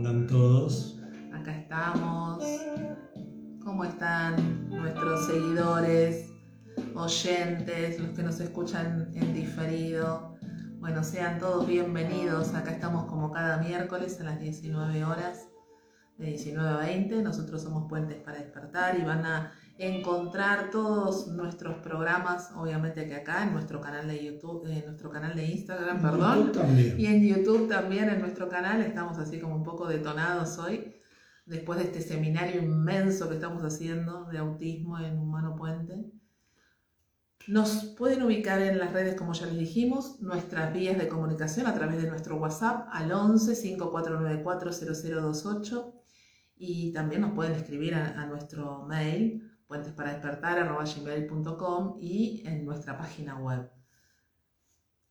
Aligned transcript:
Andan 0.00 0.26
todos. 0.26 0.98
Acá 1.30 1.54
estamos. 1.54 2.42
¿Cómo 3.62 3.84
están 3.84 4.70
nuestros 4.70 5.26
seguidores, 5.26 6.32
oyentes, 6.94 8.00
los 8.00 8.16
que 8.16 8.22
nos 8.22 8.40
escuchan 8.40 9.10
en 9.14 9.34
diferido? 9.34 10.38
Bueno, 10.78 11.04
sean 11.04 11.38
todos 11.38 11.66
bienvenidos. 11.66 12.54
Acá 12.54 12.70
estamos 12.70 13.04
como 13.10 13.30
cada 13.30 13.58
miércoles 13.58 14.18
a 14.22 14.24
las 14.24 14.40
19 14.40 15.04
horas, 15.04 15.50
de 16.16 16.28
19 16.28 16.66
a 16.66 16.76
20. 16.78 17.22
Nosotros 17.22 17.60
somos 17.60 17.86
Puentes 17.86 18.16
para 18.22 18.38
Despertar 18.38 18.98
y 18.98 19.04
van 19.04 19.26
a 19.26 19.52
encontrar 19.80 20.70
todos 20.70 21.28
nuestros 21.28 21.76
programas, 21.76 22.50
obviamente 22.54 23.06
que 23.06 23.14
acá 23.14 23.44
en 23.44 23.54
nuestro 23.54 23.80
canal 23.80 24.06
de 24.06 24.22
YouTube, 24.22 24.66
en 24.66 24.84
nuestro 24.84 25.08
canal 25.10 25.34
de 25.34 25.46
Instagram, 25.46 26.02
perdón, 26.02 26.52
y 26.98 27.06
en 27.06 27.26
YouTube 27.26 27.66
también 27.66 28.10
en 28.10 28.20
nuestro 28.20 28.46
canal, 28.50 28.82
estamos 28.82 29.16
así 29.16 29.40
como 29.40 29.56
un 29.56 29.62
poco 29.62 29.88
detonados 29.88 30.58
hoy, 30.58 30.96
después 31.46 31.78
de 31.78 31.86
este 31.86 32.02
seminario 32.02 32.60
inmenso 32.60 33.26
que 33.30 33.36
estamos 33.36 33.62
haciendo 33.62 34.26
de 34.26 34.36
autismo 34.36 34.98
en 34.98 35.18
Humano 35.18 35.56
Puente. 35.56 36.12
Nos 37.48 37.94
pueden 37.96 38.22
ubicar 38.22 38.60
en 38.60 38.78
las 38.78 38.92
redes, 38.92 39.14
como 39.14 39.32
ya 39.32 39.46
les 39.46 39.56
dijimos, 39.56 40.20
nuestras 40.20 40.74
vías 40.74 40.98
de 40.98 41.08
comunicación 41.08 41.66
a 41.66 41.74
través 41.74 42.02
de 42.02 42.08
nuestro 42.10 42.36
WhatsApp 42.36 42.86
al 42.92 43.10
11 43.10 43.54
5494 43.54 44.72
0028 44.72 45.94
y 46.58 46.92
también 46.92 47.22
nos 47.22 47.32
pueden 47.32 47.52
escribir 47.52 47.94
a, 47.94 48.20
a 48.20 48.26
nuestro 48.26 48.84
mail 48.86 49.49
puentesparadespertar.com 49.70 51.96
y 52.00 52.42
en 52.44 52.64
nuestra 52.64 52.98
página 52.98 53.38
web 53.38 53.70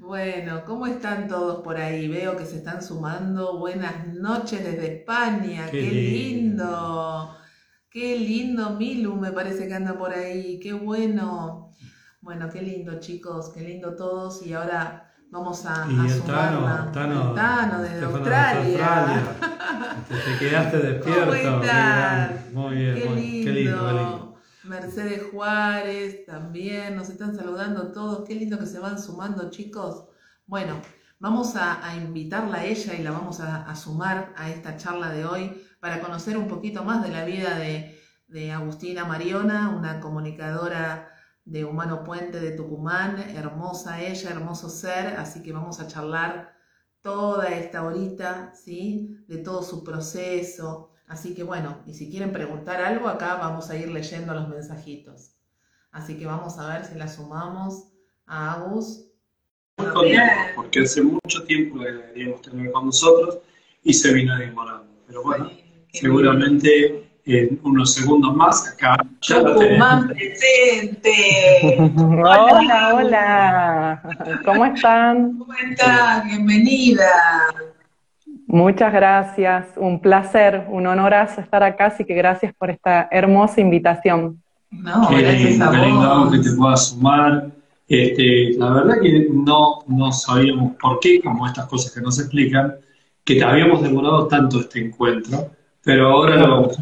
Bueno, 0.00 0.64
¿cómo 0.64 0.88
están 0.88 1.28
todos 1.28 1.62
por 1.62 1.76
ahí? 1.76 2.08
Veo 2.08 2.36
que 2.36 2.44
se 2.44 2.56
están 2.56 2.82
sumando. 2.82 3.60
Buenas 3.60 4.12
noches 4.12 4.64
desde 4.64 4.98
España. 4.98 5.70
Qué, 5.70 5.82
lindo. 5.82 7.32
Qué 7.88 8.18
lindo 8.18 8.70
Milu, 8.70 9.14
me 9.14 9.30
parece 9.30 9.68
que 9.68 9.74
anda 9.74 9.96
por 9.96 10.12
ahí. 10.12 10.58
Qué 10.58 10.72
bueno. 10.72 11.70
Bueno, 12.20 12.48
qué 12.52 12.60
lindo 12.60 12.98
chicos, 12.98 13.52
qué 13.54 13.60
lindo 13.60 13.94
todos. 13.94 14.44
Y 14.44 14.52
ahora 14.52 15.05
Vamos 15.30 15.66
a, 15.66 15.86
y 15.90 15.98
a 15.98 16.14
el 16.14 16.22
Tano, 16.22 16.92
Tano, 16.92 17.34
Tano 17.34 17.82
desde 17.82 18.04
Australia. 18.04 19.36
Te 20.08 20.38
quedaste 20.38 20.78
despierto. 20.78 21.32
¿Cómo? 22.52 22.66
Muy 22.66 22.76
bien, 22.76 22.94
qué, 22.94 23.08
muy, 23.08 23.20
lindo. 23.20 23.44
qué 23.44 23.52
lindo, 23.52 23.86
qué 23.86 23.92
lindo. 23.92 24.36
Mercedes 24.64 25.22
Juárez 25.32 26.26
también, 26.26 26.96
nos 26.96 27.08
están 27.08 27.34
saludando 27.34 27.92
todos. 27.92 28.26
Qué 28.26 28.36
lindo 28.36 28.58
que 28.58 28.66
se 28.66 28.78
van 28.78 29.02
sumando, 29.02 29.50
chicos. 29.50 30.04
Bueno, 30.46 30.80
vamos 31.18 31.56
a, 31.56 31.84
a 31.84 31.96
invitarla 31.96 32.58
a 32.58 32.64
ella 32.64 32.94
y 32.94 33.02
la 33.02 33.10
vamos 33.10 33.40
a, 33.40 33.68
a, 33.68 33.74
sumar 33.74 34.32
a 34.36 34.48
esta 34.48 34.76
charla 34.76 35.10
de 35.10 35.24
hoy 35.24 35.60
para 35.80 36.00
conocer 36.00 36.38
un 36.38 36.46
poquito 36.46 36.84
más 36.84 37.02
de 37.02 37.10
la 37.10 37.24
vida 37.24 37.58
de, 37.58 38.00
de 38.28 38.52
Agustina 38.52 39.04
Mariona, 39.04 39.70
una 39.70 39.98
comunicadora 39.98 41.15
de 41.46 41.64
Humano 41.64 42.02
Puente 42.02 42.40
de 42.40 42.50
Tucumán, 42.50 43.18
hermosa 43.18 44.02
ella, 44.02 44.30
hermoso 44.30 44.68
ser, 44.68 45.14
así 45.16 45.42
que 45.42 45.52
vamos 45.52 45.80
a 45.80 45.86
charlar 45.86 46.52
toda 47.00 47.46
esta 47.46 47.84
horita, 47.84 48.52
¿sí? 48.52 49.16
De 49.28 49.38
todo 49.38 49.62
su 49.62 49.84
proceso. 49.84 50.90
Así 51.06 51.34
que 51.34 51.44
bueno, 51.44 51.82
y 51.86 51.94
si 51.94 52.10
quieren 52.10 52.32
preguntar 52.32 52.80
algo, 52.80 53.08
acá 53.08 53.36
vamos 53.36 53.70
a 53.70 53.76
ir 53.76 53.88
leyendo 53.88 54.34
los 54.34 54.48
mensajitos. 54.48 55.36
Así 55.92 56.18
que 56.18 56.26
vamos 56.26 56.58
a 56.58 56.66
ver 56.66 56.84
si 56.84 56.98
la 56.98 57.06
sumamos 57.06 57.92
a 58.26 58.54
Agus. 58.54 59.06
Muy 59.78 59.86
contento, 59.88 60.22
porque 60.56 60.80
hace 60.80 61.00
mucho 61.00 61.44
tiempo 61.44 61.78
que 61.78 61.92
deberíamos 61.92 62.42
tener 62.42 62.72
con 62.72 62.86
nosotros 62.86 63.38
y 63.84 63.94
se 63.94 64.12
vino 64.12 64.36
demorando. 64.36 64.88
Pero 65.06 65.22
bueno, 65.22 65.48
seguramente 65.92 67.05
en 67.26 67.60
unos 67.64 67.92
segundos 67.92 68.34
más. 68.34 68.72
Acá 68.72 68.96
ya 69.20 69.44
Tucumán 69.44 70.08
presente. 70.08 71.76
hola, 71.96 72.94
hola. 72.94 74.02
¿Cómo 74.44 74.64
están? 74.64 75.38
¿Cómo 75.38 75.52
están? 75.52 76.28
Bienvenida. 76.28 77.04
Muchas 78.46 78.92
gracias. 78.92 79.66
Un 79.76 80.00
placer, 80.00 80.66
un 80.70 80.86
honorazo 80.86 81.40
estar 81.40 81.64
acá, 81.64 81.86
así 81.86 82.04
que 82.04 82.14
gracias 82.14 82.54
por 82.54 82.70
esta 82.70 83.08
hermosa 83.10 83.60
invitación. 83.60 84.40
No, 84.70 85.08
qué 85.08 85.22
gracias 85.22 85.50
lindo, 85.50 85.64
a 85.64 85.70
qué 85.72 85.78
lindo 85.78 86.20
vos. 86.20 86.32
que 86.32 86.38
te 86.38 86.56
puedas 86.56 86.88
sumar. 86.88 87.50
Este, 87.88 88.52
la 88.58 88.70
verdad 88.70 89.00
que 89.00 89.28
no, 89.32 89.78
no 89.86 90.12
sabíamos 90.12 90.74
por 90.80 90.98
qué, 91.00 91.20
como 91.20 91.46
estas 91.46 91.66
cosas 91.66 91.92
que 91.92 92.00
nos 92.00 92.18
explican, 92.18 92.74
que 93.24 93.42
habíamos 93.42 93.82
demorado 93.82 94.26
tanto 94.26 94.60
este 94.60 94.86
encuentro 94.86 95.50
pero 95.86 96.08
ahora 96.10 96.36
lo 96.36 96.50
vamos 96.50 96.78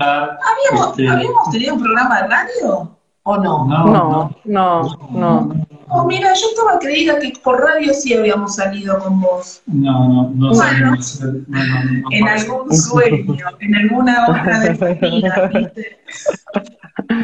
a. 0.00 0.22
¿Habíamos, 0.24 0.88
Este, 0.90 1.08
¿Habíamos 1.08 1.50
tenido 1.50 1.74
un 1.74 1.80
programa 1.82 2.22
de 2.22 2.28
radio 2.28 2.96
o 3.22 3.36
no? 3.38 3.64
no, 3.66 3.84
No, 3.86 4.30
no, 4.44 5.08
no. 5.12 5.54
Oh, 5.90 6.04
mira, 6.04 6.34
yo 6.34 6.46
estaba 6.50 6.78
creída 6.78 7.18
que 7.18 7.32
por 7.42 7.58
radio 7.62 7.94
sí 7.94 8.12
habíamos 8.12 8.56
salido 8.56 8.98
con 8.98 9.20
vos. 9.22 9.62
no, 9.66 10.06
no, 10.08 10.30
no, 10.34 10.48
Bueno. 10.48 10.54
sabemos, 10.54 11.20
no, 11.22 11.58
no, 11.64 11.84
no 12.02 12.08
En 12.10 12.28
algún 12.28 12.76
sueño, 12.76 13.36
en 13.60 13.74
alguna 13.74 14.26
hora 14.26 14.60
de 14.60 14.74
tu 14.76 15.06
vida, 15.06 15.50
¿viste? 15.54 15.98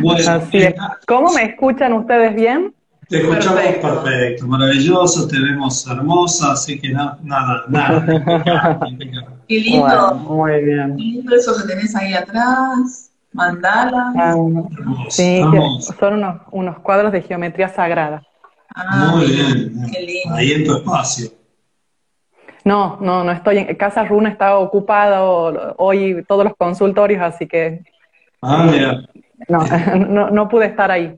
Bueno, 0.00 0.31
Así 0.31 0.59
es. 0.59 0.65
eh, 0.71 0.77
¿Cómo 1.06 1.31
me 1.33 1.43
escuchan 1.44 1.93
ustedes 1.93 2.34
bien? 2.34 2.75
Te 3.09 3.19
escuchamos 3.21 3.61
Perfecto. 3.61 4.03
perfecto. 4.03 4.47
maravilloso, 4.47 5.28
te 5.28 5.39
vemos 5.39 5.87
hermosa, 5.87 6.53
así 6.53 6.81
que 6.81 6.89
na- 6.91 7.19
nada, 7.23 7.65
nada. 7.69 8.81
Qué 9.49 9.60
lindo, 9.60 9.81
Bueno, 9.82 10.15
muy 10.15 10.65
bien. 10.65 10.97
qué 10.97 11.03
lindo 11.03 11.34
eso 11.37 11.55
que 11.56 11.69
tenés 11.69 11.94
ahí 11.97 12.15
atrás. 12.15 13.10
Mandala. 13.32 14.12
Ah, 14.16 14.34
sí, 15.09 15.41
son 15.99 16.15
unos, 16.15 16.43
unos 16.53 16.78
cuadros 16.81 17.10
de 17.12 17.21
geometría 17.22 17.69
sagrada. 17.69 18.22
Ah, 18.75 19.12
Muy 19.15 19.27
bien. 19.27 19.72
Qué 19.93 20.00
lindo. 20.03 20.34
Ahí 20.37 20.53
en 20.53 20.65
tu 20.65 20.77
espacio. 20.77 21.31
No, 22.65 22.97
no, 23.00 23.25
no 23.25 23.32
estoy 23.32 23.59
en 23.59 23.75
Casa 23.77 24.05
Runa 24.05 24.31
está 24.31 24.56
ocupado 24.59 25.75
hoy 25.78 26.25
todos 26.26 26.44
los 26.44 26.55
consultorios, 26.56 27.21
así 27.22 27.47
que 27.47 27.81
Ah, 28.41 28.66
mira. 28.71 29.03
no, 29.49 29.59
no, 30.09 30.31
no 30.31 30.49
pude 30.49 30.66
estar 30.66 30.91
ahí. 30.91 31.15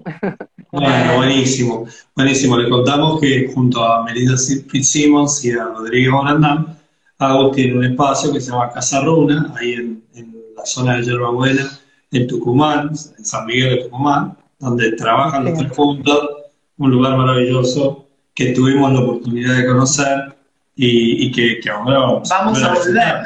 Bueno, 0.72 1.16
buenísimo. 1.16 1.87
Buenísimo. 2.14 2.56
Le 2.56 2.69
contamos 2.69 3.20
que 3.20 3.50
junto 3.54 3.84
a 3.84 4.03
Merida 4.03 4.34
Fitzsimmons 4.37 5.44
y 5.44 5.53
a 5.53 5.64
Rodrigo 5.64 6.22
Brandán, 6.22 6.75
Agus 7.19 7.56
tiene 7.56 7.78
un 7.78 7.84
espacio 7.84 8.32
que 8.32 8.41
se 8.41 8.50
llama 8.50 8.71
Casa 8.71 9.00
Runa, 9.00 9.54
ahí 9.59 9.72
en, 9.72 10.03
en 10.15 10.37
la 10.56 10.66
zona 10.66 10.97
de 10.97 11.04
Yerba 11.04 11.31
Buena, 11.31 11.66
en 12.12 12.27
Tucumán, 12.27 12.91
en 12.91 13.25
San 13.25 13.47
Miguel 13.47 13.77
de 13.77 13.84
Tucumán, 13.84 14.37
donde 14.59 14.93
trabajan 14.93 15.44
los 15.44 15.59
tres 15.59 15.72
juntos, 15.72 16.31
un 16.78 16.91
lugar 16.91 17.16
maravilloso 17.16 18.06
que 18.34 18.53
tuvimos 18.53 18.93
la 18.93 19.00
oportunidad 19.00 19.56
de 19.56 19.66
conocer 19.66 20.37
y, 20.75 21.26
y 21.26 21.32
que, 21.32 21.59
que 21.60 21.71
ahora 21.71 21.99
vamos, 22.00 22.28
Vamos 22.28 22.62
a 22.62 22.75
volver. 22.75 23.25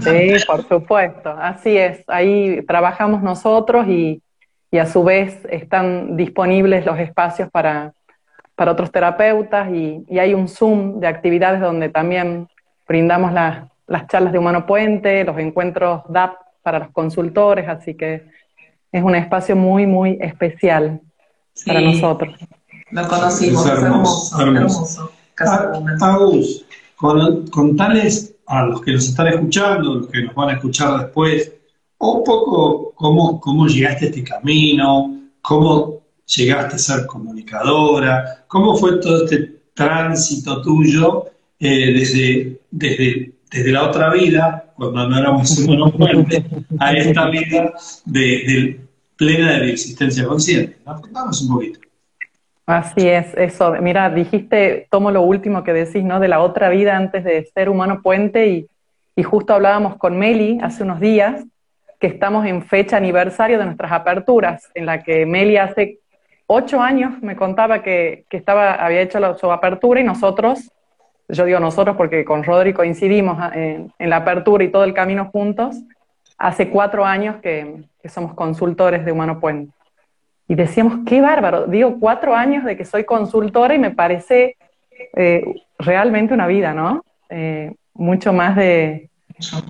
Sí, 0.38 0.44
por 0.44 0.66
supuesto, 0.66 1.30
así 1.30 1.76
es. 1.76 2.02
Ahí 2.08 2.62
trabajamos 2.66 3.22
nosotros 3.22 3.86
y, 3.86 4.20
y 4.72 4.78
a 4.78 4.86
su 4.86 5.04
vez 5.04 5.38
están 5.48 6.16
disponibles 6.16 6.84
los 6.84 6.98
espacios 6.98 7.48
para, 7.50 7.92
para 8.56 8.72
otros 8.72 8.90
terapeutas 8.90 9.70
y, 9.72 10.04
y 10.08 10.18
hay 10.18 10.34
un 10.34 10.48
Zoom 10.48 10.98
de 10.98 11.06
actividades 11.06 11.60
donde 11.60 11.90
también 11.90 12.48
brindamos 12.88 13.32
las- 13.32 13.68
las 13.86 14.06
charlas 14.08 14.32
de 14.32 14.38
Humano 14.38 14.66
Puente, 14.66 15.22
los 15.24 15.38
encuentros 15.38 16.02
DAP 16.08 16.34
para 16.62 16.78
los 16.80 16.90
consultores, 16.90 17.68
así 17.68 17.94
que 17.94 18.26
es 18.90 19.02
un 19.02 19.14
espacio 19.14 19.54
muy, 19.54 19.86
muy 19.86 20.18
especial 20.20 21.00
para 21.66 21.80
Sí, 21.80 21.84
nosotros. 21.86 22.34
Lo 22.90 23.06
conocimos, 23.06 23.66
Es 23.66 23.72
es 23.72 23.78
hermoso, 23.82 24.40
hermoso, 24.40 24.42
hermoso. 24.42 25.12
hermoso. 25.38 26.00
Ah, 26.00 26.14
Agus, 26.14 26.64
con, 26.96 27.46
contales 27.48 28.34
a 28.46 28.64
los 28.64 28.80
que 28.80 28.92
nos 28.92 29.06
están 29.08 29.28
escuchando, 29.28 29.94
los 29.96 30.08
que 30.08 30.22
nos 30.22 30.34
van 30.34 30.48
a 30.50 30.52
escuchar 30.54 30.98
después, 31.00 31.52
un 31.98 32.24
poco 32.24 32.92
cómo, 32.94 33.40
cómo 33.40 33.66
llegaste 33.66 34.06
a 34.06 34.08
este 34.08 34.24
camino, 34.24 35.14
cómo 35.42 35.98
llegaste 36.26 36.76
a 36.76 36.78
ser 36.78 37.06
comunicadora, 37.06 38.44
cómo 38.48 38.74
fue 38.76 39.00
todo 39.00 39.24
este 39.24 39.60
tránsito 39.74 40.60
tuyo 40.62 41.26
eh, 41.60 41.92
desde, 41.92 42.60
desde, 42.70 43.32
desde 43.50 43.72
la 43.72 43.88
otra 43.88 44.12
vida, 44.12 44.72
cuando 44.76 45.08
no 45.08 45.18
éramos 45.18 45.58
humanos 45.58 45.92
puentes, 45.92 46.44
a 46.78 46.92
esta 46.92 47.28
vida 47.30 47.72
de, 48.04 48.20
de 48.20 48.80
plena 49.16 49.64
existencia 49.64 50.24
consciente. 50.26 50.76
un 50.86 51.48
poquito. 51.48 51.80
Así 52.66 53.08
es, 53.08 53.34
eso. 53.34 53.72
Mira, 53.80 54.10
dijiste, 54.10 54.86
tomo 54.90 55.10
lo 55.10 55.22
último 55.22 55.64
que 55.64 55.72
decís, 55.72 56.04
¿no? 56.04 56.20
De 56.20 56.28
la 56.28 56.40
otra 56.40 56.68
vida 56.68 56.96
antes 56.96 57.24
de 57.24 57.46
ser 57.54 57.70
humano 57.70 58.02
puente 58.02 58.46
y, 58.46 58.66
y 59.16 59.22
justo 59.22 59.54
hablábamos 59.54 59.96
con 59.96 60.18
Meli 60.18 60.58
hace 60.62 60.82
unos 60.82 61.00
días 61.00 61.44
que 61.98 62.06
estamos 62.06 62.46
en 62.46 62.62
fecha 62.62 62.96
aniversario 62.96 63.58
de 63.58 63.64
nuestras 63.64 63.90
aperturas, 63.90 64.70
en 64.74 64.86
la 64.86 65.02
que 65.02 65.26
Meli 65.26 65.56
hace 65.56 65.98
ocho 66.46 66.80
años 66.80 67.20
me 67.22 67.36
contaba 67.36 67.82
que, 67.82 68.24
que 68.28 68.36
estaba, 68.36 68.74
había 68.74 69.00
hecho 69.00 69.18
la, 69.18 69.36
su 69.36 69.50
apertura 69.50 70.00
y 70.00 70.04
nosotros, 70.04 70.70
yo 71.28 71.44
digo 71.44 71.60
nosotros 71.60 71.96
porque 71.96 72.24
con 72.24 72.42
Rodri 72.42 72.72
coincidimos 72.72 73.36
ah, 73.40 73.50
en, 73.54 73.92
en, 73.98 74.10
la 74.10 74.16
apertura 74.16 74.64
y 74.64 74.70
todo 74.70 74.84
el 74.84 74.94
camino 74.94 75.26
juntos, 75.26 75.76
hace 76.38 76.70
cuatro 76.70 77.04
años 77.04 77.36
que, 77.42 77.82
que 78.02 78.08
somos 78.08 78.34
consultores 78.34 79.04
de 79.04 79.12
Humano 79.12 79.40
Puente. 79.40 79.72
Y 80.46 80.54
decíamos, 80.54 81.00
qué 81.06 81.20
bárbaro, 81.20 81.66
digo 81.66 81.98
cuatro 82.00 82.34
años 82.34 82.64
de 82.64 82.76
que 82.76 82.86
soy 82.86 83.04
consultora 83.04 83.74
y 83.74 83.78
me 83.78 83.90
parece 83.90 84.56
eh, 85.14 85.62
realmente 85.78 86.32
una 86.32 86.46
vida, 86.46 86.72
¿no? 86.72 87.04
Eh, 87.28 87.74
mucho 87.92 88.32
más 88.32 88.56
de, 88.56 89.10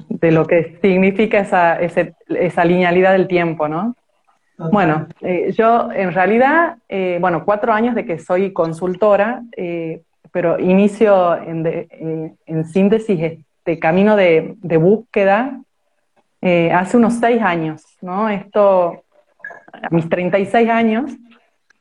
de, 0.09 0.31
lo 0.31 0.47
que 0.47 0.79
significa 0.81 1.41
esa, 1.41 1.81
ese, 1.81 2.15
esa 2.29 2.65
linealidad 2.65 3.13
del 3.13 3.27
tiempo, 3.27 3.69
¿no? 3.69 3.97
Bueno, 4.71 5.07
eh, 5.21 5.53
yo 5.57 5.91
en 5.93 6.13
realidad, 6.13 6.79
bueno, 7.21 7.45
cuatro 7.45 7.73
años 7.73 7.95
de 7.95 8.05
que 8.05 8.19
soy 8.19 8.53
consultora, 8.53 9.43
pero 10.39 10.57
inicio 10.61 11.35
en, 11.37 11.65
de, 11.65 12.37
en, 12.47 12.65
síntesis 12.65 13.19
este 13.21 13.81
camino 13.81 14.15
de, 14.15 14.55
de 14.59 14.77
búsqueda 14.77 15.61
hace 16.41 16.97
unos 16.97 17.15
seis 17.15 17.43
años, 17.43 17.83
¿no? 18.01 18.29
Esto, 18.29 19.03
a 19.73 19.89
mis 19.91 20.09
36 20.09 20.71
años, 20.71 21.11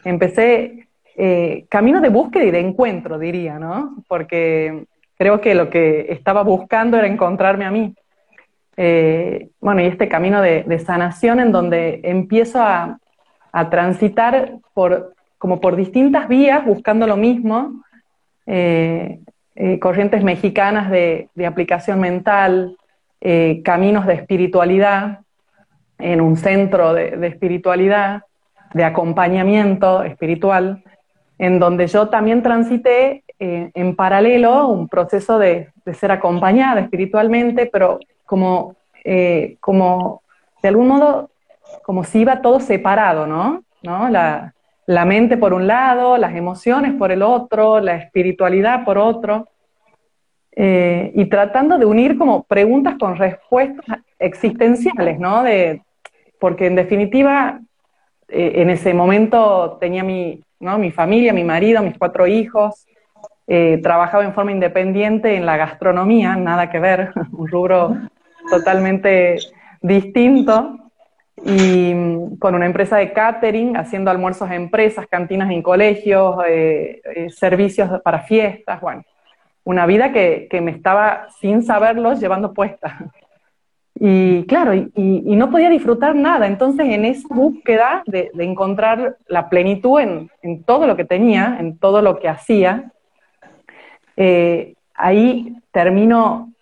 empecé 0.04 0.88
camino 1.70 2.02
de 2.02 2.10
búsqueda 2.10 2.46
y 2.46 2.50
de 2.50 2.62
encuentro, 2.62 3.20
diría, 3.20 3.60
¿no? 3.60 3.98
Porque 4.08 4.86
creo 5.20 5.40
que 5.40 5.54
lo 5.54 5.70
que 5.70 6.08
estaba 6.10 6.42
buscando 6.42 6.98
era 6.98 7.06
encontrarme 7.06 7.66
a 7.66 7.70
mí. 7.70 7.94
Eh, 8.76 9.50
bueno, 9.62 9.82
y 9.82 9.86
este 9.86 10.08
camino 10.08 10.42
de, 10.42 10.64
de, 10.64 10.80
sanación 10.80 11.40
en 11.40 11.52
donde 11.52 12.02
empiezo 12.04 12.60
a, 12.60 12.98
a, 13.52 13.70
transitar 13.70 14.54
por, 14.74 15.14
como 15.38 15.62
por 15.62 15.76
distintas 15.76 16.28
vías 16.28 16.66
buscando 16.66 17.06
lo 17.06 17.18
mismo, 17.18 17.84
eh, 18.48 19.20
eh, 19.56 19.78
corrientes 19.80 20.24
mexicanas 20.24 20.90
de, 20.90 21.28
de 21.36 21.46
aplicación 21.46 22.00
mental, 22.00 22.78
eh, 23.20 23.62
caminos 23.64 24.06
de 24.06 24.14
espiritualidad, 24.14 25.20
en 26.00 26.22
un 26.22 26.38
centro 26.38 26.94
de, 26.94 27.18
de, 27.18 27.28
espiritualidad, 27.28 28.24
de 28.74 28.84
acompañamiento 28.86 30.04
espiritual, 30.04 30.84
en 31.40 31.60
donde 31.60 31.88
yo 31.88 32.08
también 32.08 32.42
transité 32.42 33.24
en 33.40 33.96
paralelo 33.96 34.68
un 34.68 34.88
proceso 34.88 35.38
de, 35.38 35.70
de 35.86 35.94
ser 35.94 36.12
acompañada 36.12 36.82
espiritualmente, 36.82 37.68
pero 37.68 38.00
como, 38.26 38.76
como 39.60 40.22
de 40.62 40.70
algún 40.70 40.88
modo, 40.88 41.30
como 41.84 42.04
si 42.04 42.20
iba 42.20 42.42
todo 42.42 42.60
separado, 42.60 43.28
¿no? 43.28 43.64
¿No? 43.84 44.10
La, 44.88 45.06
mente 45.06 45.38
por 45.38 45.54
un 45.54 45.68
lado, 45.68 46.18
las 46.18 46.36
emociones 46.36 46.94
por 46.94 47.12
el 47.12 47.22
otro, 47.22 47.80
la 47.80 47.96
espiritualidad 47.96 48.84
por 48.84 48.98
otro, 48.98 49.48
eh, 50.56 51.12
y 51.14 51.26
tratando 51.26 51.78
de 51.78 51.86
unir 51.86 52.18
como 52.18 52.44
preguntas 52.44 52.96
con 53.00 53.16
respuestas 53.16 54.00
existenciales, 54.18 55.20
¿no? 55.20 55.44
De, 55.44 55.84
porque 56.40 56.66
en 56.66 56.76
definitiva, 56.76 57.60
eh, 58.28 58.54
en 58.56 58.70
ese 58.72 58.94
momento 58.94 59.78
tenía 59.80 60.04
mi, 60.04 60.42
¿no? 60.60 60.80
mi 60.80 60.92
familia, 60.92 61.34
mi 61.34 61.44
marido, 61.44 61.84
mis 61.84 61.98
cuatro 61.98 62.26
hijos, 62.26 62.88
eh, 63.46 63.80
trabajaba 63.84 64.26
en 64.26 64.34
forma 64.34 64.52
independiente 64.52 65.36
en 65.36 65.46
la 65.46 65.58
gastronomía, 65.58 66.36
nada 66.36 66.70
que 66.70 66.80
ver, 66.80 67.12
un 67.32 67.48
rubro 67.48 67.96
totalmente 68.50 69.38
distinto 69.82 70.87
y 71.46 71.94
mm, 71.94 72.38
con 72.38 72.56
una 72.56 72.66
empresa 72.66 72.98
de 72.98 73.14
catering, 73.14 73.78
haciendo 73.78 74.12
almuerzos 74.12 74.50
en 74.50 74.64
empresas, 74.64 75.08
cantinas 75.08 75.52
en 75.52 75.62
colegios, 75.62 76.38
eh, 76.48 77.02
eh, 77.04 77.30
servicios 77.30 78.02
para 78.02 78.22
fiestas, 78.22 78.82
bueno, 78.82 79.04
una 79.64 79.86
vida 79.86 80.12
que, 80.12 80.48
que, 80.50 80.62
me 80.62 80.72
estaba, 80.72 81.28
sin 81.40 81.64
saberlo, 81.64 82.14
llevando 82.14 82.54
puesta. 82.54 83.12
Y 84.00 84.46
claro, 84.46 84.76
y, 84.76 84.92
y, 84.96 85.36
no 85.36 85.50
podía 85.50 85.70
disfrutar 85.70 86.14
nada, 86.14 86.46
entonces 86.46 86.86
en 86.88 87.04
esa 87.04 87.28
búsqueda 87.30 88.04
de, 88.06 88.30
de 88.32 88.44
encontrar 88.44 89.18
la 89.28 89.50
plenitud 89.50 90.00
en, 90.00 90.30
en, 90.44 90.64
todo 90.64 90.86
lo 90.86 90.96
que 90.96 91.04
tenía, 91.04 91.58
en 91.60 91.80
todo 91.80 92.04
lo 92.04 92.20
que 92.20 92.30
hacía, 92.30 92.92
eh, 94.16 94.76
ahí 94.94 95.56
termino 95.72 96.54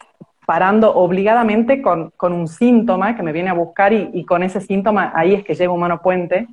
parando 0.45 0.93
obligadamente 0.95 1.81
con, 1.81 2.11
con, 2.17 2.33
un 2.33 2.47
síntoma 2.47 3.15
que 3.15 3.23
me 3.23 3.31
viene 3.31 3.49
a 3.49 3.53
buscar 3.53 3.93
y, 3.93 4.09
y, 4.13 4.25
con 4.25 4.43
ese 4.43 4.61
síntoma 4.61 5.11
ahí 5.15 5.33
es 5.33 5.43
que 5.43 5.55
llego 5.55 5.73
a 5.73 5.77
Humano 5.77 6.01
Puente, 6.01 6.47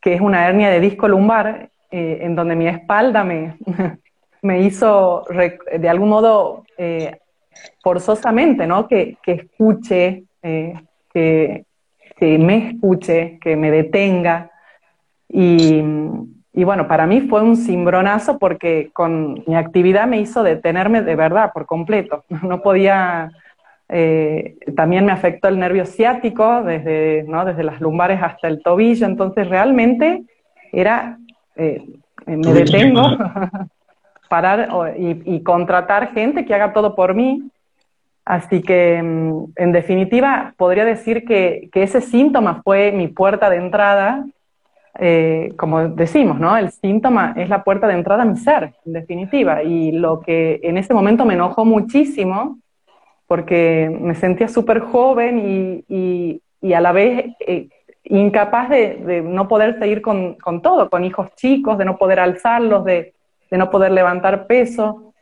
que 0.00 0.14
es 0.14 0.20
una 0.20 0.46
hernia 0.46 0.70
de 0.70 0.80
disco 0.80 1.08
lumbar, 1.08 1.70
eh, 1.90 2.18
en 2.22 2.36
donde 2.36 2.54
mi 2.54 2.68
espalda 2.68 3.24
me, 3.24 3.56
me 4.42 4.62
hizo 4.62 5.24
de 5.28 5.88
algún 5.88 6.08
modo 6.08 6.64
eh, 6.78 7.18
forzosamente, 7.82 8.66
¿no? 8.66 8.86
Que, 8.86 9.16
que 9.22 9.32
escuche, 9.32 10.24
eh, 10.42 10.74
que, 11.12 11.64
que, 12.16 12.38
me 12.38 12.68
escuche, 12.68 13.38
que 13.40 13.56
me 13.56 13.70
detenga. 13.70 14.50
Y, 15.28 15.82
y 16.52 16.64
bueno, 16.64 16.88
para 16.88 17.06
mí 17.06 17.20
fue 17.22 17.42
un 17.42 17.56
cimbronazo 17.56 18.38
porque 18.38 18.90
con 18.92 19.44
mi 19.46 19.54
actividad 19.54 20.08
me 20.08 20.20
hizo 20.20 20.42
detenerme 20.42 21.02
de 21.02 21.14
verdad 21.14 21.52
por 21.52 21.66
completo. 21.66 22.24
No 22.42 22.60
podía, 22.62 23.30
eh, 23.88 24.56
también 24.74 25.04
me 25.04 25.12
afectó 25.12 25.48
el 25.48 25.58
nervio 25.58 25.86
ciático 25.86 26.62
desde, 26.62 27.24
¿no? 27.28 27.44
desde 27.44 27.62
las 27.62 27.80
lumbares 27.80 28.20
hasta 28.22 28.48
el 28.48 28.62
tobillo, 28.62 29.06
entonces 29.06 29.48
realmente 29.48 30.24
era, 30.72 31.18
eh, 31.56 31.84
me 32.26 32.52
detengo, 32.52 33.02
parar 34.28 34.68
y, 34.96 35.36
y, 35.36 35.42
contratar 35.42 36.12
gente 36.12 36.44
que 36.44 36.54
haga 36.54 36.72
todo 36.72 36.94
por 36.94 37.14
mí. 37.14 37.42
Así 38.24 38.62
que, 38.62 39.02
mm, 39.02 39.52
en 39.56 39.72
definitiva, 39.72 40.54
podría 40.56 40.84
decir 40.84 41.24
que, 41.24 41.68
que 41.72 41.82
ese 41.82 42.00
síntoma 42.00 42.62
fue 42.62 42.92
mi 42.92 43.08
puerta 43.08 43.50
de 43.50 43.56
entrada 43.56 44.24
eh, 44.98 45.52
como 45.56 45.88
decimos, 45.88 46.38
¿no? 46.38 46.56
El 46.56 46.70
síntoma 46.70 47.34
es 47.36 47.48
la 47.48 47.62
puerta 47.62 47.86
de 47.86 47.94
entrada 47.94 48.22
a 48.22 48.26
mi 48.26 48.36
ser, 48.36 48.74
en 48.84 48.92
definitiva. 48.92 49.62
Y 49.62 49.92
lo 49.92 50.20
que 50.20 50.60
en 50.62 50.76
ese 50.78 50.94
momento 50.94 51.24
me 51.24 51.34
enojó 51.34 51.64
muchísimo, 51.64 52.58
porque 53.26 53.96
me 54.00 54.14
sentía 54.14 54.48
súper 54.48 54.80
joven 54.80 55.38
y, 55.38 55.84
y, 55.88 56.42
y, 56.60 56.72
a 56.72 56.80
la 56.80 56.90
vez 56.92 57.26
eh, 57.46 57.68
incapaz 58.04 58.68
de, 58.68 58.96
de, 58.96 59.22
no 59.22 59.46
poder 59.46 59.78
seguir 59.78 60.02
con, 60.02 60.34
con, 60.34 60.62
todo, 60.62 60.90
con 60.90 61.04
hijos 61.04 61.34
chicos, 61.36 61.78
de 61.78 61.84
no 61.84 61.96
poder 61.96 62.18
alzarlos, 62.18 62.84
de, 62.84 63.14
de 63.50 63.58
no 63.58 63.70
poder 63.70 63.92
levantar 63.92 64.46
peso. 64.46 65.12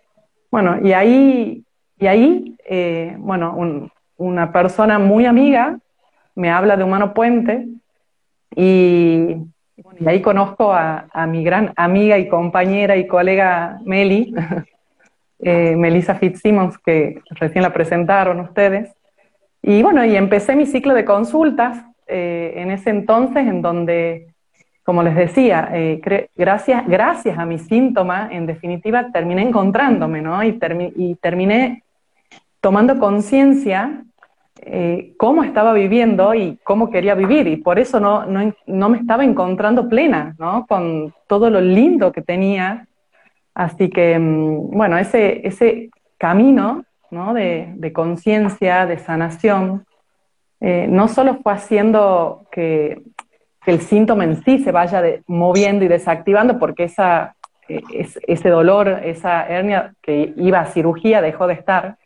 Bueno, 0.51 0.79
y 0.83 0.93
ahí, 0.93 1.65
y 1.99 2.07
ahí 2.07 2.57
eh, 2.65 3.15
bueno, 3.19 3.55
un, 3.55 3.91
una 4.17 4.53
persona 4.53 4.99
muy 4.99 5.27
amiga 5.27 5.79
me 6.35 6.51
habla 6.51 6.77
de 6.77 6.85
Humano 6.85 7.15
Puente 7.15 7.67
y 8.55 9.37
y 10.01 10.09
ahí 10.09 10.21
conozco 10.21 10.73
a, 10.73 11.07
a, 11.13 11.27
mi 11.27 11.45
gran 11.45 11.73
amiga 11.77 12.19
y 12.19 12.29
compañera 12.29 12.97
y 12.97 13.07
colega 13.07 13.79
Meli, 13.85 14.35
eh, 15.41 15.77
Melissa 15.77 16.15
Fitzsimmons, 16.15 16.79
que 16.79 17.21
recién 17.31 17.63
la 17.63 17.73
presentaron 17.73 18.41
ustedes. 18.41 18.93
Y 19.63 19.83
bueno, 19.83 20.05
y 20.05 20.17
empecé 20.17 20.57
mi 20.57 20.67
ciclo 20.67 20.95
de 20.95 21.05
consultas 21.05 21.79
eh, 22.07 22.55
en 22.57 22.71
ese 22.71 22.91
entonces, 22.91 23.47
en 23.47 23.63
donde, 23.63 24.29
como 24.83 25.03
les 25.03 25.15
decía, 25.15 25.69
eh, 25.73 26.01
gracias, 26.35 26.87
gracias 26.89 27.39
a 27.39 27.45
mi 27.45 27.59
síntoma, 27.59 28.29
en 28.33 28.47
definitiva, 28.47 29.13
terminé 29.13 29.43
encontrándome, 29.43 30.23
¿no? 30.23 30.43
Y, 30.43 30.53
termi 30.55 30.93
y 30.97 31.15
terminé 31.17 31.83
tomando 32.61 32.99
conciencia 32.99 34.05
eh, 34.71 35.15
cómo 35.17 35.45
estaba 35.45 35.73
viviendo 35.73 36.35
y 36.35 36.59
cómo 36.65 36.91
quería 36.91 37.15
vivir, 37.15 37.47
y 37.47 37.57
por 37.57 37.79
eso 37.79 38.01
no, 38.01 38.27
no, 38.27 38.55
no, 38.67 38.89
me 38.89 38.99
estaba 38.99 39.25
encontrando 39.25 39.89
plena, 39.89 40.35
¿no? 40.39 40.67
Con 40.67 41.15
todo 41.27 41.51
lo 41.51 41.61
lindo 41.61 42.13
que 42.13 42.23
tenía. 42.23 42.87
Así 43.55 43.91
que, 43.91 44.19
mm, 44.19 44.71
bueno, 44.71 44.99
ese, 44.99 45.47
ese 45.47 45.91
camino 46.19 46.85
¿no? 47.11 47.35
de, 47.35 47.73
de 47.77 47.93
conciencia, 47.93 48.87
de 48.87 48.99
sanación, 48.99 49.87
eh, 50.61 50.87
no 50.89 51.09
solo 51.09 51.39
fue 51.43 51.53
haciendo 51.53 52.47
que, 52.51 53.03
el 53.67 53.83
síntoma 53.83 54.25
en 54.25 54.43
sí 54.45 54.61
se 54.61 54.73
vaya 54.73 55.03
moviendo 55.27 55.85
y 55.85 55.89
desactivando, 55.89 56.59
porque 56.59 56.85
esa, 56.85 57.37
eh, 57.69 57.83
es, 57.93 58.19
ese 58.27 58.49
dolor, 58.49 58.89
esa 59.05 59.47
hernia 59.47 59.95
que 60.01 60.33
iba 60.37 60.61
a 60.61 60.67
cirugía 60.67 61.21
dejó 61.21 61.47
de 61.47 61.53
estar, 61.53 61.99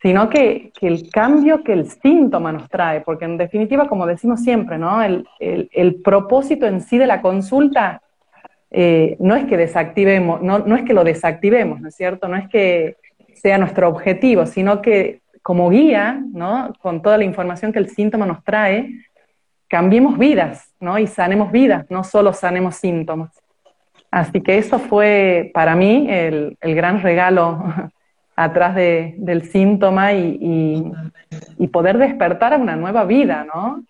sino 0.00 0.28
que, 0.30 0.70
que, 0.78 0.86
el 0.86 1.10
cambio 1.10 1.64
que 1.64 1.72
el 1.72 1.90
síntoma 1.90 2.52
nos 2.52 2.68
trae, 2.68 3.00
porque 3.00 3.24
en 3.24 3.36
definitiva, 3.36 3.88
como 3.88 4.06
decimos 4.06 4.42
siempre, 4.42 4.78
¿no? 4.78 5.02
el, 5.02 5.26
el, 5.40 5.68
el 5.72 5.96
propósito 5.96 6.66
en 6.66 6.80
sí 6.80 6.98
de 6.98 7.06
la 7.06 7.20
consulta 7.20 8.02
eh, 8.70 9.16
no 9.18 9.34
es 9.34 9.46
que 9.46 9.56
desactivemos, 9.56 10.42
no, 10.42 10.58
no 10.60 10.76
es 10.76 10.84
que 10.84 10.94
lo 10.94 11.04
desactivemos, 11.04 11.80
¿no 11.80 11.88
es 11.88 11.96
cierto? 11.96 12.28
No 12.28 12.36
es 12.36 12.48
que 12.48 12.96
sea 13.34 13.58
nuestro 13.58 13.88
objetivo, 13.88 14.46
sino 14.46 14.82
que 14.82 15.20
como 15.42 15.70
guía, 15.70 16.20
¿no? 16.32 16.72
con 16.80 17.00
toda 17.00 17.16
la 17.16 17.24
información 17.24 17.72
que 17.72 17.78
el 17.78 17.88
síntoma 17.88 18.26
nos 18.26 18.44
trae, 18.44 18.90
cambiemos 19.68 20.18
vidas, 20.18 20.72
¿no? 20.80 20.98
Y 20.98 21.06
sanemos 21.06 21.52
vidas, 21.52 21.86
no 21.90 22.02
solo 22.02 22.32
sanemos 22.32 22.76
síntomas. 22.76 23.30
Así 24.10 24.40
que 24.40 24.58
eso 24.58 24.78
fue 24.78 25.50
para 25.52 25.76
mí 25.76 26.06
el, 26.10 26.56
gran 26.60 27.02
regalo 27.02 27.62
atrás 28.38 28.74
del 28.74 29.42
síntoma 29.50 30.12
y, 30.12 30.92
poder 31.72 31.98
despertar 31.98 32.54
a 32.54 32.56
una 32.56 32.76
nueva 32.76 33.04
vida, 33.04 33.44
¿no? 33.44 33.84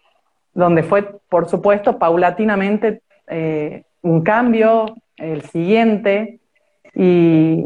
Donde 0.52 0.82
fue, 0.82 1.02
por 1.28 1.48
supuesto, 1.48 1.98
paulatinamente 1.98 3.02
eh, 3.28 3.84
un 4.02 4.22
cambio, 4.22 4.96
el 5.16 5.42
siguiente, 5.42 6.40
y, 6.94 7.64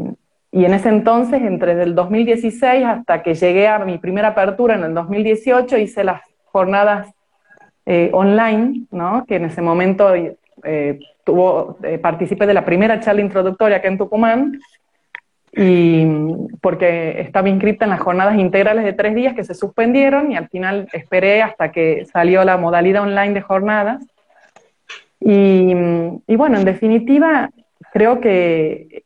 y 0.51 0.65
en 0.65 0.73
ese 0.73 0.89
entonces, 0.89 1.41
entre 1.41 1.81
el 1.81 1.95
2016 1.95 2.85
hasta 2.85 3.23
que 3.23 3.33
llegué 3.33 3.67
a 3.67 3.79
mi 3.79 3.97
primera 3.97 4.29
apertura 4.29 4.75
en 4.75 4.83
el 4.83 4.93
2018, 4.93 5.77
hice 5.77 6.03
las 6.03 6.21
jornadas 6.45 7.07
eh, 7.85 8.11
online, 8.13 8.85
¿no? 8.91 9.25
que 9.27 9.35
en 9.35 9.45
ese 9.45 9.61
momento 9.61 10.13
eh, 10.15 10.99
tuvo, 11.23 11.77
eh, 11.83 11.97
participé 11.97 12.45
de 12.45 12.53
la 12.53 12.63
primera 12.63 12.99
charla 12.99 13.21
introductoria 13.21 13.77
acá 13.77 13.87
en 13.87 13.97
Tucumán, 13.97 14.59
y 15.55 16.05
porque 16.61 17.21
estaba 17.21 17.49
inscrita 17.49 17.85
en 17.85 17.91
las 17.91 17.99
jornadas 17.99 18.39
integrales 18.39 18.83
de 18.83 18.93
tres 18.93 19.13
días 19.13 19.35
que 19.35 19.43
se 19.43 19.53
suspendieron 19.53 20.31
y 20.31 20.35
al 20.35 20.49
final 20.49 20.87
esperé 20.93 21.43
hasta 21.43 21.71
que 21.71 22.05
salió 22.11 22.43
la 22.43 22.57
modalidad 22.57 23.03
online 23.03 23.33
de 23.33 23.41
jornadas. 23.41 24.03
Y, 25.19 25.73
y 26.27 26.35
bueno, 26.35 26.57
en 26.57 26.65
definitiva, 26.65 27.49
creo 27.91 28.19
que 28.19 29.03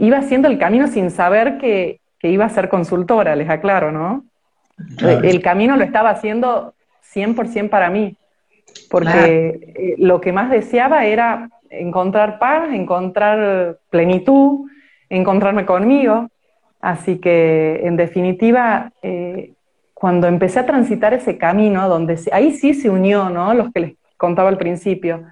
iba 0.00 0.16
haciendo 0.18 0.48
el 0.48 0.58
camino 0.58 0.88
sin 0.88 1.10
saber 1.10 1.58
que, 1.58 2.00
iba 2.22 2.44
a 2.44 2.50
ser 2.50 2.68
consultora, 2.68 3.36
les 3.36 3.48
aclaro, 3.48 3.92
¿no? 3.92 4.24
El 4.98 5.42
camino 5.42 5.76
lo 5.76 5.84
estaba 5.84 6.10
haciendo 6.10 6.74
100% 7.14 7.68
para 7.68 7.90
mí, 7.90 8.16
porque 8.90 9.60
eh, 9.74 9.94
lo 9.98 10.20
que 10.20 10.32
más 10.32 10.50
deseaba 10.50 11.04
era 11.04 11.50
encontrar 11.68 12.38
paz, 12.38 12.72
encontrar 12.72 13.78
plenitud, 13.90 14.68
encontrarme 15.10 15.66
conmigo. 15.66 16.30
Así 16.80 17.18
que, 17.18 17.80
en 17.84 17.96
definitiva, 17.96 18.92
eh, 19.02 19.52
cuando 19.92 20.28
empecé 20.28 20.60
a 20.60 20.66
transitar 20.66 21.12
ese 21.12 21.36
camino, 21.36 21.88
donde 21.88 22.18
ahí 22.32 22.52
sí 22.52 22.72
se 22.72 22.88
unió, 22.88 23.28
¿no? 23.28 23.52
Los 23.52 23.70
que 23.72 23.80
les 23.80 23.94
contaba 24.16 24.48
al 24.48 24.56
principio, 24.56 25.24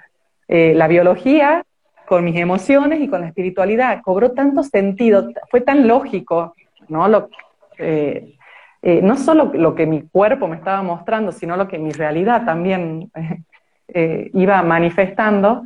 eh, 0.47 0.75
la 0.75 0.89
biología 0.89 1.65
con 2.07 2.25
mis 2.25 2.37
emociones 2.37 3.01
y 3.01 3.09
con 3.09 3.23
la 3.23 3.29
espiritualidad. 3.29 4.03
Cobró 4.03 4.33
tanto 4.33 4.63
sentido, 4.63 5.29
fue 5.51 5.63
tan 5.63 5.89
lógico, 5.89 6.55
¿no? 6.89 7.09
Lo, 7.09 7.31
eh, 7.79 8.35
no 8.83 9.17
solo 9.17 9.51
lo 9.55 9.75
que 9.75 9.87
mi 9.87 10.03
cuerpo 10.03 10.49
me 10.49 10.57
estaba 10.57 10.83
mostrando, 10.83 11.33
sino 11.33 11.57
lo 11.57 11.69
que 11.69 11.79
mi 11.79 11.93
realidad 11.93 12.45
también 12.45 13.11
iba 14.35 14.63
manifestando, 14.63 15.65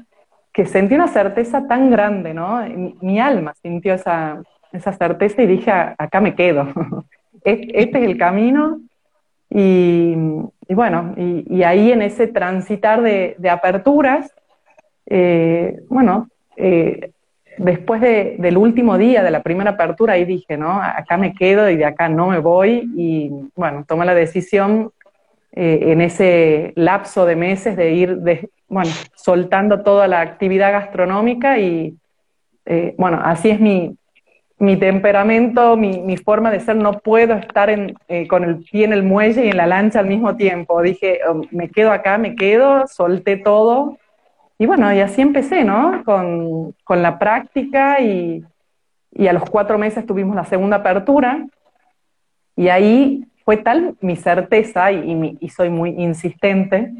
que 0.53 0.67
sentí 0.67 0.95
una 0.95 1.09
certeza 1.09 1.67
tan 1.67 1.91
grande, 1.91 2.35
¿no? 2.35 2.61
Mi, 3.01 3.19
alma 3.21 3.55
sintió 3.63 3.95
esa, 3.95 4.43
esa, 4.73 4.93
certeza 4.93 5.43
y 5.43 5.47
dije, 5.47 5.71
acá 5.71 6.21
me 6.21 6.35
quedo. 6.35 6.69
este 7.45 7.99
es 7.99 8.05
el 8.05 8.19
camino. 8.19 8.81
Y, 9.49 10.15
bueno, 10.69 11.15
y, 11.17 11.63
ahí 11.63 11.93
en 11.93 12.03
ese 12.03 12.27
transitar 12.27 13.03
de, 13.03 13.37
aperturas, 13.51 14.33
bueno, 15.89 16.29
eh, 16.57 17.13
después 17.59 18.01
del 18.01 18.57
último 18.57 18.99
día 18.99 19.23
de 19.23 19.31
la 19.31 19.43
primera 19.43 19.73
apertura, 19.73 20.15
ahí 20.15 20.25
dije, 20.25 20.57
¿no? 20.57 20.81
Acá 20.83 21.17
me 21.17 21.35
quedo 21.35 21.69
y 21.71 21.77
de 21.77 21.85
acá 21.85 22.09
no 22.09 22.29
me 22.29 22.39
voy. 22.39 22.91
Y 22.97 23.31
bueno, 23.55 23.85
tomé 23.87 24.05
la 24.05 24.15
decisión 24.15 24.91
eh, 25.53 25.93
en 25.93 26.01
ese 26.01 26.73
lapso 26.77 27.27
de 27.27 27.37
meses 27.37 27.77
de 27.77 27.93
ir, 27.93 28.19
bueno, 28.69 28.91
soltando 29.15 29.83
toda 29.83 30.09
la 30.09 30.21
actividad 30.21 30.73
gastronómica 30.73 31.59
y, 31.59 31.97
eh, 32.65 32.95
bueno, 32.99 33.21
así 33.23 33.51
es 33.51 33.61
mi, 33.61 33.97
mi 34.59 34.77
temperamento, 34.77 35.77
mi, 35.77 36.17
forma 36.17 36.51
de 36.51 36.61
ser, 36.61 36.77
no 36.77 37.01
puedo 37.01 37.35
estar 37.35 37.71
en, 37.71 37.95
con 38.29 38.45
el 38.45 38.59
pie 38.65 38.85
en 38.85 38.93
el 38.93 39.03
muelle 39.03 39.45
y 39.45 39.51
en 39.51 39.57
la 39.57 39.67
lancha 39.67 39.99
al 39.99 40.07
mismo 40.07 40.37
tiempo. 40.37 40.81
Dije, 40.83 41.21
oh, 41.29 41.43
me 41.51 41.69
quedo 41.69 41.93
acá, 41.93 42.17
me 42.19 42.37
quedo, 42.37 42.87
solté 42.87 43.37
todo 43.37 43.99
y 44.63 44.67
bueno, 44.67 44.93
y 44.95 45.01
así 45.01 45.21
empecé, 45.21 45.65
¿no? 45.65 46.05
Con, 46.05 47.03
la 47.03 47.19
práctica 47.19 48.01
y, 48.01 48.45
a 49.29 49.33
los 49.33 49.51
cuatro 49.51 49.77
meses 49.77 50.07
tuvimos 50.07 50.37
la 50.37 50.45
segunda 50.45 50.77
apertura 50.77 51.45
y 52.55 52.69
ahí 52.69 53.25
fue 53.45 53.57
tal 53.57 53.97
mi 54.01 54.17
certeza 54.17 54.93
y, 54.93 55.49
soy 55.49 55.71
muy 55.71 55.91
insistente 55.91 56.93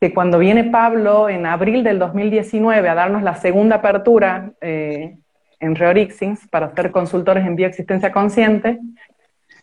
que 0.00 0.12
cuando 0.12 0.38
viene 0.38 0.64
Pablo 0.64 1.28
en 1.28 1.46
abril 1.46 1.82
del 1.82 1.98
2019 1.98 2.88
a 2.88 2.94
darnos 2.94 3.22
la 3.22 3.34
segunda 3.34 3.76
apertura 3.76 4.52
eh, 4.60 5.16
en 5.58 5.74
Reorixins 5.74 6.46
para 6.48 6.74
ser 6.74 6.90
consultores 6.90 7.46
en 7.46 7.56
bioexistencia 7.56 8.12
consciente, 8.12 8.78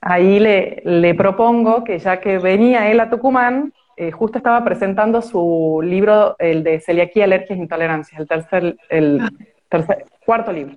ahí 0.02 0.40
le, 0.40 0.82
le 0.86 1.14
propongo 1.14 1.84
que 1.84 2.00
ya 2.00 2.20
que 2.20 2.40
venía 2.40 2.90
él 2.90 3.00
a 3.00 3.12
Tucumán, 3.12 3.72
eh, 3.96 4.12
justo 4.12 4.40
estaba 4.40 4.64
presentando 4.64 5.22
su 5.22 5.82
libro, 5.84 6.36
el 6.40 6.64
de 6.64 6.80
celiaquía, 6.80 7.26
alergias 7.26 7.60
e 7.60 7.62
intolerancias, 7.62 8.20
el 8.20 8.28
tercer, 8.28 8.76
el 8.90 9.22
tercer, 9.70 10.06
cuarto 10.26 10.52
libro. 10.52 10.76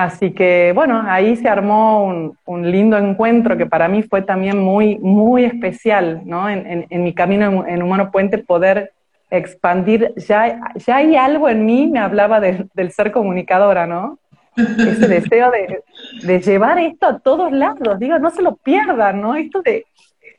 Así 0.00 0.30
que 0.30 0.72
bueno, 0.74 1.04
ahí 1.06 1.36
se 1.36 1.46
armó 1.46 2.06
un, 2.06 2.34
un, 2.46 2.70
lindo 2.70 2.96
encuentro 2.96 3.58
que 3.58 3.66
para 3.66 3.86
mí 3.86 4.02
fue 4.02 4.22
también 4.22 4.58
muy, 4.58 4.98
muy 4.98 5.44
especial, 5.44 6.22
¿no? 6.24 6.48
En, 6.48 6.86
en, 6.88 7.04
mi 7.04 7.12
camino 7.12 7.66
en, 7.66 7.82
Humano 7.82 8.10
Puente 8.10 8.38
poder 8.38 8.92
expandir, 9.30 10.14
ya, 10.16 10.58
ya 10.74 10.96
hay 10.96 11.16
algo 11.16 11.50
en 11.50 11.66
mí, 11.66 11.86
me 11.86 11.98
hablaba 11.98 12.40
del 12.40 12.92
ser 12.92 13.12
comunicadora, 13.12 13.86
¿no? 13.86 14.18
Ese 14.56 15.06
deseo 15.06 15.50
de, 15.50 15.82
de 16.22 16.40
llevar 16.40 16.78
esto 16.78 17.06
a 17.06 17.18
todos 17.18 17.52
lados, 17.52 17.98
digo, 17.98 18.18
no 18.18 18.30
se 18.30 18.40
lo 18.40 18.56
pierdan, 18.56 19.20
¿no? 19.20 19.34
Esto 19.34 19.60
de, 19.60 19.84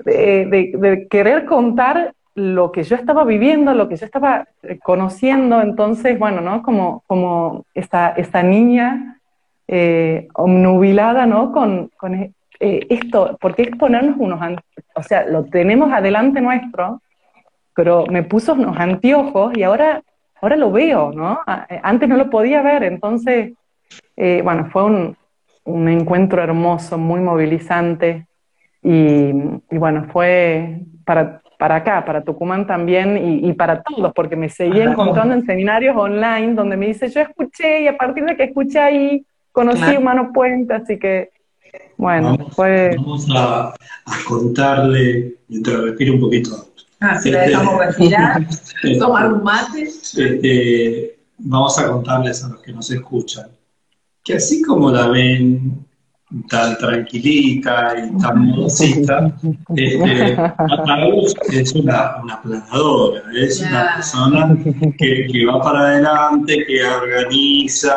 de, 0.03 1.07
querer 1.07 1.45
contar 1.45 2.15
lo 2.33 2.71
que 2.71 2.81
yo 2.81 2.95
estaba 2.95 3.25
viviendo, 3.25 3.75
lo 3.75 3.87
que 3.87 3.95
yo 3.95 4.07
estaba 4.07 4.47
eh, 4.63 4.79
conociendo, 4.81 5.61
entonces, 5.61 6.17
bueno, 6.17 6.41
¿no? 6.41 6.63
Como, 6.63 7.03
como 7.05 7.63
esta, 7.75 8.09
esta 8.17 8.41
niña 8.41 9.19
eh, 9.71 10.27
omnubilada, 10.35 11.25
¿no? 11.25 11.51
Con, 11.51 11.89
con 11.97 12.13
eh, 12.13 12.33
esto, 12.59 13.37
¿por 13.41 13.55
qué 13.55 13.63
exponernos 13.63 14.17
unos, 14.19 14.39
o 14.95 15.01
sea, 15.01 15.25
lo 15.25 15.45
tenemos 15.45 15.91
adelante 15.91 16.41
nuestro, 16.41 17.01
pero 17.73 18.05
me 18.05 18.21
puso 18.21 18.53
unos 18.53 18.77
anteojos 18.77 19.57
y 19.57 19.63
ahora, 19.63 20.03
ahora 20.39 20.55
lo 20.55 20.71
veo, 20.71 21.11
¿no? 21.11 21.39
Antes 21.81 22.07
no 22.07 22.17
lo 22.17 22.29
podía 22.29 22.61
ver, 22.61 22.83
entonces, 22.83 23.53
bueno, 24.43 24.67
fue 24.71 24.83
un, 24.83 25.17
un 25.63 25.87
encuentro 25.89 26.43
hermoso, 26.43 26.97
muy 26.97 27.21
movilizante, 27.21 28.27
y, 28.83 29.31
bueno, 29.71 30.07
fue 30.11 30.79
para, 31.05 31.41
para 31.57 31.75
acá, 31.75 32.03
para 32.03 32.23
Tucumán 32.23 32.65
también 32.65 33.17
y, 33.45 33.53
para 33.53 33.83
todos, 33.83 34.11
porque 34.13 34.35
me 34.35 34.49
seguía 34.49 34.85
encontrando 34.85 35.35
en 35.35 35.45
seminarios 35.45 35.95
online 35.95 36.53
donde 36.53 36.77
me 36.77 36.87
dice, 36.87 37.09
yo 37.09 37.21
escuché 37.21 37.83
y 37.83 37.87
a 37.87 37.97
partir 37.97 38.25
de 38.25 38.35
que 38.35 38.45
escuché 38.45 38.79
ahí 38.79 39.25
conocí 39.51 39.97
Humano 39.97 40.31
Puente, 40.33 40.73
así 40.73 40.97
que 40.97 41.31
bueno, 41.97 42.37
vamos, 42.37 42.55
fue... 42.55 42.95
Vamos 42.97 43.27
a, 43.35 43.73
contarle, 44.27 45.35
mientras 45.47 45.81
respiro 45.81 46.15
un 46.15 46.19
poquito. 46.19 46.67
Ah, 46.99 47.19
si 47.19 47.31
la 47.31 47.41
dejamos 47.43 47.77
respirar, 47.85 48.47
tomar 48.99 49.33
un 49.33 49.43
mate. 49.43 49.83
Este, 49.83 51.15
vamos 51.37 51.77
a 51.77 51.87
contarles 51.87 52.43
a 52.43 52.49
los 52.49 52.61
que 52.61 52.73
nos 52.73 52.89
escuchan 52.91 53.47
que 54.23 54.35
así 54.35 54.61
como 54.61 54.91
la 54.91 55.07
ven 55.07 55.85
tan 56.47 56.77
tranquilita 56.77 57.93
y 57.97 58.17
tan 58.17 58.45
modosita, 58.45 59.35
este, 59.75 60.37
es 61.59 61.73
una, 61.73 62.21
una 62.23 62.41
planadora, 62.41 63.21
es 63.35 63.59
una 63.59 63.95
persona 63.95 64.57
que, 64.97 65.27
que, 65.27 65.45
va 65.45 65.61
para 65.61 65.79
adelante, 65.79 66.65
que 66.65 66.85
organiza, 66.85 67.93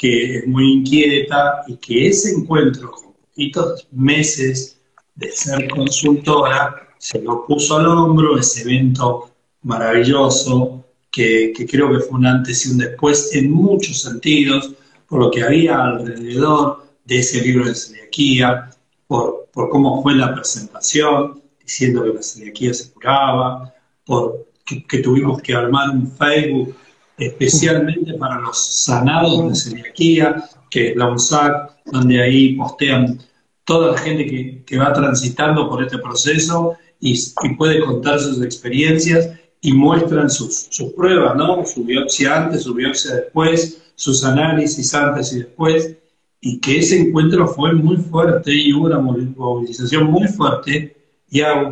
que 0.00 0.38
es 0.38 0.46
muy 0.46 0.72
inquieta 0.72 1.62
y 1.68 1.76
que 1.76 2.08
ese 2.08 2.30
encuentro 2.30 2.90
con 2.90 3.12
poquitos 3.12 3.86
meses 3.92 4.80
de 5.14 5.30
ser 5.30 5.68
consultora 5.68 6.88
se 6.96 7.20
lo 7.20 7.44
puso 7.44 7.76
al 7.76 7.86
hombro, 7.86 8.38
ese 8.38 8.62
evento 8.62 9.30
maravilloso 9.60 10.86
que, 11.10 11.52
creo 11.70 11.92
que 11.92 11.98
fue 11.98 12.18
un 12.18 12.24
antes 12.24 12.64
y 12.64 12.70
un 12.70 12.78
después 12.78 13.34
en 13.34 13.50
muchos 13.50 14.00
sentidos, 14.00 14.72
por 15.06 15.20
lo 15.20 15.30
que 15.30 15.42
había 15.42 15.84
alrededor, 15.84 16.86
de 17.04 17.18
ese 17.18 17.42
libro 17.42 17.66
de 17.66 17.74
celiaquía, 17.74 18.70
por, 19.06 19.48
por 19.52 19.68
cómo 19.68 20.02
fue 20.02 20.14
la 20.14 20.34
presentación, 20.34 21.42
diciendo 21.62 22.04
que 22.04 22.14
la 22.14 22.22
celiaquía 22.22 22.72
se 22.72 22.90
curaba, 22.90 23.74
por 24.06 24.46
que, 24.64 24.98
tuvimos 25.00 25.42
que 25.42 25.52
armar 25.52 25.90
un 25.90 26.10
Facebook 26.10 26.74
especialmente 27.20 28.14
para 28.14 28.40
los 28.40 28.58
sanados 28.58 29.48
de 29.48 29.54
celiaquía, 29.54 30.44
que 30.70 30.90
es 30.90 30.96
la 30.96 31.08
UNSAC, 31.10 31.70
donde 31.84 32.22
ahí 32.22 32.54
postean 32.54 33.18
toda 33.64 33.92
la 33.92 33.98
gente 33.98 34.26
que, 34.26 34.62
que, 34.64 34.78
va 34.78 34.92
transitando 34.92 35.68
por 35.68 35.82
este 35.84 35.98
proceso 35.98 36.76
y, 36.98 37.14
puede 37.56 37.80
contar 37.80 38.18
sus 38.18 38.42
experiencias 38.42 39.30
y 39.60 39.72
muestran 39.72 40.30
sus, 40.30 40.68
sus, 40.70 40.92
pruebas, 40.94 41.36
¿no? 41.36 41.64
Su 41.66 41.84
biopsia 41.84 42.44
antes, 42.44 42.62
su 42.62 42.74
biopsia 42.74 43.14
después, 43.16 43.82
sus 43.94 44.24
análisis 44.24 44.94
antes 44.94 45.32
y 45.34 45.40
después, 45.40 45.96
y 46.40 46.58
que 46.58 46.78
ese 46.78 46.98
encuentro 47.00 47.46
fue 47.46 47.74
muy 47.74 47.98
fuerte 47.98 48.54
y 48.54 48.72
hubo 48.72 48.86
una 48.86 48.98
movilización 48.98 50.04
muy 50.10 50.26
fuerte, 50.26 50.96
y 51.30 51.42
a 51.42 51.70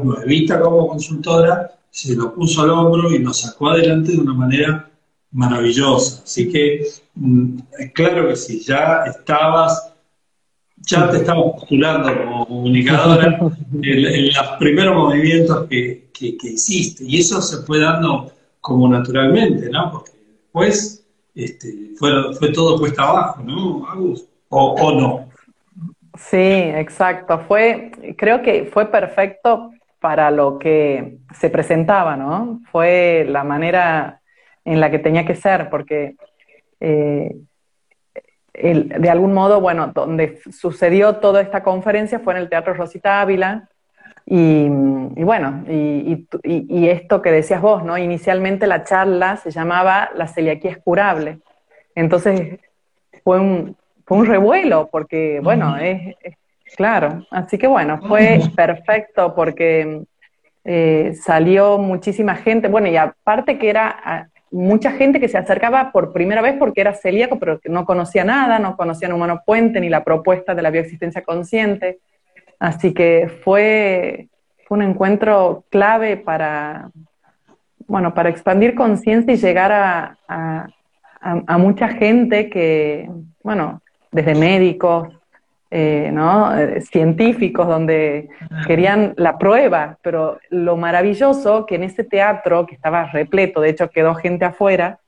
como 0.62 0.88
consultora 0.88 1.72
se 1.90 2.14
lo 2.14 2.34
puso 2.34 2.62
al 2.62 2.70
hombro 2.70 3.10
y 3.10 3.18
lo 3.18 3.32
sacó 3.32 3.70
adelante 3.70 4.12
de 4.12 4.18
una 4.18 4.34
manera 4.34 4.87
maravillosa. 5.32 6.22
Así 6.22 6.50
que, 6.50 6.86
mm, 7.14 7.58
claro 7.94 8.28
que 8.28 8.36
sí, 8.36 8.60
ya 8.60 9.04
estabas 9.06 9.94
ya 10.80 11.10
te 11.10 11.18
estamos 11.18 11.54
postulando 11.54 12.08
como 12.24 12.46
comunicadora 12.46 13.38
en, 13.82 14.26
los 14.26 14.46
primeros 14.58 14.94
movimientos 14.94 15.66
que, 15.68 16.08
hiciste. 16.18 17.04
Y 17.04 17.20
eso 17.20 17.40
se 17.40 17.64
fue 17.64 17.80
dando 17.80 18.32
como 18.60 18.88
naturalmente, 18.88 19.68
¿no? 19.70 19.90
Porque 19.92 20.12
después 20.42 21.06
este, 21.34 21.92
fue, 21.96 22.34
fue 22.34 22.52
todo 22.52 22.78
puesta 22.78 23.02
abajo, 23.02 23.42
¿no, 23.42 23.86
Agus? 23.88 24.24
O, 24.48 24.72
¿O 24.72 25.00
no? 25.00 25.28
Sí, 26.16 26.36
exacto. 26.36 27.40
Fue, 27.46 27.92
creo 28.16 28.42
que 28.42 28.64
fue 28.72 28.86
perfecto 28.86 29.70
para 30.00 30.30
lo 30.30 30.58
que 30.58 31.18
se 31.38 31.50
presentaba, 31.50 32.16
¿no? 32.16 32.60
Fue 32.70 33.26
la 33.28 33.44
manera 33.44 34.20
en 34.72 34.80
la 34.80 34.90
que 34.90 34.98
tenía 34.98 35.24
que 35.24 35.34
ser, 35.34 35.70
porque 35.70 36.16
eh, 36.80 37.34
de 38.52 39.10
algún 39.10 39.32
modo, 39.32 39.60
bueno, 39.60 39.92
donde 39.94 40.40
sucedió 40.50 41.16
toda 41.16 41.40
esta 41.40 41.62
conferencia 41.62 42.18
fue 42.18 42.34
en 42.34 42.40
el 42.40 42.48
Teatro 42.48 42.74
Rosita 42.74 43.20
Ávila. 43.20 43.68
Y, 44.26 44.68
bueno, 44.68 45.64
y, 45.66 46.26
esto 46.88 47.22
que 47.22 47.32
decías 47.32 47.62
vos, 47.62 47.82
¿no? 47.82 47.96
Inicialmente 47.96 48.66
la 48.66 48.84
charla 48.84 49.36
se 49.38 49.50
llamaba 49.50 50.10
La 50.14 50.26
celiaquía 50.26 50.72
es 50.72 50.78
curable. 50.78 51.38
Entonces 51.94 52.58
fue 53.24 53.40
un, 53.40 53.74
fue 54.04 54.18
un 54.18 54.26
revuelo, 54.26 54.88
porque, 54.92 55.40
bueno, 55.42 55.78
es, 55.78 56.14
claro. 56.76 57.26
Así 57.30 57.56
que 57.56 57.68
bueno, 57.68 58.00
fue 58.06 58.40
perfecto 58.54 59.34
porque 59.34 60.02
eh, 60.64 61.14
salió 61.14 61.78
muchísima 61.78 62.34
gente. 62.34 62.68
Bueno, 62.68 62.88
y 62.88 62.98
aparte 62.98 63.56
que 63.56 63.70
era 63.70 64.28
mucha 64.50 64.92
gente 64.92 65.20
que 65.20 65.28
se 65.28 65.38
acercaba 65.38 65.92
por 65.92 66.12
primera 66.12 66.42
vez 66.42 66.56
porque 66.58 66.80
era 66.80 66.94
celíaco, 66.94 67.38
pero 67.38 67.60
que 67.60 67.68
no 67.68 67.84
conocía 67.84 68.24
nada, 68.24 68.58
no 68.58 68.76
conocían 68.76 69.12
Humano 69.12 69.42
Puente 69.44 69.80
ni 69.80 69.88
la 69.88 70.04
propuesta 70.04 70.54
de 70.54 70.62
la 70.62 70.70
bioexistencia 70.70 71.22
consciente. 71.22 71.98
Así 72.58 72.92
que 72.92 73.30
fue, 73.44 74.28
un 74.70 74.82
encuentro 74.82 75.64
clave 75.70 76.16
para, 76.16 76.90
bueno, 77.86 78.14
para 78.14 78.28
expandir 78.28 78.74
conciencia 78.74 79.32
y 79.32 79.38
llegar 79.38 79.72
a, 79.72 80.18
a, 81.20 81.58
mucha 81.58 81.88
gente 81.88 82.50
que, 82.50 83.08
bueno, 83.42 83.82
desde 84.12 84.34
médicos, 84.34 85.08
eh, 85.70 86.10
¿no? 86.14 86.58
Eh, 86.58 86.80
científicos 86.80 87.66
donde 87.66 88.30
querían 88.66 89.12
la 89.18 89.36
prueba, 89.36 89.98
pero 90.00 90.38
lo 90.48 90.78
maravilloso 90.78 91.66
que 91.66 91.74
en 91.74 91.84
ese 91.84 92.04
teatro, 92.04 92.64
que 92.64 92.74
estaba 92.74 93.04
repleto, 93.04 93.60
de 93.60 93.70
hecho 93.70 93.90
quedó 93.90 94.14
gente 94.14 94.46
afuera, 94.46 94.98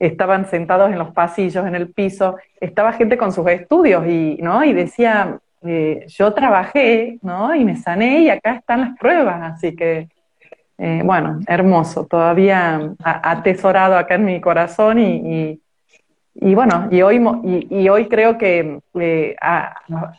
estaban 0.00 0.46
sentados 0.46 0.90
en 0.90 0.98
los 0.98 1.12
pasillos, 1.12 1.64
en 1.64 1.76
el 1.76 1.92
piso, 1.92 2.36
estaba 2.60 2.92
gente 2.92 3.16
con 3.16 3.30
sus 3.30 3.46
estudios 3.46 4.04
y, 4.06 4.38
¿no? 4.42 4.64
y 4.64 4.72
decía, 4.72 5.38
eh, 5.62 6.04
yo 6.08 6.32
trabajé 6.32 7.18
¿no? 7.22 7.54
y 7.54 7.64
me 7.64 7.76
sané 7.76 8.22
y 8.22 8.30
acá 8.30 8.54
están 8.54 8.80
las 8.80 8.98
pruebas, 8.98 9.52
así 9.54 9.76
que, 9.76 10.08
bueno, 11.04 11.38
hermoso, 11.46 12.06
todavía 12.06 12.94
atesorado 13.04 13.98
acá 13.98 14.14
en 14.14 14.24
mi 14.24 14.40
corazón 14.40 14.98
y 14.98 15.60
y 15.60 15.60
bueno, 16.40 16.88
y 16.90 17.02
hoy, 17.02 17.22
y, 17.68 17.88
hoy 17.90 18.08
creo 18.08 18.38
que 18.38 18.80
eh, 18.98 19.36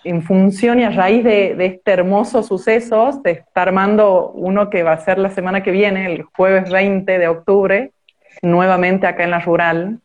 en 0.04 0.22
función 0.22 0.80
y 0.80 0.84
a 0.84 0.92
raíz 0.92 1.24
de, 1.24 1.56
este 1.66 1.92
hermoso 1.92 2.44
suceso, 2.44 3.20
se 3.24 3.32
está 3.32 3.64
armando 3.64 4.32
uno 4.36 4.70
que 4.70 4.84
va 4.84 4.94
a 4.94 5.04
ser 5.04 5.18
la 5.18 5.32
semana 5.32 5.64
que 5.64 5.72
viene, 5.72 6.14
el 6.14 6.24
jueves 6.24 6.70
20 6.70 7.18
de 7.18 7.28
octubre, 7.28 7.92
nuevamente 8.44 9.08
acá 9.08 9.24
en 9.24 9.32
la 9.32 9.40
rural. 9.40 10.00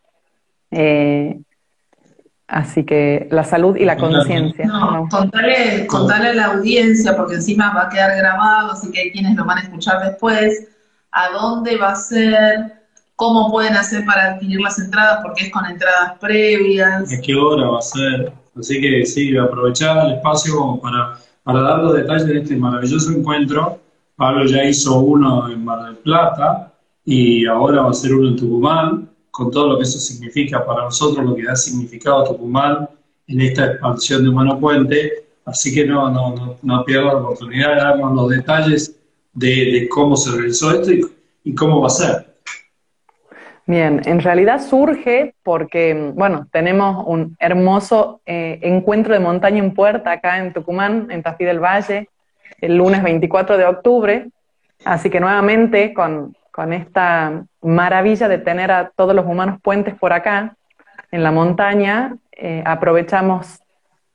Eh, 0.70 1.38
así 2.48 2.84
que 2.84 3.28
la 3.30 3.44
salud 3.44 3.76
y 3.76 3.84
la 3.84 3.96
conciencia. 3.96 4.66
No, 4.66 5.08
Contale, 5.10 5.86
contale 5.86 6.28
a 6.28 6.34
la 6.34 6.44
audiencia, 6.46 7.14
porque 7.14 7.34
encima 7.34 7.74
va 7.74 7.84
a 7.84 7.88
quedar 7.90 8.16
grabado, 8.16 8.72
así 8.72 8.90
que 8.90 9.00
hay 9.00 9.12
quienes 9.12 9.36
lo 9.36 9.44
van 9.44 9.58
a 9.58 9.62
escuchar 9.62 10.02
después, 10.02 10.68
a 11.10 11.28
dónde 11.30 11.76
va 11.76 11.90
a 11.90 11.96
ser, 11.96 12.75
cómo 13.16 13.50
pueden 13.50 13.74
hacer 13.74 14.04
para 14.04 14.34
adquirir 14.34 14.60
las 14.60 14.78
entradas, 14.78 15.20
porque 15.22 15.46
es 15.46 15.50
con 15.50 15.64
entradas 15.66 16.18
previas. 16.20 17.12
¿A 17.12 17.20
qué 17.20 17.34
hora 17.34 17.68
va 17.68 17.78
a 17.78 17.82
ser? 17.82 18.32
Así 18.58 18.80
que 18.80 19.04
sí, 19.04 19.36
aprovechar 19.36 20.06
el 20.06 20.14
espacio 20.14 20.78
para, 20.82 21.18
para 21.42 21.60
dar 21.62 21.82
los 21.82 21.94
detalles 21.94 22.26
de 22.26 22.38
este 22.38 22.56
maravilloso 22.56 23.10
encuentro. 23.10 23.80
Pablo 24.14 24.46
ya 24.46 24.64
hizo 24.64 24.98
uno 25.00 25.50
en 25.50 25.64
Mar 25.64 25.84
del 25.84 25.96
Plata 25.96 26.72
y 27.04 27.46
ahora 27.46 27.82
va 27.82 27.90
a 27.90 27.94
ser 27.94 28.14
uno 28.14 28.28
en 28.28 28.36
Tucumán, 28.36 29.10
con 29.30 29.50
todo 29.50 29.68
lo 29.68 29.76
que 29.76 29.84
eso 29.84 29.98
significa 29.98 30.64
para 30.64 30.84
nosotros, 30.84 31.24
lo 31.24 31.34
que 31.34 31.44
da 31.44 31.56
significado 31.56 32.24
Tucumán 32.24 32.88
en 33.26 33.40
esta 33.40 33.66
expansión 33.66 34.22
de 34.22 34.30
Humano 34.30 34.58
Puente. 34.58 35.26
Así 35.44 35.74
que 35.74 35.86
no, 35.86 36.10
no, 36.10 36.34
no, 36.34 36.56
no 36.62 36.84
pierda 36.84 37.12
la 37.12 37.18
oportunidad 37.18 37.74
de 37.74 37.76
darnos 37.76 38.14
los 38.14 38.28
detalles 38.30 38.96
de, 39.34 39.86
cómo 39.90 40.16
se 40.16 40.32
realizó 40.32 40.72
esto 40.72 41.08
y 41.44 41.54
cómo 41.54 41.80
va 41.80 41.86
a 41.86 41.90
ser. 41.90 42.35
Bien, 43.68 44.00
en 44.04 44.20
realidad 44.20 44.60
surge 44.60 45.34
porque, 45.42 46.12
bueno, 46.14 46.46
tenemos 46.52 47.04
un 47.04 47.36
hermoso 47.40 48.20
eh, 48.24 48.60
encuentro 48.62 49.12
de 49.12 49.18
montaña 49.18 49.58
en 49.58 49.74
puerta 49.74 50.12
acá 50.12 50.38
en 50.38 50.52
Tucumán, 50.52 51.08
en 51.10 51.20
Tafí 51.24 51.44
del 51.44 51.58
Valle, 51.58 52.08
el 52.60 52.76
lunes 52.76 53.02
24 53.02 53.58
de 53.58 53.64
octubre. 53.64 54.28
Así 54.84 55.10
que 55.10 55.18
nuevamente, 55.18 55.92
con, 55.92 56.36
esta 56.72 57.44
maravilla 57.60 58.28
de 58.28 58.38
tener 58.38 58.70
a 58.70 58.90
todos 58.94 59.14
los 59.14 59.26
humanos 59.26 59.60
puentes 59.60 59.94
por 59.96 60.12
acá, 60.12 60.54
en 61.10 61.24
la 61.24 61.32
montaña, 61.32 62.16
eh, 62.32 62.62
aprovechamos 62.64 63.60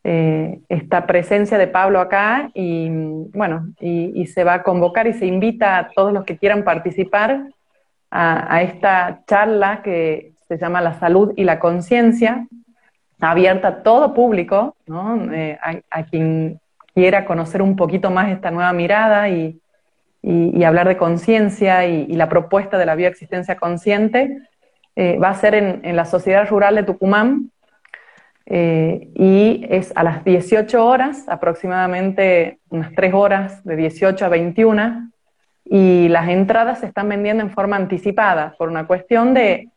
eh, 0.06 0.60
esta 0.70 1.06
presencia 1.06 1.58
de 1.58 1.68
Pablo 1.68 2.00
acá 2.00 2.50
y, 2.54 2.90
bueno, 3.34 3.68
y 3.80 4.26
se 4.28 4.46
va 4.46 4.56
a 4.56 4.64
convocar 4.64 5.08
y 5.08 5.14
se 5.14 5.26
invita 5.26 5.78
a 5.78 5.90
todos 5.90 6.14
los 6.14 6.24
que 6.24 6.38
quieran 6.38 6.64
participar 6.64 7.48
a, 8.12 8.62
esta 8.62 9.22
charla 9.26 9.82
que 9.82 10.34
se 10.48 10.58
llama 10.58 10.82
La 10.82 11.00
salud 11.00 11.34
y 11.38 11.46
la 11.46 11.60
conciencia, 11.60 12.46
abierta 13.22 13.68
a 13.68 13.84
todo 13.84 14.14
público, 14.14 14.76
eh, 15.34 15.58
a, 15.90 16.04
quien 16.04 16.60
quiera 16.94 17.24
conocer 17.24 17.62
un 17.62 17.76
poquito 17.76 18.12
más 18.12 18.30
esta 18.30 18.52
nueva 18.52 18.74
mirada 18.74 19.30
y, 19.30 19.58
hablar 20.64 20.88
de 20.88 20.98
conciencia 20.98 21.88
y, 21.88 22.08
la 22.14 22.30
propuesta 22.30 22.78
de 22.78 22.86
la 22.86 22.96
bioexistencia 22.96 23.56
consciente, 23.56 24.38
eh, 24.96 25.18
va 25.18 25.30
a 25.30 25.36
ser 25.36 25.56
en, 25.56 25.96
la 25.96 26.06
Sociedad 26.06 26.48
Rural 26.50 26.76
de 26.76 26.84
Tucumán 26.84 27.52
eh, 28.46 29.10
y 29.16 29.66
es 29.70 29.94
a 29.96 30.04
las 30.04 30.26
18 30.26 30.86
horas, 30.86 31.30
aproximadamente 31.30 32.60
unas 32.70 32.94
3 32.94 33.14
horas, 33.14 33.64
de 33.64 33.78
18 33.78 34.26
a 34.26 34.30
21, 34.30 35.11
y 35.74 36.10
las 36.10 36.28
entradas 36.28 36.82
se 36.82 36.86
están 36.86 37.08
vendiendo 37.08 37.42
en 37.42 37.50
forma 37.50 37.78
anticipada 37.78 38.56
por 38.58 38.68
una 38.68 38.86
cuestión 38.88 39.34
de, 39.34 39.70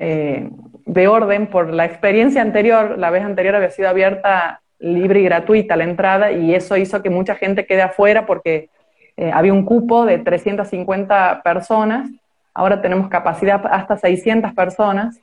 eh, 0.00 0.50
de 0.84 1.06
orden, 1.06 1.46
por 1.46 1.72
la 1.72 1.84
experiencia 1.84 2.42
anterior, 2.42 2.98
la 2.98 3.10
vez 3.10 3.22
anterior 3.22 3.54
había 3.54 3.70
sido 3.70 3.88
abierta 3.88 4.60
libre 4.80 5.20
y 5.20 5.22
gratuita 5.22 5.76
la 5.76 5.84
entrada 5.84 6.32
y 6.32 6.52
eso 6.52 6.76
hizo 6.76 7.00
que 7.00 7.10
mucha 7.10 7.36
gente 7.36 7.64
quede 7.64 7.82
afuera 7.82 8.26
porque 8.26 8.70
eh, 9.16 9.30
había 9.32 9.52
un 9.52 9.64
cupo 9.64 10.04
de 10.04 10.18
350 10.18 11.42
personas, 11.44 12.10
ahora 12.52 12.82
tenemos 12.82 13.08
capacidad 13.08 13.62
hasta 13.70 13.96
600 13.96 14.52
personas 14.52 15.20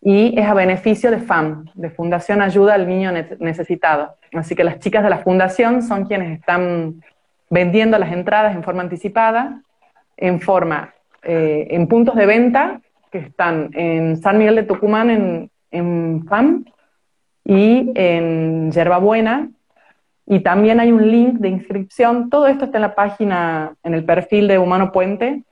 y 0.00 0.40
es 0.40 0.46
a 0.46 0.54
beneficio 0.54 1.10
de 1.10 1.18
FAM, 1.18 1.66
de 1.74 1.90
Fundación 1.90 2.40
Ayuda 2.40 2.72
al 2.72 2.88
Niño 2.88 3.12
Necesitado. 3.38 4.14
Así 4.32 4.54
que 4.54 4.64
las 4.64 4.78
chicas 4.78 5.04
de 5.04 5.10
la 5.10 5.18
fundación 5.18 5.82
son 5.82 6.06
quienes 6.06 6.38
están 6.38 7.02
vendiendo 7.50 7.98
las 7.98 8.12
entradas 8.12 8.54
en 8.54 8.62
forma 8.62 8.82
anticipada, 8.82 9.62
en 10.16 10.40
forma, 10.40 10.94
eh, 11.22 11.68
en 11.70 11.86
puntos 11.86 12.14
de 12.14 12.26
venta 12.26 12.80
que 13.10 13.18
están 13.18 13.70
en 13.72 14.16
San 14.18 14.38
Miguel 14.38 14.56
de 14.56 14.62
Tucumán, 14.64 15.10
en, 15.10 15.50
en 15.70 16.24
FAM, 16.28 16.64
y 17.44 17.90
en 17.94 18.70
Yerbabuena, 18.70 19.48
y 20.26 20.40
también 20.40 20.80
hay 20.80 20.92
un 20.92 21.10
link 21.10 21.38
de 21.38 21.48
inscripción. 21.48 22.28
Todo 22.28 22.46
esto 22.46 22.66
está 22.66 22.76
en 22.76 22.82
la 22.82 22.94
página, 22.94 23.74
en 23.82 23.94
el 23.94 24.04
perfil 24.04 24.46
de 24.46 24.58
Humano 24.58 24.92
Puente, 24.92 25.42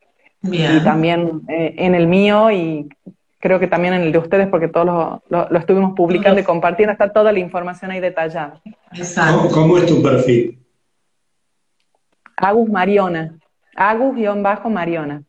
y 0.43 0.85
también 0.85 1.43
eh, 1.49 1.75
en 1.79 1.95
el 1.95 2.07
mío, 2.07 2.51
y 2.51 2.87
creo 3.39 3.59
que 3.59 3.67
también 3.67 3.95
en 3.95 4.03
el 4.03 4.13
de 4.13 4.19
ustedes, 4.19 4.49
porque 4.49 4.69
todos 4.69 4.87
lo, 4.87 5.23
lo, 5.31 5.59
estuvimos 5.59 5.95
publicando 5.95 6.39
y 6.39 6.45
compartiendo, 6.45 6.93
está 6.93 7.11
toda 7.11 7.33
la 7.33 7.39
información 7.39 7.91
ahí 7.91 8.01
detallada. 8.01 8.61
¿Cómo 9.51 9.79
es 9.79 9.87
tu 9.87 10.03
perfil? 10.03 10.59
Agus 12.37 12.69
Mariona. 12.69 13.39
Agus-Mariona. 13.77 15.23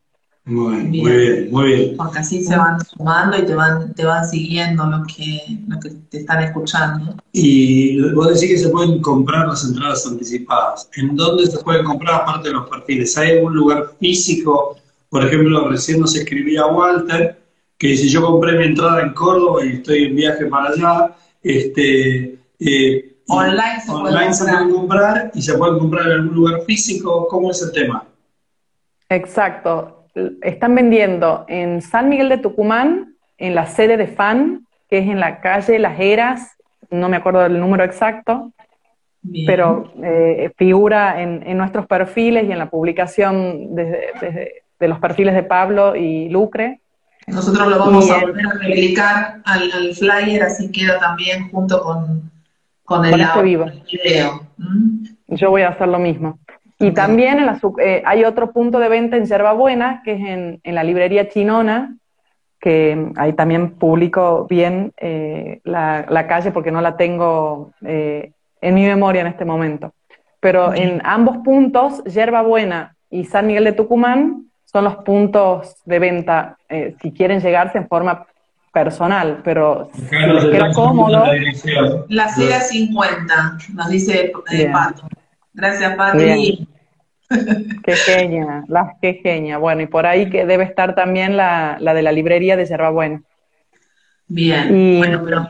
Muy 0.44 0.76
bien, 0.86 0.90
muy 0.90 1.12
bien, 1.12 1.50
muy 1.50 1.66
bien. 1.66 1.96
Porque 1.98 2.20
así 2.20 2.42
se 2.42 2.56
van 2.56 2.82
sumando 2.82 3.36
y 3.36 3.44
te 3.44 3.54
van, 3.54 3.92
te 3.92 4.06
van 4.06 4.26
siguiendo 4.26 4.86
los 4.86 5.06
que, 5.06 5.58
los 5.66 5.78
que 5.78 5.90
te 6.08 6.18
están 6.18 6.42
escuchando. 6.42 7.16
Y 7.32 8.00
vos 8.12 8.28
decís 8.28 8.48
que 8.48 8.58
se 8.58 8.70
pueden 8.70 9.02
comprar 9.02 9.46
las 9.46 9.62
entradas 9.64 10.06
anticipadas. 10.06 10.88
¿En 10.96 11.14
dónde 11.16 11.46
se 11.46 11.58
pueden 11.58 11.84
comprar 11.84 12.22
aparte 12.22 12.48
de 12.48 12.54
los 12.54 12.68
perfiles? 12.70 13.18
¿Hay 13.18 13.36
algún 13.36 13.56
lugar 13.56 13.90
físico? 14.00 14.78
Por 15.10 15.26
ejemplo, 15.26 15.68
recién 15.68 16.00
nos 16.00 16.16
escribía 16.16 16.64
Walter 16.66 17.38
que 17.76 17.88
dice 17.88 18.08
yo 18.08 18.22
compré 18.22 18.58
mi 18.58 18.64
entrada 18.64 19.02
en 19.02 19.12
Córdoba 19.12 19.64
y 19.64 19.74
estoy 19.74 20.04
en 20.04 20.16
viaje 20.16 20.46
para 20.46 20.70
allá. 20.70 21.14
Este, 21.42 22.38
eh, 22.58 23.07
Online 23.28 23.80
se 23.80 23.92
puede 23.92 24.04
online 24.14 24.32
se 24.34 24.44
comprar. 24.44 24.58
pueden 24.62 24.74
comprar 24.76 25.30
y 25.34 25.42
se 25.42 25.58
pueden 25.58 25.78
comprar 25.78 26.06
en 26.06 26.12
algún 26.12 26.34
lugar 26.34 26.60
físico. 26.62 27.26
¿Cómo 27.28 27.50
es 27.50 27.62
el 27.62 27.72
tema? 27.72 28.04
Exacto. 29.08 30.04
Están 30.42 30.74
vendiendo 30.74 31.44
en 31.48 31.80
San 31.82 32.08
Miguel 32.08 32.28
de 32.28 32.38
Tucumán, 32.38 33.14
en 33.36 33.54
la 33.54 33.66
sede 33.66 33.96
de 33.96 34.06
FAN, 34.08 34.66
que 34.90 34.98
es 34.98 35.06
en 35.08 35.20
la 35.20 35.40
calle 35.40 35.78
Las 35.78 35.98
Heras, 36.00 36.56
no 36.90 37.08
me 37.08 37.16
acuerdo 37.18 37.40
del 37.40 37.60
número 37.60 37.84
exacto, 37.84 38.52
Bien. 39.22 39.46
pero 39.46 39.92
eh, 40.02 40.50
figura 40.56 41.22
en, 41.22 41.42
en 41.46 41.58
nuestros 41.58 41.86
perfiles 41.86 42.44
y 42.48 42.52
en 42.52 42.58
la 42.58 42.70
publicación 42.70 43.74
desde, 43.74 44.06
desde- 44.20 44.52
de 44.80 44.86
los 44.88 45.00
perfiles 45.00 45.34
de 45.34 45.42
Pablo 45.42 45.96
y 45.96 46.28
Lucre. 46.28 46.80
Nosotros 47.26 47.66
lo 47.66 47.80
vamos 47.80 48.08
a 48.12 48.20
volver 48.20 48.46
a 48.46 48.52
replicar 48.60 49.40
al, 49.44 49.72
al 49.72 49.92
flyer, 49.94 50.42
así 50.44 50.70
queda 50.70 51.00
también 51.00 51.50
junto 51.50 51.82
con, 51.82 52.30
con 52.88 53.04
el 53.04 53.10
Con 53.12 53.20
este 53.20 53.32
audio, 53.38 53.42
vivo. 53.42 53.66
video. 53.92 54.40
¿Mm? 54.56 55.04
Yo 55.28 55.50
voy 55.50 55.62
a 55.62 55.68
hacer 55.68 55.88
lo 55.88 55.98
mismo. 55.98 56.38
Y 56.80 56.92
también 56.92 57.38
en 57.38 57.46
la 57.46 57.58
su- 57.58 57.76
eh, 57.78 58.02
hay 58.06 58.24
otro 58.24 58.50
punto 58.52 58.78
de 58.78 58.88
venta 58.88 59.16
en 59.16 59.26
Yerbabuena, 59.26 60.00
que 60.04 60.12
es 60.12 60.20
en, 60.20 60.60
en 60.62 60.74
la 60.74 60.84
librería 60.84 61.28
Chinona, 61.28 61.96
que 62.60 63.10
ahí 63.16 63.34
también 63.34 63.72
publico 63.72 64.46
bien 64.48 64.92
eh, 64.96 65.60
la, 65.64 66.06
la 66.08 66.26
calle 66.26 66.50
porque 66.50 66.70
no 66.72 66.80
la 66.80 66.96
tengo 66.96 67.72
eh, 67.84 68.32
en 68.60 68.74
mi 68.74 68.84
memoria 68.86 69.20
en 69.20 69.26
este 69.26 69.44
momento. 69.44 69.92
Pero 70.40 70.72
en 70.72 71.02
ambos 71.04 71.38
puntos, 71.38 72.02
Yerbabuena 72.04 72.94
y 73.10 73.24
San 73.26 73.48
Miguel 73.48 73.64
de 73.64 73.72
Tucumán, 73.72 74.44
son 74.64 74.84
los 74.84 74.96
puntos 74.96 75.76
de 75.84 75.98
venta, 75.98 76.56
si 77.00 77.12
quieren 77.12 77.40
llegarse 77.40 77.78
en 77.78 77.88
forma 77.88 78.26
personal, 78.84 79.40
pero 79.42 79.90
si 79.94 80.14
les 80.16 80.44
queda 80.46 80.72
cómodo, 80.72 81.24
La. 81.26 82.04
La 82.08 82.28
Sera 82.28 82.60
50, 82.60 83.58
nos 83.74 83.88
dice 83.88 84.32
eh. 84.50 84.68
Pato. 84.72 85.08
Gracias. 85.52 85.96
Bien. 86.14 86.68
Qué 87.84 87.92
genia, 87.94 88.64
las 88.68 88.92
qué 89.02 89.20
genia. 89.22 89.58
Bueno, 89.58 89.82
y 89.82 89.86
por 89.86 90.06
ahí 90.06 90.30
que 90.30 90.46
debe 90.46 90.64
estar 90.64 90.94
también 90.94 91.36
la, 91.36 91.76
la 91.78 91.92
de 91.92 92.02
la 92.02 92.10
librería 92.12 92.56
de 92.56 92.64
Yerbabuena. 92.64 93.22
Bien. 94.28 94.74
Y- 94.74 94.98
Bueno, 94.98 95.20
pero 95.24 95.46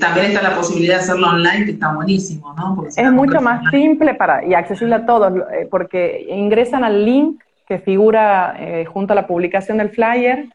también 0.00 0.26
está 0.26 0.42
la 0.42 0.54
posibilidad 0.54 0.96
de 0.96 1.00
hacerlo 1.00 1.28
online, 1.28 1.64
que 1.64 1.70
está 1.72 1.94
buenísimo, 1.94 2.52
¿no? 2.54 2.74
Porque 2.76 2.90
Es 2.90 2.96
la 3.02 3.10
mucho 3.10 3.40
más 3.40 3.60
online- 3.60 3.70
simple 3.84 4.14
para, 4.14 4.44
y 4.44 4.52
accesible 4.54 4.94
a 4.96 5.06
todos, 5.06 5.32
eh, 5.52 5.66
porque 5.70 6.26
ingresan 6.28 6.84
al 6.84 7.04
link 7.06 7.42
que 7.66 7.78
figura 7.78 8.54
eh, 8.58 8.84
junto 8.84 9.14
a 9.14 9.16
la 9.16 9.26
publicación 9.26 9.78
del 9.78 9.88
flyer 9.90 10.46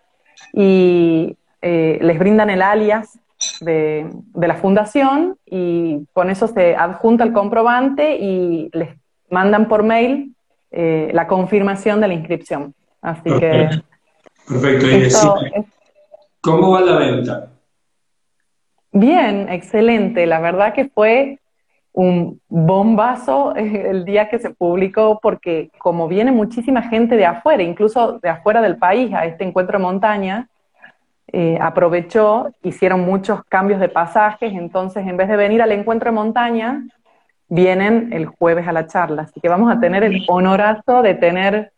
y 0.54 1.36
eh, 1.62 2.00
les 2.02 2.20
brindan 2.20 2.50
el 2.50 2.62
alias 2.62 3.20
de, 3.62 4.10
de 4.12 4.48
la 4.48 4.56
fundación 4.56 5.38
y 5.46 6.06
con 6.14 6.30
eso 6.30 6.48
se 6.48 6.76
adjunta 6.76 7.24
el 7.24 7.34
comprobante 7.34 8.18
y 8.18 8.70
les 8.74 8.90
mandan 9.30 9.68
por 9.68 9.84
mail 9.84 10.36
eh, 10.72 11.10
la 11.14 11.28
confirmación 11.28 12.02
de 12.02 12.08
la 12.08 12.14
inscripción. 12.14 12.74
Así 13.02 13.30
que 13.40 13.70
Perfecto. 14.48 14.88
Y 14.88 14.94
esto 15.04 15.36
decime, 15.36 15.52
es 15.56 15.66
¿cómo 16.42 16.72
va 16.72 16.82
la 16.82 16.98
venta? 16.98 17.52
Bien, 18.92 19.48
excelente. 19.50 20.26
La 20.26 20.40
verdad 20.40 20.74
que 20.74 20.90
fue 20.90 21.40
un 21.94 22.42
bombazo 22.48 23.54
el 23.56 24.06
día 24.06 24.30
que 24.30 24.40
se 24.40 24.50
publicó 24.50 25.20
porque 25.22 25.70
como 25.78 26.08
viene 26.08 26.32
muchísima 26.32 26.82
gente 26.84 27.16
de 27.16 27.26
afuera, 27.26 27.64
incluso 27.64 28.20
de 28.20 28.30
afuera 28.30 28.62
del 28.62 28.78
país 28.78 29.14
a 29.14 29.26
este 29.26 29.44
encuentro 29.44 29.78
de 29.78 29.84
montaña, 29.84 30.50
eh, 31.34 31.58
aprovechó, 31.62 32.52
hicieron 32.64 33.02
muchos 33.02 33.42
cambios 33.50 33.80
de 33.80 33.90
pasajes, 33.90 34.54
entonces 34.54 35.06
en 35.08 35.18
vez 35.18 35.28
de 35.28 35.36
venir 35.38 35.62
al 35.62 35.72
encuentro 35.72 36.10
de 36.10 36.16
montaña, 36.16 36.84
vienen 37.48 38.14
el 38.14 38.28
jueves 38.28 38.68
a 38.68 38.72
la 38.72 38.88
charla. 38.88 39.24
Así 39.24 39.40
que 39.42 39.50
vamos 39.50 39.72
a 39.76 39.80
tener 39.80 40.04
el 40.04 40.24
honorazo 40.28 41.02
de 41.02 41.16
tener, 41.16 41.72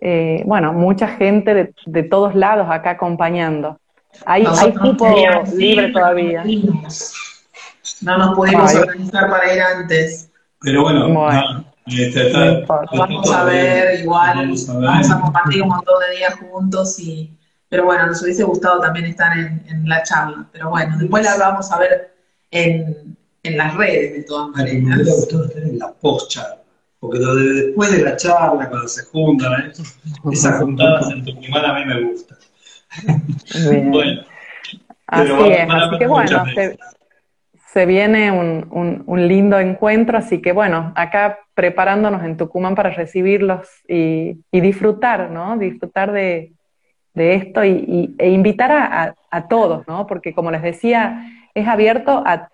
eh, 0.00 0.42
bueno, 0.46 0.72
mucha 0.72 1.08
gente 1.08 1.52
de, 1.54 1.74
de 1.86 2.02
todos 2.04 2.34
lados 2.34 2.68
acá 2.70 2.90
acompañando. 2.90 3.78
Hay, 4.24 4.44
hay 4.46 4.72
cupo 4.72 5.14
libre 5.54 5.90
todavía. 5.92 6.42
No, 8.02 8.18
nos 8.18 8.36
pudimos 8.36 8.74
Ay. 8.74 8.80
organizar 8.82 9.28
para 9.30 9.54
ir 9.54 9.60
antes. 9.62 10.30
Pero 10.60 10.82
bueno, 10.82 11.64
este, 11.86 12.26
está- 12.28 12.38
No 12.44 12.58
importa. 12.60 12.84
está 12.92 12.98
Vamos 13.06 13.32
a 13.32 13.44
ver, 13.44 14.00
igual, 14.00 14.36
Vamos 14.38 14.68
a 14.68 14.74
ver. 14.74 14.82
vamos 14.82 15.10
a 15.10 15.20
compartir 15.20 15.62
un 15.62 15.68
montón 15.68 15.94
de 16.08 16.16
días 16.16 16.34
juntos 16.34 16.98
y, 16.98 17.30
pero 17.68 17.84
bueno, 17.84 18.06
nos 18.06 18.22
hubiese 18.22 18.44
gustado 18.44 18.80
también 18.80 19.06
estar 19.06 19.36
en, 19.38 19.62
en 19.68 19.88
la 19.88 20.02
charla, 20.02 20.46
pero 20.52 20.70
bueno, 20.70 20.96
después 20.98 21.24
la 21.24 21.36
vamos 21.36 21.70
a 21.72 21.78
ver 21.78 22.14
en, 22.50 23.16
en 23.42 23.56
las 23.56 23.74
redes 23.74 24.12
de 24.14 24.22
todas 24.24 24.48
A 24.58 24.64
mí 24.64 24.72
me 24.80 24.94
hubiera 24.96 24.96
maneras. 24.96 25.16
gustado 25.16 25.44
estar 25.46 25.62
en 25.62 25.78
la 25.78 25.92
post-charla, 25.92 26.58
porque 27.00 27.18
lo 27.18 27.34
de 27.34 27.44
después 27.66 27.92
de 27.92 28.02
la 28.04 28.16
charla, 28.16 28.68
cuando 28.68 28.88
se 28.88 29.04
juntan, 29.04 29.52
¿eh? 29.60 29.72
esas 30.32 30.60
juntadas 30.62 31.10
en 31.10 31.24
Tucumán 31.24 31.64
a 31.64 31.74
mí 31.74 31.84
me 31.86 32.02
gustan. 32.10 32.38
Bueno, 33.90 34.22
Así 35.06 35.28
pero 35.38 35.46
es, 35.46 35.68
así 35.70 35.98
que 35.98 36.06
bueno, 36.08 36.44
se, 36.54 36.78
se 37.72 37.86
viene 37.86 38.32
un, 38.32 38.68
un- 38.72 39.04
un 39.06 39.28
lindo 39.28 39.58
encuentro, 39.60 40.18
así 40.18 40.42
que 40.42 40.52
bueno, 40.52 40.92
acá 40.96 41.38
preparándonos 41.54 42.24
en 42.24 42.36
Tucumán 42.36 42.74
para 42.74 42.90
recibirlos 42.90 43.68
y, 43.88 44.44
y 44.50 44.60
disfrutar, 44.60 45.30
¿no? 45.30 45.58
Disfrutar 45.58 46.12
de, 46.12 46.54
de 47.16 47.34
esto 47.34 47.64
y, 47.64 48.14
e 48.18 48.30
invitar 48.30 48.70
a, 48.72 49.14
a- 49.30 49.48
todos, 49.48 49.86
¿no? 49.88 50.06
Porque 50.06 50.34
como 50.34 50.50
les 50.52 50.62
decía, 50.62 51.26
es 51.54 51.66
abierto 51.68 52.22
a 52.26 52.48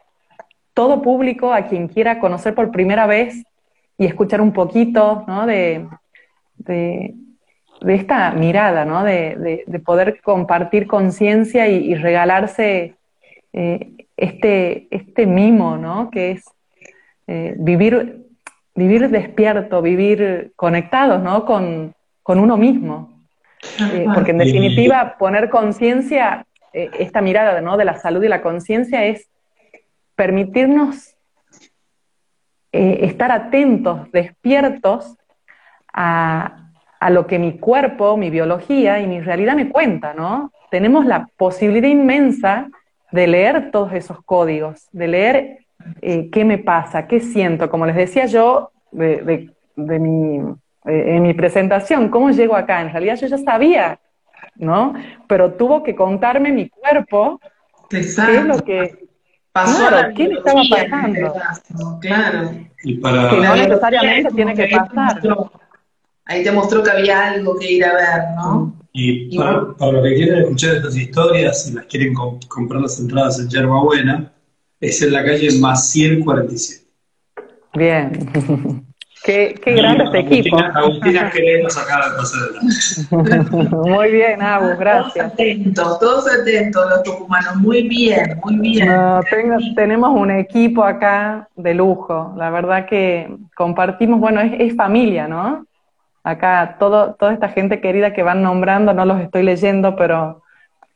todo 0.75 1.03
público, 1.03 1.53
a 1.53 1.67
quien 1.67 1.89
quiera 1.89 2.19
conocer 2.21 2.55
por 2.55 2.73
primera 2.73 3.07
vez 3.07 3.45
y 3.99 4.07
escuchar 4.07 4.41
un 4.41 4.53
poquito, 4.53 5.25
¿no? 5.29 5.47
De, 5.47 5.87
de, 6.57 7.15
de 7.83 7.95
esta 7.95 8.33
mirada, 8.33 8.85
¿no? 8.85 9.05
De, 9.05 9.37
de- 9.37 9.65
de 9.67 9.79
poder 9.81 10.21
compartir 10.23 10.87
conciencia 10.87 11.69
y, 11.69 11.77
y 11.93 11.95
regalarse 11.95 12.97
eh, 13.53 13.93
este, 14.17 14.89
este 14.91 15.27
mimo, 15.27 15.77
¿no? 15.77 16.11
Que 16.11 16.33
es 16.33 16.45
eh, 17.27 17.55
vivir, 17.59 18.27
vivir 18.75 19.09
despierto, 19.11 19.83
vivir 19.83 20.53
conectados, 20.57 21.23
¿no? 21.23 21.45
Con, 21.45 21.95
con 22.23 22.39
uno 22.39 22.57
mismo. 22.57 23.12
Eh, 23.93 24.07
porque 24.15 24.33
en 24.33 24.39
definitiva, 24.39 25.17
poner 25.19 25.49
conciencia, 25.49 26.45
eh, 26.73 26.91
esta 26.99 27.21
mirada 27.21 27.61
¿no? 27.61 27.77
de 27.77 27.85
la 27.85 27.95
salud 27.99 28.23
y 28.23 28.29
la 28.29 28.43
conciencia 28.43 29.05
es 29.05 29.29
permitirnos 30.15 31.15
eh, 32.73 33.01
estar 33.03 33.31
atentos, 33.31 34.11
despiertos 34.13 35.17
a, 35.93 36.71
a 37.01 37.11
lo 37.11 37.27
que 37.27 37.39
mi 37.39 37.59
cuerpo, 37.59 38.17
mi 38.17 38.31
biología 38.31 39.01
y 39.01 39.07
mi 39.07 39.21
realidad 39.21 39.55
me 39.57 39.69
cuenta, 39.69 40.15
¿no? 40.15 40.53
Tenemos 40.71 41.05
la 41.05 41.29
posibilidad 41.37 41.89
inmensa 41.89 42.69
de 43.11 43.27
leer 43.27 43.71
todos 43.71 43.93
esos 43.93 44.23
códigos, 44.25 44.89
de 44.93 45.09
leer 45.09 45.59
eh, 46.01 46.31
qué 46.31 46.45
me 46.45 46.57
pasa, 46.59 47.07
qué 47.07 47.21
siento. 47.21 47.69
Como 47.69 47.85
les 47.85 47.97
decía 47.97 48.25
yo 48.27 48.71
de, 48.91 49.23
de- 49.23 49.51
de 49.75 49.99
mi, 49.99 50.39
eh, 50.87 51.17
en 51.17 51.23
mi 51.23 51.35
presentación, 51.35 52.09
cómo 52.09 52.31
llego 52.31 52.57
acá. 52.57 52.81
En 52.81 52.91
realidad 52.93 53.17
yo 53.21 53.27
ya 53.27 53.39
sabía, 53.39 53.99
¿no? 54.57 54.95
Pero 55.29 55.53
tuvo 55.55 55.83
que 55.83 55.95
contarme 55.95 56.51
mi 56.53 56.69
cuerpo 56.69 57.41
qué 57.91 57.99
es 58.01 58.19
Exacto. 58.19 58.43
lo 58.45 58.59
que, 58.65 59.03
Pasó 59.53 59.87
claro, 59.87 60.15
¿qué 60.17 60.29
le 60.29 60.35
estaba 60.37 60.63
pasando? 60.71 61.35
Claro. 62.01 62.51
Y 62.85 62.95
para, 62.95 63.29
Que 63.29 63.37
no 63.37 63.55
necesariamente 63.55 64.31
tiene 64.35 64.53
como 64.53 64.57
que 64.57 64.63
ahí 64.63 64.71
te 64.71 64.77
pasar. 64.79 65.15
mostró- 65.23 65.53
Ahí 66.25 66.43
te 66.45 66.53
mostró 66.53 66.83
que 66.83 66.91
había 66.91 67.27
algo 67.33 67.59
que 67.59 67.71
ir 67.73 67.85
a 67.85 67.93
ver, 67.93 68.23
¿no? 68.37 68.75
y 68.95 69.35
Y 69.35 69.39
para, 69.39 69.53
bueno. 69.59 69.77
para 69.77 69.93
los 69.93 70.05
que 70.05 70.15
quieren 70.15 70.39
escuchar 70.43 70.77
estas 70.77 70.97
historias 70.97 71.69
y 71.71 71.75
las 71.75 71.85
quieren 71.87 72.15
com- 72.15 72.39
comprar 72.49 72.81
las 72.81 72.99
entradas 72.99 73.39
en 73.41 73.49
Yerba 73.51 73.83
Buena, 73.83 74.33
es 74.81 75.03
en 75.03 75.13
la 75.13 75.23
calle 75.25 75.49
Maciel 75.61 76.25
47. 76.25 76.87
Bien. 77.75 78.13
qué, 79.25 79.55
qué 79.63 79.75
grande 79.75 80.05
este 80.05 80.19
equipo. 80.21 80.57
Agustina, 80.59 81.31
Querenos 81.31 81.77
acá 81.79 82.09
de 82.09 82.17
Pasadena. 82.17 83.71
Muy 83.71 84.11
bien, 84.13 84.43
Agus, 84.43 84.67
Todos 84.69 84.79
gracias. 84.79 85.33
atentos, 85.33 85.99
todos 85.99 86.27
atentos 86.41 86.91
los 86.91 87.03
tucumanos. 87.03 87.57
Muy 87.57 87.89
bien, 87.89 88.39
muy 88.45 88.57
bien. 88.59 88.89
No, 88.89 89.21
tengo- 89.31 89.59
tenemos 89.75 90.11
un 90.11 90.31
equipo 90.31 90.85
acá 90.85 91.49
de 91.57 91.75
lujo. 91.75 92.35
La 92.37 92.51
verdad 92.51 92.87
que 92.87 93.35
compartimos, 93.55 94.21
bueno, 94.21 94.41
es, 94.41 94.53
es 94.59 94.77
familia, 94.77 95.29
¿no? 95.29 95.67
Acá 96.25 96.77
todo, 96.79 97.15
toda 97.15 97.33
esta 97.33 97.49
gente 97.49 97.81
querida 97.81 98.13
que 98.13 98.23
van 98.23 98.43
nombrando, 98.43 98.95
no 98.95 99.05
los 99.05 99.21
estoy 99.21 99.43
leyendo, 99.43 99.97
pero 99.97 100.43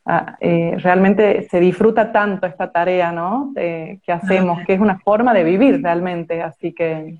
ah, 0.05 0.37
eh, 0.41 0.77
realmente 0.79 1.49
se 1.51 1.59
disfruta 1.59 2.12
tanto 2.12 2.47
esta 2.47 2.71
tarea, 2.71 3.11
¿no? 3.11 3.51
que 3.57 3.99
hacemos, 4.12 4.61
que 4.65 4.75
es 4.75 4.81
una 4.81 4.99
forma 5.01 5.35
de 5.35 5.43
vivir 5.43 5.83
realmente, 5.83 6.43
así 6.43 6.73
que 6.73 7.17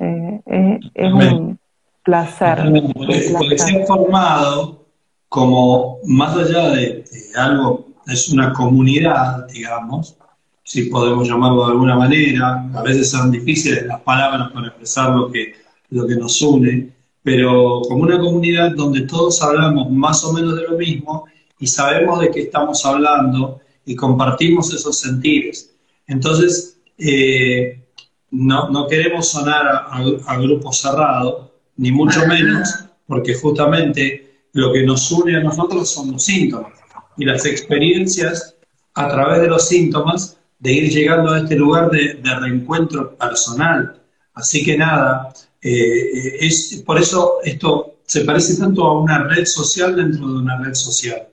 eh, 0.00 0.80
es 0.94 1.12
un 1.12 1.58
placer. 2.02 2.58
Porque, 2.94 3.58
se 3.58 3.82
ha 3.82 3.86
formado 3.86 4.86
como, 5.28 5.98
más 6.04 6.36
allá 6.36 6.70
de, 6.70 7.04
algo, 7.36 7.88
es 8.06 8.28
una 8.28 8.52
comunidad, 8.52 9.46
digamos, 9.48 10.16
si 10.62 10.84
podemos 10.84 11.28
llamarlo 11.28 11.66
de 11.66 11.72
alguna 11.72 11.96
manera, 11.96 12.68
a 12.74 12.82
veces 12.82 13.10
son 13.10 13.30
difíciles 13.30 13.86
las 13.86 14.00
palabras 14.00 14.50
para 14.52 14.68
expresar 14.68 15.10
lo 15.10 15.30
que, 15.30 15.54
lo 15.90 16.06
que 16.06 16.16
nos 16.16 16.40
une, 16.40 16.90
pero 17.22 17.82
como 17.88 18.02
una 18.02 18.18
comunidad 18.18 18.72
donde 18.74 19.02
todos 19.02 19.42
hablamos 19.42 19.90
más 19.90 20.24
o 20.24 20.32
menos 20.32 20.56
de 20.56 20.62
lo 20.62 20.78
mismo 20.78 21.26
y 21.58 21.66
sabemos 21.66 22.20
de 22.20 22.30
qué 22.30 22.40
estamos 22.42 22.84
hablando 22.84 23.60
y 23.84 23.94
compartimos 23.94 24.72
esos 24.72 24.98
sentires. 24.98 25.74
Entonces, 26.06 26.78
eh, 26.98 27.83
no, 28.30 28.68
no, 28.70 28.86
queremos 28.88 29.28
sonar 29.28 29.66
a, 29.66 30.06
a, 30.26 30.38
grupo 30.38 30.72
cerrado, 30.72 31.52
ni 31.76 31.92
mucho 31.92 32.26
menos, 32.26 32.86
porque 33.06 33.34
justamente 33.34 34.46
lo 34.52 34.72
que 34.72 34.82
nos 34.82 35.10
une 35.10 35.36
a 35.36 35.40
nosotros 35.40 35.88
son 35.90 36.12
los 36.12 36.24
síntomas 36.24 36.72
y 37.16 37.24
las 37.24 37.44
experiencias 37.46 38.56
a 38.94 39.08
través 39.08 39.40
de 39.42 39.48
los 39.48 39.68
síntomas 39.68 40.38
de 40.58 40.72
ir 40.72 40.90
llegando 40.90 41.32
a 41.32 41.40
este 41.40 41.56
lugar 41.56 41.90
de, 41.90 42.20
reencuentro 42.40 43.16
personal. 43.16 44.00
Así 44.34 44.64
que 44.64 44.78
nada, 44.78 45.32
eh, 45.60 46.38
es, 46.40 46.82
por 46.86 46.98
eso 46.98 47.38
esto 47.44 47.96
se 48.06 48.24
parece 48.24 48.56
tanto 48.56 48.84
a 48.84 49.00
una 49.00 49.24
red 49.24 49.44
social 49.44 49.96
dentro 49.96 50.26
de 50.26 50.38
una 50.38 50.58
red 50.58 50.74
social. 50.74 51.28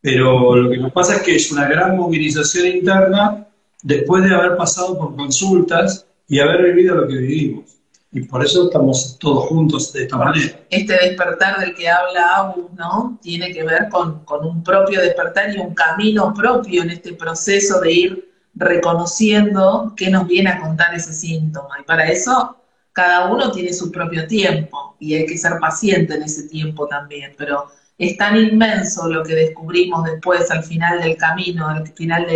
Pero 0.00 0.56
lo 0.56 0.70
que 0.70 0.78
nos 0.78 0.92
pasa 0.92 1.16
es 1.16 1.22
que 1.22 1.36
es 1.36 1.52
una 1.52 1.68
gran 1.68 1.96
movilización 1.96 2.66
interna 2.66 3.46
después 3.82 4.24
de 4.24 4.34
haber 4.34 4.56
pasado 4.56 4.98
por 4.98 5.16
consultas 5.16 6.06
y 6.28 6.38
haber 6.40 6.62
vivido 6.62 6.94
lo 6.94 7.06
que 7.06 7.14
vivimos. 7.14 7.76
Y 8.14 8.22
por 8.24 8.44
eso 8.44 8.66
estamos 8.66 9.16
todos 9.18 9.46
juntos 9.46 9.92
de 9.92 10.02
esta 10.02 10.18
manera. 10.18 10.60
Este 10.68 10.92
despertar 10.92 11.58
del 11.60 11.74
que 11.74 11.88
habla 11.88 12.36
Abu, 12.36 12.68
¿no? 12.76 13.18
Tiene 13.22 13.52
que 13.52 13.62
ver 13.64 13.88
con, 13.90 14.22
con 14.24 14.44
un 14.44 14.62
propio 14.62 15.00
despertar 15.00 15.54
y 15.54 15.58
un 15.58 15.74
camino 15.74 16.34
propio 16.34 16.82
en 16.82 16.90
este 16.90 17.14
proceso 17.14 17.80
de 17.80 17.92
ir 17.92 18.32
reconociendo 18.54 19.94
qué 19.96 20.10
nos 20.10 20.26
viene 20.26 20.50
a 20.50 20.60
contar 20.60 20.94
ese 20.94 21.14
síntoma. 21.14 21.80
Y 21.80 21.84
para 21.84 22.06
eso 22.10 22.56
cada 22.92 23.32
uno 23.32 23.50
tiene 23.50 23.72
su 23.72 23.90
propio 23.90 24.26
tiempo 24.26 24.96
y 24.98 25.14
hay 25.14 25.24
que 25.24 25.38
ser 25.38 25.58
paciente 25.58 26.14
en 26.14 26.22
ese 26.24 26.48
tiempo 26.48 26.86
también. 26.86 27.32
Pero 27.38 27.66
es 27.96 28.16
tan 28.16 28.36
inmenso 28.36 29.08
lo 29.08 29.22
que 29.22 29.34
descubrimos 29.34 30.04
después 30.04 30.50
al 30.50 30.62
final 30.64 31.00
del 31.00 31.16
camino, 31.16 31.68
al 31.68 31.86
final 31.88 32.26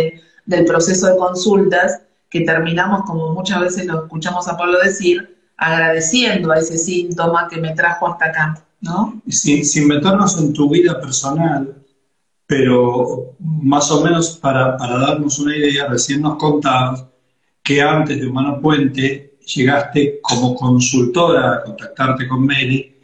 del 0.45 0.65
proceso 0.65 1.07
de 1.07 1.17
consultas, 1.17 2.01
que 2.29 2.41
terminamos, 2.41 3.03
como 3.03 3.33
muchas 3.33 3.61
veces 3.61 3.85
lo 3.85 4.03
escuchamos 4.03 4.47
a 4.47 4.57
Pablo 4.57 4.79
decir, 4.83 5.37
agradeciendo 5.57 6.51
a 6.51 6.59
ese 6.59 6.77
síntoma 6.77 7.47
que 7.47 7.59
me 7.59 7.73
trajo 7.73 8.07
hasta 8.07 8.25
acá, 8.25 8.63
¿no? 8.81 9.21
Sin, 9.27 9.65
sin 9.65 9.87
meternos 9.87 10.37
en 10.39 10.53
tu 10.53 10.69
vida 10.69 10.99
personal, 10.99 11.75
pero 12.45 13.35
más 13.39 13.91
o 13.91 14.03
menos 14.03 14.37
para, 14.37 14.77
para 14.77 14.97
darnos 14.97 15.39
una 15.39 15.55
idea, 15.55 15.87
recién 15.87 16.21
nos 16.21 16.37
contabas 16.37 17.05
que 17.63 17.81
antes 17.81 18.19
de 18.19 18.27
Humano 18.27 18.59
Puente 18.61 19.37
llegaste 19.45 20.19
como 20.21 20.55
consultora 20.55 21.53
a 21.53 21.63
contactarte 21.63 22.27
con 22.27 22.45
Mary 22.45 22.95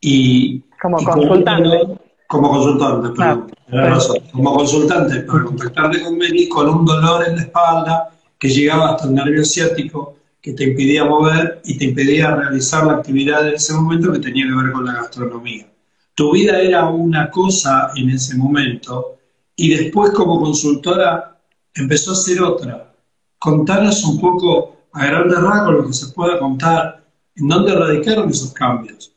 y... 0.00 0.60
Como 0.80 0.96
consultante. 0.96 1.98
como 2.26 2.50
consultante, 2.50 3.08
perdón, 3.10 3.46
razón, 3.70 4.16
como 4.32 4.54
consultante 4.54 5.20
para 5.20 5.44
contactarte 5.44 6.02
con 6.02 6.16
Mary 6.16 6.48
con 6.48 6.68
un 6.68 6.84
dolor 6.86 7.28
en 7.28 7.36
la 7.36 7.42
espalda 7.42 8.10
que 8.40 8.48
llegaba 8.48 8.90
hasta 8.90 9.06
el 9.06 9.14
nervio 9.14 9.44
ciático 9.44 10.16
que 10.40 10.54
te 10.54 10.64
impedía 10.64 11.04
mover 11.04 11.60
y 11.64 11.76
te 11.76 11.84
impedía 11.84 12.34
realizar 12.34 12.86
la 12.86 12.94
actividad 12.94 13.46
en 13.46 13.54
ese 13.54 13.74
momento 13.74 14.10
que 14.10 14.18
tenía 14.18 14.46
que 14.46 14.54
ver 14.54 14.72
con 14.72 14.86
la 14.86 14.94
gastronomía. 14.94 15.66
Tu 16.14 16.32
vida 16.32 16.58
era 16.58 16.88
una 16.88 17.30
cosa 17.30 17.90
en 17.94 18.08
ese 18.08 18.36
momento 18.38 19.18
y 19.54 19.74
después 19.76 20.12
como 20.12 20.40
consultora 20.40 21.38
empezó 21.74 22.12
a 22.12 22.14
ser 22.14 22.40
otra. 22.40 22.94
Contanos 23.38 24.02
un 24.04 24.18
poco 24.18 24.78
a 24.92 25.06
grandes 25.06 25.38
rasgos 25.38 25.74
lo 25.74 25.86
que 25.86 25.92
se 25.92 26.12
pueda 26.12 26.38
contar, 26.38 27.04
en 27.36 27.46
dónde 27.46 27.74
radicaron 27.74 28.30
esos 28.30 28.54
cambios. 28.54 29.14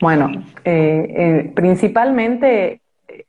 Bueno, 0.00 0.30
eh, 0.64 1.14
eh, 1.14 1.52
principalmente, 1.54 2.80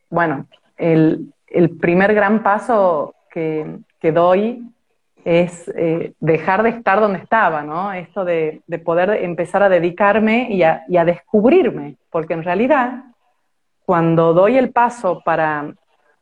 bueno, 0.10 0.48
el, 0.78 1.34
el 1.48 1.70
primer 1.72 2.14
gran 2.14 2.42
paso 2.44 3.14
que, 3.32 4.12
doy 4.12 4.64
es 5.24 5.72
eh, 5.76 6.14
dejar 6.20 6.64
de 6.64 6.70
estar 6.70 7.00
donde 7.00 7.20
estaba, 7.20 7.64
¿no? 7.64 7.94
Esto 7.94 8.26
de, 8.26 8.62
poder 8.84 9.24
empezar 9.24 9.64
a 9.64 9.70
dedicarme 9.70 10.50
y 10.52 10.64
a, 10.64 11.06
descubrirme, 11.06 11.96
porque 12.10 12.34
en 12.34 12.44
realidad 12.44 13.04
cuando 13.86 14.34
doy 14.34 14.58
el 14.58 14.72
paso 14.72 15.22
para 15.24 15.74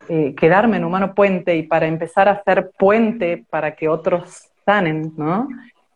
eh, 0.08 0.34
quedarme 0.36 0.78
en 0.78 0.86
Humano 0.86 1.13
Puente 1.13 1.56
y 1.56 1.63
para 1.63 1.88
empezar 1.88 2.28
a 2.28 2.34
hacer 2.34 2.72
puente 2.78 3.45
para 3.50 3.76
que 3.76 3.88
otros 3.88 4.50
sanen, 4.65 5.13
¿no? 5.17 5.48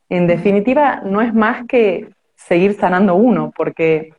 En 0.10 0.28
definitiva, 0.28 1.02
no 1.04 1.22
es 1.22 1.34
más 1.34 1.66
que 1.66 2.10
seguir 2.36 2.76
sanando 2.76 3.16
uno, 3.16 3.52
porque 3.56 4.14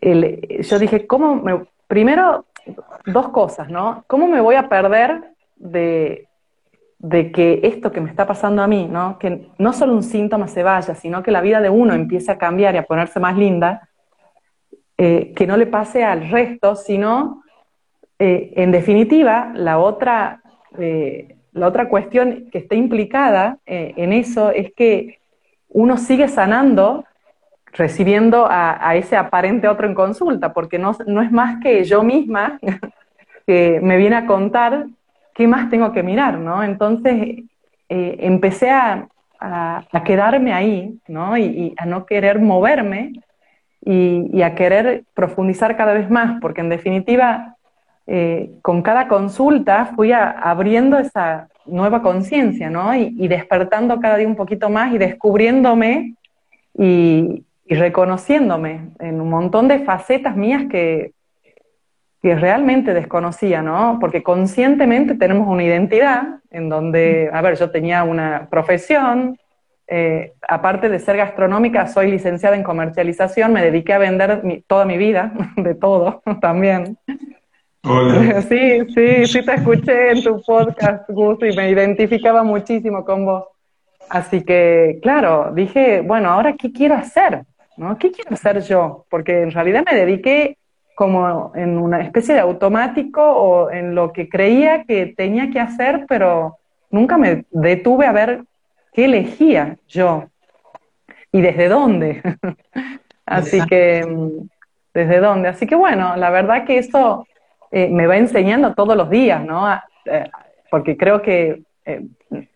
yo 0.00 0.78
dije, 0.78 1.06
¿cómo 1.06 1.42
primero, 1.88 2.44
dos 3.06 3.30
cosas, 3.30 3.68
¿no? 3.68 4.04
¿Cómo 4.06 4.28
me 4.28 4.40
voy 4.40 4.54
a 4.54 4.68
perder 4.68 5.32
de, 5.58 6.26
que 7.32 7.60
esto 7.62 7.92
que 7.92 8.00
me 8.00 8.10
está 8.10 8.26
pasando 8.26 8.62
a 8.62 8.66
mí, 8.66 8.88
¿no? 8.90 9.18
que 9.18 9.48
no 9.58 9.72
solo 9.72 9.92
un 9.92 10.02
síntoma 10.02 10.48
se 10.48 10.62
vaya, 10.62 10.94
sino 10.94 11.22
que 11.22 11.30
la 11.30 11.40
vida 11.40 11.60
de 11.60 11.70
uno 11.70 11.94
empiece 11.94 12.32
a 12.32 12.38
cambiar 12.38 12.74
y 12.74 12.78
a 12.78 12.84
ponerse 12.84 13.20
más 13.20 13.36
linda, 13.36 13.88
eh, 14.96 15.32
que 15.36 15.46
no 15.46 15.56
le 15.56 15.66
pase 15.66 16.02
al 16.02 16.28
resto, 16.28 16.74
sino, 16.74 17.42
eh, 18.18 18.52
en 18.56 18.72
definitiva, 18.72 19.52
la 19.54 19.78
otra, 19.78 20.42
eh, 20.76 21.36
la 21.52 21.68
otra 21.68 21.88
cuestión 21.88 22.48
que 22.50 22.58
está 22.58 22.74
implicada 22.74 23.58
en 23.66 24.12
eso 24.12 24.50
es 24.50 24.72
que 24.74 25.18
uno 25.68 25.98
sigue 25.98 26.28
sanando 26.28 27.04
recibiendo 27.72 28.46
a, 28.50 28.96
ese 28.96 29.16
aparente 29.16 29.68
otro 29.68 29.86
en 29.86 29.94
consulta, 29.94 30.52
porque 30.52 30.78
no, 30.78 30.96
no 31.06 31.22
es 31.22 31.30
más 31.30 31.62
que 31.62 31.84
yo 31.84 32.02
misma 32.02 32.58
que 33.46 33.80
me 33.82 33.96
viene 33.96 34.16
a 34.16 34.26
contar 34.26 34.86
¿qué 35.38 35.46
más 35.46 35.70
tengo 35.70 35.92
que 35.92 36.02
mirar? 36.02 36.36
¿no? 36.36 36.64
Entonces 36.64 37.44
eh, 37.88 38.16
empecé 38.18 38.70
a, 38.70 39.08
quedarme 40.04 40.52
ahí, 40.52 40.98
¿no? 41.06 41.38
Y, 41.38 41.72
a 41.78 41.86
no 41.86 42.06
querer 42.06 42.40
moverme 42.40 43.12
y, 43.80 44.42
a 44.42 44.56
querer 44.56 45.04
profundizar 45.14 45.76
cada 45.76 45.94
vez 45.94 46.10
más, 46.10 46.40
porque 46.40 46.60
en 46.60 46.70
definitiva, 46.70 47.54
eh, 48.08 48.50
con 48.62 48.82
cada 48.82 49.06
consulta 49.06 49.92
fui 49.94 50.10
abriendo 50.12 50.98
esa 50.98 51.46
nueva 51.66 52.02
conciencia, 52.02 52.68
¿no? 52.68 52.92
Y, 52.96 53.28
despertando 53.28 54.00
cada 54.00 54.16
día 54.16 54.26
un 54.26 54.34
poquito 54.34 54.70
más 54.70 54.92
y 54.92 54.98
descubriéndome 54.98 56.14
y, 56.76 57.44
y 57.64 57.74
reconociéndome 57.76 58.88
en 58.98 59.20
un 59.20 59.30
montón 59.30 59.68
de 59.68 59.78
facetas 59.80 60.34
mías 60.34 60.64
que, 60.68 61.12
que 62.22 62.34
realmente 62.34 62.94
desconocía, 62.94 63.62
¿no? 63.62 63.98
Porque 64.00 64.22
conscientemente 64.22 65.14
tenemos 65.14 65.46
una 65.46 65.62
identidad 65.62 66.40
en 66.50 66.68
donde, 66.68 67.30
a 67.32 67.40
ver, 67.42 67.56
yo 67.56 67.70
tenía 67.70 68.02
una 68.02 68.48
profesión, 68.50 69.38
eh, 69.86 70.34
aparte 70.46 70.88
de 70.88 70.98
ser 70.98 71.16
gastronómica, 71.16 71.86
soy 71.86 72.10
licenciada 72.10 72.56
en 72.56 72.62
comercialización, 72.62 73.52
me 73.52 73.62
dediqué 73.62 73.94
a 73.94 73.98
vender 73.98 74.62
toda 74.66 74.84
mi 74.84 74.98
vida, 74.98 75.32
de 75.56 75.74
todo 75.74 76.22
también. 76.40 76.98
Sí, 78.48 78.80
sí, 78.92 79.26
sí 79.26 79.46
te 79.46 79.54
escuché 79.54 80.10
en 80.10 80.22
tu 80.22 80.42
podcast, 80.42 81.08
Gus, 81.08 81.38
y 81.40 81.56
me 81.56 81.70
identificaba 81.70 82.42
muchísimo 82.42 83.02
con 83.02 83.24
vos. 83.24 83.44
Así 84.10 84.42
que, 84.42 84.98
claro, 85.00 85.52
dije, 85.54 86.02
bueno, 86.02 86.28
ahora, 86.28 86.54
¿qué 86.54 86.70
quiero 86.70 86.96
hacer? 86.96 87.44
¿No? 87.78 87.96
¿Qué 87.96 88.10
quiero 88.10 88.34
hacer 88.34 88.60
yo? 88.60 89.06
Porque 89.08 89.42
en 89.42 89.52
realidad 89.52 89.84
me 89.90 89.96
dediqué 89.96 90.57
como 90.98 91.52
en 91.54 91.78
una 91.78 92.00
especie 92.00 92.34
de 92.34 92.40
automático 92.40 93.22
o 93.22 93.70
en 93.70 93.94
lo 93.94 94.12
que 94.12 94.28
creía 94.28 94.82
que 94.82 95.06
tenía 95.06 95.48
que 95.48 95.60
hacer, 95.60 96.06
pero 96.08 96.58
nunca 96.90 97.16
me 97.16 97.44
detuve 97.52 98.04
a 98.04 98.10
ver 98.10 98.42
qué 98.92 99.04
elegía 99.04 99.76
yo 99.86 100.24
y 101.30 101.40
desde 101.40 101.68
dónde. 101.68 102.20
Así 103.26 103.64
que, 103.66 104.04
mm, 104.04 104.48
¿desde 104.92 105.20
dónde? 105.20 105.50
Así 105.50 105.68
que 105.68 105.76
bueno, 105.76 106.16
la 106.16 106.30
verdad 106.30 106.64
que 106.64 106.78
eso 106.78 107.28
eh, 107.70 107.88
me 107.88 108.08
va 108.08 108.16
enseñando 108.16 108.74
todos 108.74 108.96
los 108.96 109.08
días, 109.08 109.44
¿no? 109.44 109.72
Eh, 110.04 110.28
porque 110.68 110.96
creo 110.96 111.22
que 111.22 111.62
eh, 111.84 112.06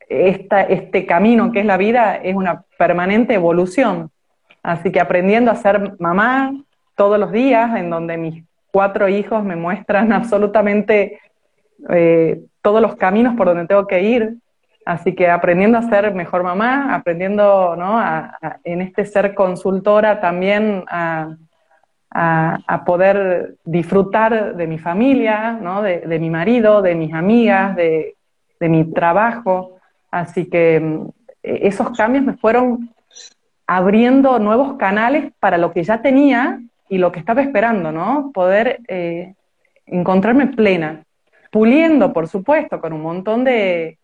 esta, 0.08 0.62
este 0.62 1.06
camino 1.06 1.52
que 1.52 1.60
es 1.60 1.66
la 1.66 1.76
vida 1.76 2.16
es 2.16 2.34
una 2.34 2.64
permanente 2.76 3.34
evolución. 3.34 4.10
Así 4.64 4.90
que 4.90 4.98
aprendiendo 4.98 5.52
a 5.52 5.54
ser 5.54 5.94
mamá 6.00 6.52
todos 6.94 7.18
los 7.18 7.32
días, 7.32 7.76
en 7.76 7.90
donde 7.90 8.16
mis 8.16 8.44
cuatro 8.72 9.08
hijos 9.08 9.44
me 9.44 9.56
muestran 9.56 10.12
absolutamente 10.12 11.20
eh, 11.90 12.40
todos 12.60 12.80
los 12.80 12.96
caminos 12.96 13.36
por 13.36 13.46
donde 13.46 13.66
tengo 13.66 13.86
que 13.86 14.02
ir. 14.02 14.36
Así 14.84 15.14
que 15.14 15.30
aprendiendo 15.30 15.78
a 15.78 15.82
ser 15.82 16.12
mejor 16.12 16.42
mamá, 16.42 16.92
aprendiendo 16.94 17.76
¿no? 17.76 18.02
en 18.64 18.82
este 18.82 19.04
ser 19.04 19.32
consultora 19.34 20.20
también 20.20 20.84
a, 20.88 21.36
poder 22.84 23.54
disfrutar 23.64 24.56
de 24.56 24.66
mi 24.66 24.78
familia, 24.78 25.52
¿no? 25.52 25.82
de, 25.82 26.18
mi 26.18 26.30
marido, 26.30 26.82
de 26.82 26.96
mis 26.96 27.14
amigas, 27.14 27.76
de, 27.76 28.16
de 28.58 28.68
mi 28.68 28.84
trabajo. 28.92 29.76
Así 30.10 30.46
que 30.46 30.80
mm, 30.80 31.08
esos 31.42 31.96
cambios 31.96 32.24
me 32.24 32.34
fueron 32.34 32.90
abriendo 33.68 34.38
nuevos 34.40 34.76
canales 34.76 35.32
para 35.38 35.58
lo 35.58 35.72
que 35.72 35.84
ya 35.84 36.02
tenía 36.02 36.60
y 36.92 36.98
lo 36.98 37.10
que 37.10 37.20
estaba 37.20 37.40
esperando, 37.40 37.90
¿no? 37.90 38.32
Poder 38.34 38.80
eh, 38.86 39.32
encontrarme 39.86 40.48
plena, 40.48 41.04
puliendo, 41.50 42.12
por 42.12 42.28
supuesto, 42.28 42.82
con 42.82 42.92
un 42.92 43.00
montón 43.00 43.44
de, 43.44 43.96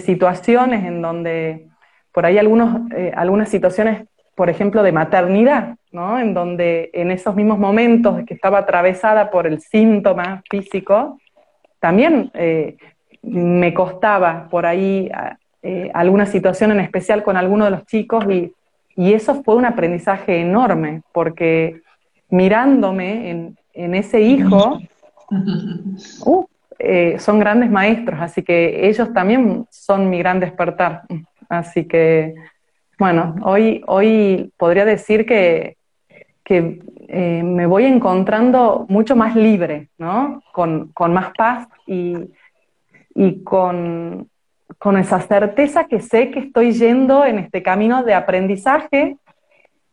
situaciones 0.00 0.84
en 0.84 1.00
donde, 1.00 1.68
por 2.12 2.26
ahí 2.26 2.36
algunos, 2.36 2.82
eh, 2.94 3.10
algunas 3.16 3.48
situaciones, 3.48 4.06
por 4.34 4.50
ejemplo, 4.50 4.82
de 4.82 4.92
maternidad, 4.92 5.76
¿no? 5.92 6.20
En 6.20 6.34
donde 6.34 6.90
en 6.92 7.10
esos 7.10 7.34
mismos 7.34 7.58
momentos 7.58 8.22
que 8.26 8.34
estaba 8.34 8.58
atravesada 8.58 9.30
por 9.30 9.46
el 9.46 9.58
síntoma 9.62 10.42
físico, 10.50 11.18
también 11.78 12.30
eh, 12.34 12.76
me 13.22 13.72
costaba 13.72 14.46
por 14.50 14.66
ahí 14.66 15.10
alguna 15.94 16.26
situación 16.26 16.72
en 16.72 16.80
especial 16.80 17.22
con 17.22 17.38
alguno 17.38 17.64
de 17.64 17.70
los 17.70 17.86
chicos 17.86 18.26
y 18.28 18.52
y 19.00 19.14
eso 19.14 19.42
fue 19.42 19.54
un 19.54 19.64
aprendizaje 19.64 20.40
enorme, 20.40 21.00
porque 21.12 21.80
mirándome 22.30 23.54
en, 23.74 23.94
ese 23.94 24.20
hijo, 24.20 24.78
uh, 26.26 26.46
eh, 26.78 27.18
son 27.18 27.38
grandes 27.38 27.70
maestros, 27.70 28.20
así 28.20 28.42
que 28.42 28.88
ellos 28.88 29.12
también 29.12 29.66
son 29.70 30.10
mi 30.10 30.18
gran 30.18 30.40
despertar. 30.40 31.02
Así 31.48 31.84
que, 31.84 32.34
bueno, 32.98 33.36
hoy, 33.42 33.82
hoy 33.86 34.52
podría 34.56 34.84
decir 34.84 35.26
que, 35.26 35.76
que 36.44 36.80
eh, 37.08 37.42
me 37.42 37.66
voy 37.66 37.84
encontrando 37.84 38.86
mucho 38.88 39.16
más 39.16 39.34
libre, 39.34 39.88
¿no? 39.98 40.42
Con, 40.52 40.92
más 41.12 41.32
paz 41.36 41.68
y, 41.86 42.16
y 43.14 43.42
con, 43.42 44.28
con 44.78 44.96
esa 44.96 45.20
certeza 45.20 45.84
que 45.84 46.00
sé 46.00 46.30
que 46.30 46.38
estoy 46.38 46.72
yendo 46.72 47.24
en 47.24 47.38
este 47.38 47.62
camino 47.62 48.04
de 48.04 48.14
aprendizaje 48.14 49.16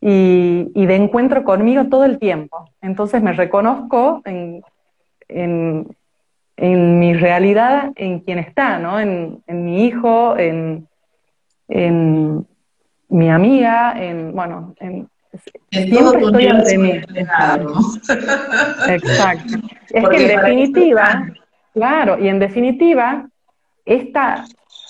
y, 0.00 0.86
de 0.86 0.94
encuentro 0.94 1.44
conmigo 1.44 1.86
todo 1.86 2.04
el 2.04 2.18
tiempo. 2.18 2.70
Entonces 2.80 3.22
me 3.22 3.32
reconozco 3.32 4.22
en, 4.24 4.62
mi 6.56 7.14
realidad, 7.14 7.92
en 7.96 8.20
quien 8.20 8.38
está, 8.38 8.78
¿no? 8.78 9.00
En, 9.00 9.42
mi 9.46 9.86
hijo, 9.86 10.36
en, 10.38 10.86
mi 13.08 13.30
amiga, 13.30 13.94
en, 13.96 14.34
bueno, 14.34 14.74
en, 14.78 15.08
siempre 15.70 16.22
estoy 16.22 16.46
ante 16.46 16.78
mí. 16.78 16.90
Exacto. 18.88 19.58
Es 19.90 20.08
que 20.08 20.16
en 20.16 20.28
definitiva, 20.28 21.28
claro, 21.74 22.18
y 22.18 22.28
en 22.28 22.38
definitiva, 22.38 23.28
esta 23.84 24.44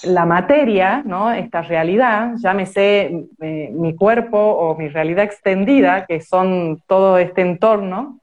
la 0.05 0.25
materia, 0.25 1.03
¿no? 1.05 1.33
esta 1.33 1.63
realidad, 1.63 2.35
llámese 2.37 3.27
eh, 3.41 3.71
mi 3.73 3.95
cuerpo 3.95 4.39
o 4.39 4.77
mi 4.77 4.89
realidad 4.89 5.25
extendida, 5.25 6.07
que 6.07 6.21
son 6.21 6.83
todo 6.87 7.19
este 7.19 7.43
entorno, 7.43 8.21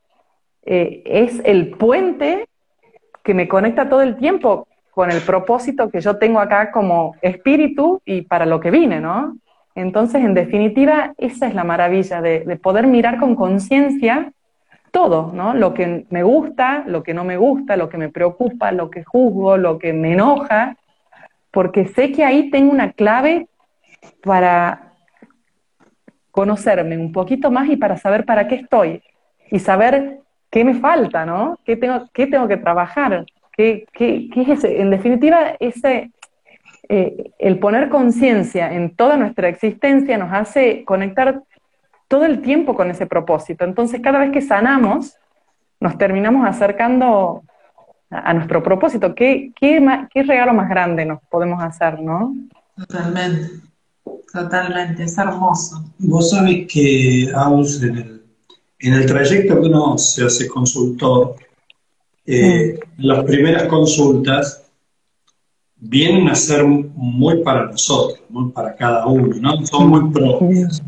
eh, 0.63 1.03
es 1.05 1.41
el 1.45 1.71
puente 1.71 2.47
que 3.23 3.33
me 3.33 3.47
conecta 3.47 3.89
todo 3.89 4.01
el 4.01 4.15
tiempo 4.15 4.67
con 4.91 5.11
el 5.11 5.21
propósito 5.21 5.89
que 5.89 5.99
yo 5.99 6.17
tengo 6.17 6.39
acá 6.39 6.71
como 6.71 7.15
espíritu 7.21 8.01
y 8.05 8.21
para 8.21 8.45
lo 8.45 8.59
que 8.59 8.71
vine, 8.71 9.01
¿no? 9.01 9.37
Entonces, 9.75 10.23
en 10.23 10.33
definitiva, 10.33 11.13
esa 11.17 11.47
es 11.47 11.53
la 11.53 11.65
maravilla 11.65 12.21
de, 12.21 12.45
de 12.45 12.55
poder 12.55 12.87
mirar 12.87 13.19
con 13.19 13.35
conciencia 13.35 14.31
todo, 14.91 15.31
¿no? 15.33 15.53
Lo 15.53 15.73
que 15.73 16.05
me 16.09 16.23
gusta, 16.23 16.85
lo 16.87 17.03
que 17.03 17.13
no 17.13 17.25
me 17.25 17.35
gusta, 17.35 17.75
lo 17.75 17.89
que 17.89 17.97
me 17.97 18.07
preocupa, 18.07 18.71
lo 18.71 18.89
que 18.89 19.03
juzgo, 19.03 19.57
lo 19.57 19.77
que 19.77 19.91
me 19.91 20.13
enoja, 20.13 20.77
porque 21.55 21.85
sé 21.85 22.11
que 22.11 22.25
ahí 22.25 22.49
tengo 22.49 22.69
una 22.69 22.91
clave 22.91 23.47
para 24.21 24.91
conocerme 26.29 26.97
un 26.97 27.13
poquito 27.13 27.49
más 27.49 27.69
y 27.69 27.77
para 27.77 27.95
saber 27.95 28.25
para 28.25 28.49
qué 28.49 28.55
estoy 28.55 29.01
y 29.49 29.59
saber 29.59 30.19
qué 30.51 30.65
me 30.65 30.73
falta, 30.73 31.25
¿no? 31.25 31.57
¿Qué 31.63 31.77
tengo, 31.77 32.09
qué 32.13 32.27
tengo 32.27 32.49
que 32.49 32.57
trabajar? 32.57 33.25
¿Qué, 33.53 33.85
qué, 33.93 34.27
qué 34.33 34.41
es 34.41 34.49
ese? 34.49 34.81
En 34.81 34.89
definitiva, 34.89 35.55
ese, 35.61 36.11
eh, 36.89 37.31
el 37.39 37.57
poner 37.57 37.87
conciencia 37.87 38.73
en 38.73 38.93
toda 38.93 39.15
nuestra 39.15 39.47
existencia 39.47 40.17
nos 40.17 40.33
hace 40.33 40.83
conectar 40.83 41.41
todo 42.09 42.25
el 42.25 42.41
tiempo 42.41 42.75
con 42.75 42.91
ese 42.91 43.07
propósito. 43.07 43.63
Entonces, 43.63 44.01
cada 44.01 44.19
vez 44.19 44.31
que 44.31 44.41
sanamos, 44.41 45.17
nos 45.79 45.97
terminamos 45.97 46.45
acercando 46.45 47.43
a 48.09 48.33
nuestro 48.33 48.61
propósito. 48.63 49.13
¿Qué, 49.15 49.51
qué, 49.59 49.85
qué 50.13 50.23
regalo 50.23 50.53
más 50.53 50.69
grande 50.69 51.05
nos 51.05 51.19
podemos 51.29 51.61
hacer, 51.61 51.99
no? 52.01 52.35
Totalmente, 52.77 53.49
totalmente, 54.31 55.03
es 55.03 55.17
hermoso. 55.17 55.83
Vos 55.97 56.29
sabés 56.29 56.67
que, 56.67 57.31
Aus, 57.33 57.81
en 57.81 57.97
el, 57.97 58.21
en 58.79 58.93
el 58.93 59.05
trayecto 59.05 59.61
que 59.61 59.67
uno 59.67 59.97
se 59.97 60.25
hace 60.25 60.47
consultor, 60.47 61.35
eh, 62.25 62.79
las 62.97 63.23
primeras 63.23 63.63
consultas 63.63 64.63
vienen 65.77 66.27
a 66.29 66.35
ser 66.35 66.63
muy 66.65 67.43
para 67.43 67.65
nosotros, 67.65 68.19
muy 68.29 68.51
para 68.51 68.75
cada 68.75 69.05
uno, 69.05 69.35
¿no? 69.39 69.65
Son 69.65 69.89
muy 69.89 70.11
propias. 70.11 70.81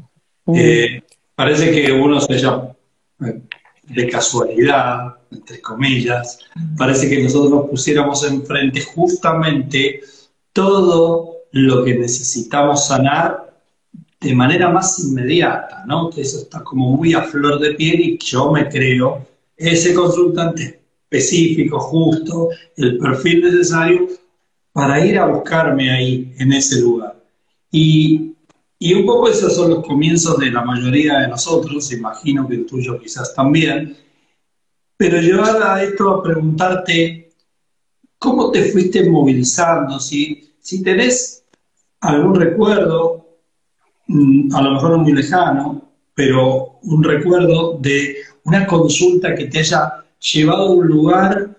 Eh, 0.53 1.03
parece 1.35 1.71
que 1.71 1.91
uno 1.91 2.19
se 2.19 2.37
llama, 2.37 2.69
eh, 3.25 3.41
de 3.83 4.09
casualidad, 4.09 5.16
entre 5.31 5.61
comillas, 5.61 6.39
parece 6.77 7.09
que 7.09 7.21
nosotros 7.21 7.51
nos 7.51 7.69
pusiéramos 7.69 8.23
enfrente 8.23 8.81
justamente 8.81 10.01
todo 10.53 11.37
lo 11.51 11.83
que 11.83 11.95
necesitamos 11.95 12.87
sanar 12.87 13.47
de 14.19 14.33
manera 14.33 14.69
más 14.69 14.99
inmediata, 14.99 15.83
¿no? 15.85 16.09
Que 16.09 16.21
eso 16.21 16.39
está 16.39 16.63
como 16.63 16.95
muy 16.95 17.13
a 17.13 17.21
flor 17.23 17.59
de 17.59 17.73
piel 17.75 17.99
y 17.99 18.17
yo 18.17 18.51
me 18.51 18.67
creo 18.67 19.25
ese 19.55 19.93
consultante 19.93 20.81
específico, 21.09 21.79
justo, 21.79 22.49
el 22.75 22.97
perfil 22.97 23.43
necesario 23.43 24.07
para 24.71 25.03
ir 25.05 25.17
a 25.17 25.25
buscarme 25.25 25.91
ahí, 25.91 26.33
en 26.37 26.53
ese 26.53 26.81
lugar. 26.81 27.19
Y, 27.71 28.33
y 28.77 28.93
un 28.93 29.05
poco 29.05 29.29
esos 29.29 29.55
son 29.55 29.71
los 29.71 29.85
comienzos 29.85 30.37
de 30.37 30.51
la 30.51 30.63
mayoría 30.63 31.19
de 31.19 31.27
nosotros, 31.27 31.91
imagino 31.91 32.47
que 32.47 32.55
el 32.55 32.65
tuyo 32.65 32.99
quizás 32.99 33.33
también, 33.33 33.97
pero 34.97 35.21
llevar 35.21 35.61
a 35.61 35.83
esto 35.83 36.09
a 36.09 36.23
preguntarte 36.23 37.29
cómo 38.17 38.51
te 38.51 38.71
fuiste 38.71 39.07
movilizando, 39.07 39.99
si, 39.99 40.55
si 40.59 40.81
tenés 40.81 41.45
algún 42.01 42.35
recuerdo, 42.35 43.27
mm, 44.07 44.55
a 44.55 44.61
lo 44.61 44.71
mejor 44.71 44.91
no 44.91 44.97
muy 44.99 45.13
lejano, 45.13 45.91
pero 46.15 46.79
un 46.81 47.03
recuerdo 47.03 47.77
de 47.79 48.17
una 48.45 48.65
consulta 48.65 49.35
que 49.35 49.45
te 49.45 49.59
haya 49.59 50.03
llevado 50.19 50.67
a 50.67 50.71
un 50.71 50.87
lugar 50.87 51.57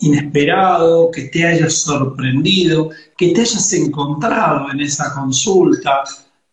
inesperado, 0.00 1.10
que 1.10 1.24
te 1.24 1.46
haya 1.46 1.70
sorprendido, 1.70 2.90
que 3.16 3.28
te 3.30 3.40
hayas 3.42 3.72
encontrado 3.72 4.70
en 4.70 4.80
esa 4.80 5.14
consulta, 5.14 6.02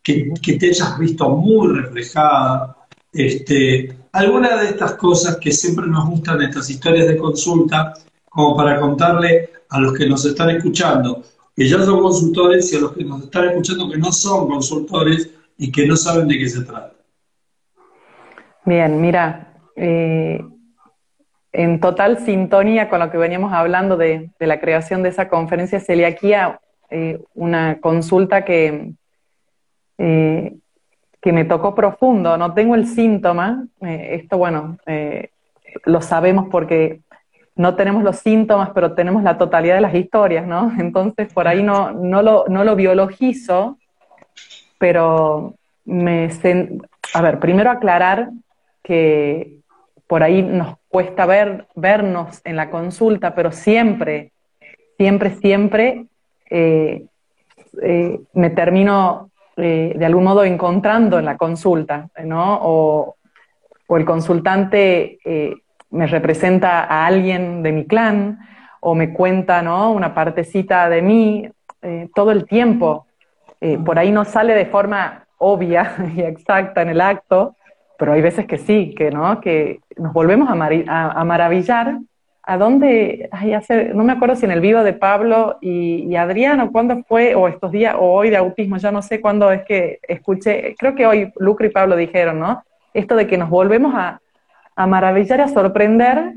que, 0.01 0.31
que 0.41 0.53
te 0.53 0.67
hayas 0.67 0.97
visto 0.99 1.29
muy 1.29 1.67
reflejada. 1.81 2.77
Este, 3.11 3.97
alguna 4.17 4.57
de 4.57 4.69
estas 4.69 4.93
cosas 4.93 5.37
que 5.37 5.51
siempre 5.51 5.85
nos 5.87 6.09
gustan 6.09 6.41
estas 6.41 6.69
historias 6.69 7.07
de 7.07 7.17
consulta, 7.17 7.93
como 8.29 8.55
para 8.55 8.79
contarle 8.79 9.49
a 9.69 9.79
los 9.79 9.93
que 9.93 10.07
nos 10.07 10.25
están 10.25 10.49
escuchando 10.49 11.23
que 11.55 11.67
ya 11.67 11.79
son 11.79 12.01
consultores 12.01 12.71
y 12.71 12.77
a 12.77 12.79
los 12.81 12.93
que 12.93 13.03
nos 13.03 13.23
están 13.23 13.45
escuchando 13.45 13.89
que 13.89 13.97
no 13.97 14.11
son 14.11 14.47
consultores 14.47 15.31
y 15.57 15.71
que 15.71 15.87
no 15.87 15.95
saben 15.95 16.27
de 16.27 16.37
qué 16.37 16.47
se 16.47 16.63
trata. 16.63 16.93
Bien, 18.63 19.01
mira, 19.01 19.53
eh, 19.75 20.39
en 21.51 21.79
total 21.79 22.19
sintonía 22.19 22.89
con 22.89 22.99
lo 22.99 23.09
que 23.09 23.17
veníamos 23.17 23.53
hablando 23.53 23.97
de, 23.97 24.29
la 24.39 24.59
creación 24.59 25.01
de 25.01 25.09
esa 25.09 25.29
conferencia 25.29 25.79
celiaquía, 25.79 26.59
eh, 26.91 27.23
una 27.33 27.79
consulta 27.81 28.45
que 28.45 28.93
eh, 29.97 30.57
que 31.27 31.33
me 31.33 31.43
tocó 31.43 31.75
profundo, 31.75 32.37
no 32.37 32.53
tengo 32.53 32.73
el 32.73 32.87
síntoma, 32.87 33.65
eh, 33.81 34.11
esto 34.13 34.37
bueno, 34.37 34.77
eh, 34.85 35.31
lo 35.83 35.99
sabemos 35.99 36.47
porque 36.49 37.01
no 37.53 37.75
tenemos 37.75 38.01
los 38.01 38.19
síntomas, 38.19 38.69
pero 38.73 38.93
tenemos 38.93 39.23
la 39.23 39.37
totalidad 39.37 39.75
de 39.75 39.81
las 39.81 39.93
historias, 39.93 40.47
¿no? 40.47 40.71
Entonces 40.79 41.33
por 41.33 41.49
ahí 41.49 41.63
no, 41.63 41.91
no, 41.91 42.21
lo, 42.21 42.45
no 42.47 42.63
lo 42.63 42.77
biologizo, 42.77 43.77
pero 44.77 45.55
me 45.83 46.29
a 47.13 47.21
ver, 47.21 47.39
primero 47.39 47.71
aclarar 47.71 48.29
que 48.81 49.57
por 50.07 50.23
ahí 50.23 50.41
nos 50.41 50.77
cuesta 50.87 51.25
ver, 51.25 51.67
vernos 51.75 52.39
en 52.45 52.55
la 52.55 52.69
consulta, 52.69 53.35
pero 53.35 53.51
siempre, 53.51 54.31
siempre, 54.95 55.31
siempre 55.31 56.05
eh, 56.49 57.05
me 58.31 58.49
termino 58.49 59.29
eh, 59.57 59.93
de 59.95 60.05
algún 60.05 60.23
modo 60.23 60.43
encontrando 60.43 61.19
en 61.19 61.25
la 61.25 61.37
consulta, 61.37 62.07
¿no? 62.23 62.59
O, 62.61 63.15
o 63.87 63.97
el 63.97 64.05
consultante 64.05 65.19
me 65.91 66.07
representa 66.07 66.83
a 66.83 67.05
alguien 67.05 67.63
de 67.63 67.71
mi 67.71 67.85
clan, 67.85 68.39
o 68.81 68.95
me 68.95 69.13
cuenta, 69.13 69.61
¿no? 69.61 69.91
Una 69.91 70.13
partecita 70.13 70.89
de 70.89 71.01
mí 71.01 71.49
todo 72.13 72.31
el 72.31 72.45
tiempo. 72.45 73.07
por 73.85 73.97
ahí 73.97 74.11
no 74.11 74.25
sale 74.25 74.53
de 74.53 74.65
forma 74.65 75.27
obvia 75.37 75.95
y 76.15 76.21
exacta 76.21 76.81
en 76.81 76.89
el 76.89 77.01
acto, 77.01 77.55
pero 77.97 78.13
hay 78.13 78.21
veces 78.21 78.45
que 78.45 78.57
sí, 78.57 78.93
que 78.95 79.11
no, 79.11 79.41
que 79.41 79.79
nos 79.97 80.13
volvemos 80.13 80.49
a, 80.49 81.11
a, 81.11 81.23
maravillar. 81.23 81.99
¿A 82.49 82.57
dónde? 82.57 83.27
Ay, 83.31 83.53
hace, 83.53 83.93
no 83.93 84.03
me 84.03 84.13
acuerdo 84.13 84.35
si 84.35 84.45
en 84.45 84.51
el 84.51 84.61
vivo 84.61 84.83
de 84.83 84.93
Pablo 84.93 85.57
y, 85.61 86.05
y 86.09 86.15
Adriano, 86.15 86.71
¿cuándo 86.71 87.03
fue? 87.07 87.35
O 87.35 87.47
estos 87.47 87.71
días, 87.71 87.95
o 87.99 88.13
hoy 88.13 88.29
de 88.29 88.37
autismo, 88.37 88.77
ya 88.77 88.91
no 88.91 89.01
sé 89.01 89.19
cuándo 89.19 89.51
es 89.51 89.63
que 89.65 89.99
escuché, 90.07 90.75
creo 90.77 90.95
que 90.95 91.05
hoy 91.05 91.31
Lucre 91.37 91.67
y 91.67 91.71
Pablo 91.71 91.95
dijeron, 91.95 92.39
¿no? 92.39 92.63
Esto 92.93 93.15
de 93.15 93.27
que 93.27 93.37
nos 93.37 93.49
volvemos 93.49 93.93
a, 93.95 94.21
a 94.75 94.87
maravillar, 94.87 95.41
a 95.41 95.47
sorprender 95.49 96.35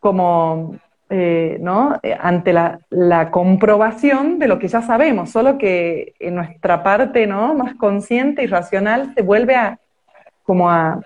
como 0.00 0.76
eh, 1.10 1.58
¿no? 1.60 2.00
Ante 2.20 2.52
la, 2.52 3.30
comprobación 3.30 4.38
de 4.38 4.48
lo 4.48 4.58
que 4.58 4.68
ya 4.68 4.82
sabemos, 4.82 5.30
solo 5.30 5.58
que 5.58 6.14
en 6.18 6.34
nuestra 6.34 6.82
parte 6.82 7.26
¿no? 7.26 7.54
más 7.54 7.74
consciente 7.74 8.42
y 8.42 8.46
racional 8.46 9.12
se 9.14 9.22
vuelve 9.22 9.54
a 9.54 9.78
como 10.42 10.70
a, 10.70 11.00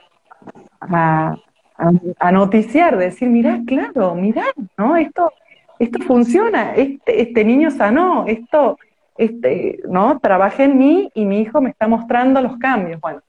a 2.18 2.32
noticiar, 2.32 2.96
decir, 2.96 3.28
mirá, 3.28 3.60
claro, 3.66 4.14
mirá, 4.14 4.44
¿no? 4.76 4.96
Esto, 4.96 5.32
esto 5.78 6.00
funciona, 6.00 6.74
este, 6.74 7.22
este 7.22 7.44
niño 7.44 7.70
sanó, 7.70 8.26
esto, 8.26 8.78
este, 9.16 9.78
¿no? 9.88 10.18
Trabajé 10.18 10.64
en 10.64 10.76
mí 10.76 11.10
y 11.14 11.24
mi 11.24 11.40
hijo 11.40 11.60
me 11.60 11.70
está 11.70 11.86
mostrando 11.86 12.40
los 12.42 12.58
cambios. 12.58 13.00
Bueno, 13.00 13.22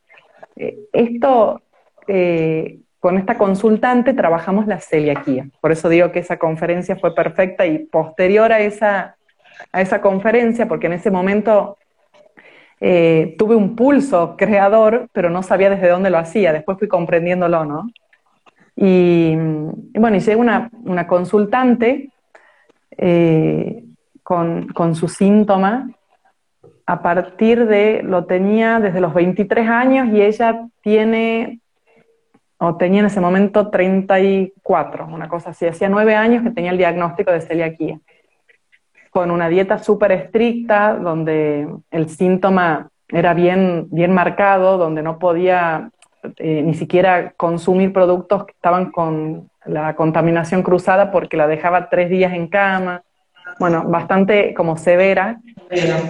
eh, 0.55 0.79
esto 0.91 1.61
con 2.99 3.17
esta 3.17 3.37
consultante 3.37 4.13
trabajamos 4.13 4.67
la 4.67 4.79
celiaquía. 4.79 5.47
Por 5.61 5.71
eso 5.71 5.89
digo 5.89 6.11
que 6.11 6.19
esa 6.19 6.37
conferencia 6.37 6.95
fue 6.95 7.15
perfecta 7.15 7.65
y 7.65 7.79
posterior 7.79 8.51
a 8.51 8.59
esa, 8.59 9.15
a 9.71 9.81
esa 9.81 10.01
conferencia, 10.01 10.67
porque 10.67 10.87
en 10.87 10.93
ese 10.93 11.11
momento 11.11 11.77
eh, 12.81 13.35
tuve 13.37 13.55
un 13.55 13.75
pulso 13.75 14.35
creador, 14.37 15.07
pero 15.13 15.29
no 15.29 15.43
sabía 15.43 15.69
desde 15.69 15.89
dónde 15.89 16.09
lo 16.09 16.17
hacía. 16.17 16.51
Después 16.51 16.77
fui 16.77 16.87
comprendiéndolo, 16.87 17.63
¿no? 17.63 17.89
Y, 18.82 19.36
bueno, 19.36 20.15
y 20.15 20.21
llega 20.21 20.39
una, 20.39 20.69
una 20.86 21.05
consultante 21.05 22.11
eh, 22.91 23.84
con, 24.23 24.69
con 24.69 24.95
su 24.95 25.09
síntoma 25.09 25.89
a 26.86 27.01
partir 27.01 27.67
de, 27.67 28.01
lo 28.03 28.25
tenía 28.25 28.80
desde 28.80 29.01
los 29.01 29.13
23 29.13 29.67
años 29.67 30.07
y 30.07 30.21
ella 30.21 30.65
tiene 30.82 31.59
o 32.57 32.77
tenía 32.77 33.01
en 33.01 33.07
ese 33.07 33.21
momento 33.21 33.69
34, 33.69 35.07
una 35.07 35.27
cosa 35.27 35.51
así. 35.51 35.67
Hacía 35.67 35.89
nueve 35.89 36.15
años 36.15 36.41
que 36.41 36.51
tenía 36.51 36.71
el 36.71 36.77
diagnóstico 36.77 37.32
de 37.32 37.41
celiaquía, 37.41 37.99
con 39.11 39.30
una 39.30 39.49
dieta 39.49 39.77
súper 39.77 40.13
estricta, 40.13 40.95
donde 40.95 41.67
el 41.91 42.09
síntoma 42.09 42.89
era 43.07 43.34
bien, 43.34 43.88
bien 43.91 44.13
marcado, 44.13 44.77
donde 44.77 45.03
no 45.03 45.19
podía 45.19 45.91
eh, 46.38 46.61
ni 46.63 46.74
siquiera 46.74 47.32
consumir 47.38 47.93
productos 47.93 48.45
que 48.45 48.51
estaban 48.51 48.91
con 48.91 49.49
la 49.65 49.95
contaminación 49.95 50.63
cruzada 50.63 51.11
porque 51.11 51.38
la 51.38 51.47
dejaba 51.47 51.89
tres 51.89 52.09
días 52.09 52.34
en 52.34 52.47
cama, 52.47 53.03
bueno, 53.59 53.84
bastante 53.84 54.53
como 54.53 54.78
severa, 54.78 55.39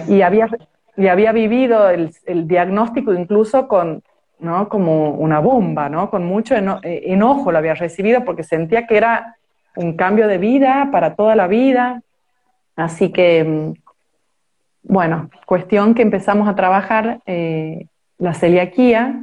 y 0.08 0.22
había, 0.22 0.48
y 0.96 1.08
había 1.08 1.32
vivido 1.32 1.90
el, 1.90 2.10
el 2.26 2.48
diagnóstico 2.48 3.12
incluso 3.12 3.68
con 3.68 4.02
¿no? 4.40 4.68
Como 4.68 5.10
una 5.10 5.38
bomba, 5.38 5.88
¿no? 5.88 6.10
Con 6.10 6.24
mucho 6.24 6.54
eh, 6.56 7.02
enojo 7.06 7.52
lo 7.52 7.58
había 7.58 7.74
recibido 7.74 8.24
porque 8.24 8.42
sentía 8.42 8.86
que 8.86 8.96
era 8.96 9.36
un 9.76 9.96
cambio 9.96 10.26
de 10.26 10.38
vida 10.38 10.88
para 10.90 11.14
toda 11.14 11.36
la 11.36 11.46
vida. 11.46 12.02
Así 12.76 13.12
que, 13.12 13.44
mm, 13.44 13.74
bueno, 14.84 15.30
cuestión 15.46 15.94
que 15.94 16.02
empezamos 16.02 16.48
a 16.48 16.54
trabajar 16.54 17.20
eh, 17.26 17.86
la 18.18 18.34
celiaquía 18.34 19.22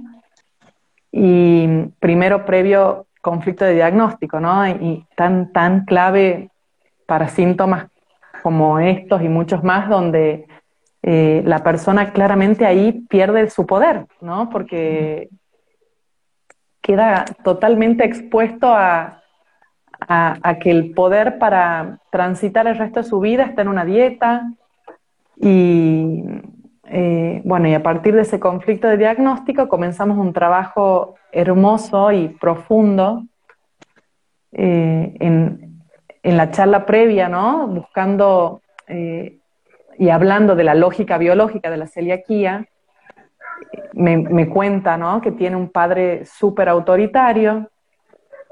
y 1.20 1.68
primero 2.00 2.46
previo 2.46 3.08
conflicto 3.22 3.66
de 3.66 3.74
diagnóstico, 3.74 4.40
¿no? 4.40 4.68
Y 4.68 5.04
tan, 5.16 5.52
tan 5.52 5.84
clave 5.86 6.52
para 7.08 7.28
síntomas 7.28 7.88
como 8.44 8.78
estos 8.78 9.24
y 9.24 9.28
muchos 9.28 9.64
más, 9.64 9.90
donde 9.90 10.48
eh, 11.02 11.42
la 11.44 11.64
persona 11.64 12.12
claramente 12.12 12.68
ahí 12.68 13.04
pierde 13.10 13.50
su 13.50 13.66
poder, 13.66 14.06
¿no? 14.22 14.52
Porque 14.52 15.30
queda 16.82 17.26
totalmente 17.44 18.06
expuesto 18.06 18.72
a, 18.72 19.24
que 20.62 20.70
el 20.70 20.92
poder 20.92 21.40
para 21.40 21.98
transitar 22.12 22.68
el 22.68 22.78
resto 22.78 23.02
de 23.02 23.10
su 23.10 23.20
vida 23.20 23.44
está 23.44 23.64
en 23.64 23.70
una 23.70 23.86
dieta. 23.86 24.54
Y 25.36 26.24
eh, 26.90 27.42
bueno, 27.44 27.68
y 27.68 27.74
a 27.74 27.84
partir 27.84 28.16
de 28.16 28.22
ese 28.22 28.40
conflicto 28.40 28.88
de 28.88 28.98
diagnóstico 28.98 29.68
comenzamos 29.68 30.18
un 30.18 30.34
trabajo 30.34 31.16
hermoso 31.32 32.12
y 32.12 32.30
profundo 32.30 33.24
eh, 34.52 35.16
en, 35.20 35.68
la 36.24 36.52
charla 36.52 36.86
previa, 36.86 37.30
¿no? 37.30 37.68
Buscando 37.68 38.62
y 39.98 40.10
hablando 40.10 40.56
de 40.56 40.64
la 40.64 40.76
lógica 40.76 41.18
biológica 41.18 41.70
de 41.70 41.78
la 41.78 41.88
celiaquía, 41.88 42.68
me, 43.94 44.50
cuenta 44.50 44.98
¿no? 44.98 45.22
que 45.22 45.32
tiene 45.32 45.56
un 45.56 45.70
padre 45.70 46.26
súper 46.26 46.70
autoritario, 46.70 47.70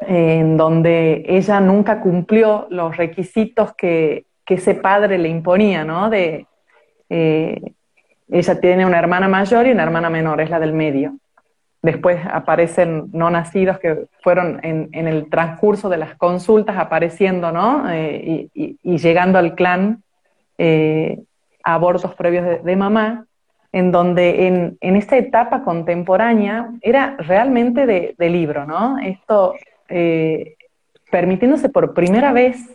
en 0.01 0.57
donde 0.57 1.23
ella 1.27 1.59
nunca 1.59 2.01
cumplió 2.01 2.67
los 2.69 2.97
requisitos 2.97 3.73
que, 3.75 4.25
ese 4.47 4.75
padre 4.75 5.17
le 5.17 5.27
imponía, 5.27 5.83
¿no? 5.83 6.07
De, 6.07 6.45
eh, 7.09 7.73
ella 8.29 8.59
tiene 8.59 8.85
una 8.85 8.99
hermana 8.99 9.27
mayor 9.27 9.67
y 9.67 9.71
una 9.71 9.83
hermana 9.83 10.09
menor, 10.09 10.41
es 10.41 10.49
la 10.49 10.59
del 10.59 10.73
medio. 10.73 11.17
Después 11.81 12.19
aparecen 12.31 13.09
no 13.13 13.29
nacidos 13.29 13.77
que 13.77 14.07
fueron 14.23 14.59
en, 14.63 14.89
el 15.07 15.29
transcurso 15.29 15.87
de 15.87 15.97
las 15.97 16.15
consultas 16.15 16.77
apareciendo, 16.77 17.51
¿no? 17.51 17.85
Eh, 17.91 18.49
y, 18.53 18.97
llegando 18.97 19.37
al 19.37 19.53
clan 19.53 20.01
eh, 20.57 21.19
abortos 21.63 22.15
previos 22.15 22.63
de, 22.63 22.75
mamá, 22.75 23.27
en 23.71 23.91
donde 23.91 24.47
en, 24.47 24.77
en, 24.81 24.95
esta 24.95 25.17
etapa 25.17 25.63
contemporánea 25.63 26.71
era 26.81 27.17
realmente 27.19 27.85
de, 27.85 28.29
libro, 28.29 28.65
¿no? 28.65 28.97
Esto 28.97 29.53
eh, 29.87 30.55
permitiéndose 31.11 31.69
por 31.69 31.93
primera 31.93 32.33
vez 32.33 32.74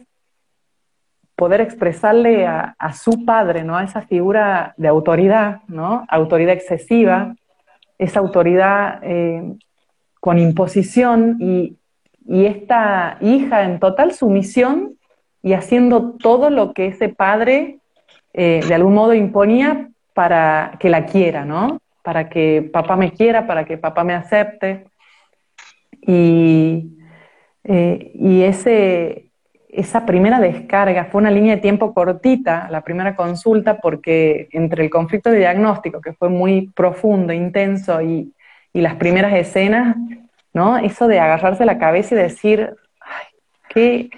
poder 1.40 1.62
expresarle 1.62 2.46
a, 2.46 2.92
su 2.92 3.24
padre, 3.24 3.64
¿no? 3.64 3.78
A 3.78 3.84
esa 3.84 4.02
figura 4.02 4.74
de 4.76 4.88
autoridad, 4.88 5.62
¿no? 5.68 6.04
Autoridad 6.10 6.52
excesiva, 6.52 7.34
esa 7.96 8.20
autoridad 8.20 9.00
eh, 9.02 9.54
con 10.20 10.38
imposición 10.38 11.38
y, 11.40 11.78
y 12.26 12.44
esta 12.44 13.16
hija 13.22 13.64
en 13.64 13.80
total 13.80 14.12
sumisión 14.12 14.98
y 15.42 15.54
haciendo 15.54 16.18
todo 16.18 16.50
lo 16.50 16.74
que 16.74 16.88
ese 16.88 17.08
padre 17.08 17.78
eh, 18.34 18.60
de 18.68 18.74
algún 18.74 18.92
modo 18.92 19.14
imponía 19.14 19.88
para 20.12 20.76
que 20.78 20.90
la 20.90 21.06
quiera, 21.06 21.46
¿no? 21.46 21.80
Para 22.02 22.28
que 22.28 22.68
papá 22.70 22.96
me 22.96 23.12
quiera, 23.12 23.46
para 23.46 23.64
que 23.64 23.78
papá 23.78 24.04
me 24.04 24.12
acepte. 24.12 24.84
Y, 26.02 26.98
eh, 27.64 28.12
y 28.14 28.42
ese, 28.42 29.29
esa 29.72 30.06
primera 30.06 30.40
descarga 30.40 31.06
fue 31.06 31.20
una 31.20 31.30
línea 31.30 31.56
de 31.56 31.60
tiempo 31.60 31.94
cortita, 31.94 32.68
la 32.70 32.82
primera 32.82 33.14
consulta, 33.14 33.78
porque 33.78 34.48
entre 34.52 34.84
el 34.84 34.90
conflicto 34.90 35.30
de 35.30 35.38
diagnóstico, 35.38 36.00
que 36.00 36.12
fue 36.12 36.28
muy 36.28 36.68
profundo, 36.74 37.32
intenso, 37.32 38.00
y, 38.02 38.32
y 38.72 38.80
las 38.80 38.96
primeras 38.96 39.32
escenas, 39.34 39.96
¿no? 40.52 40.78
Eso 40.78 41.06
de 41.06 41.20
agarrarse 41.20 41.64
la 41.64 41.78
cabeza 41.78 42.14
y 42.14 42.18
decir, 42.18 42.74
ay, 43.00 43.26
qué, 43.68 44.10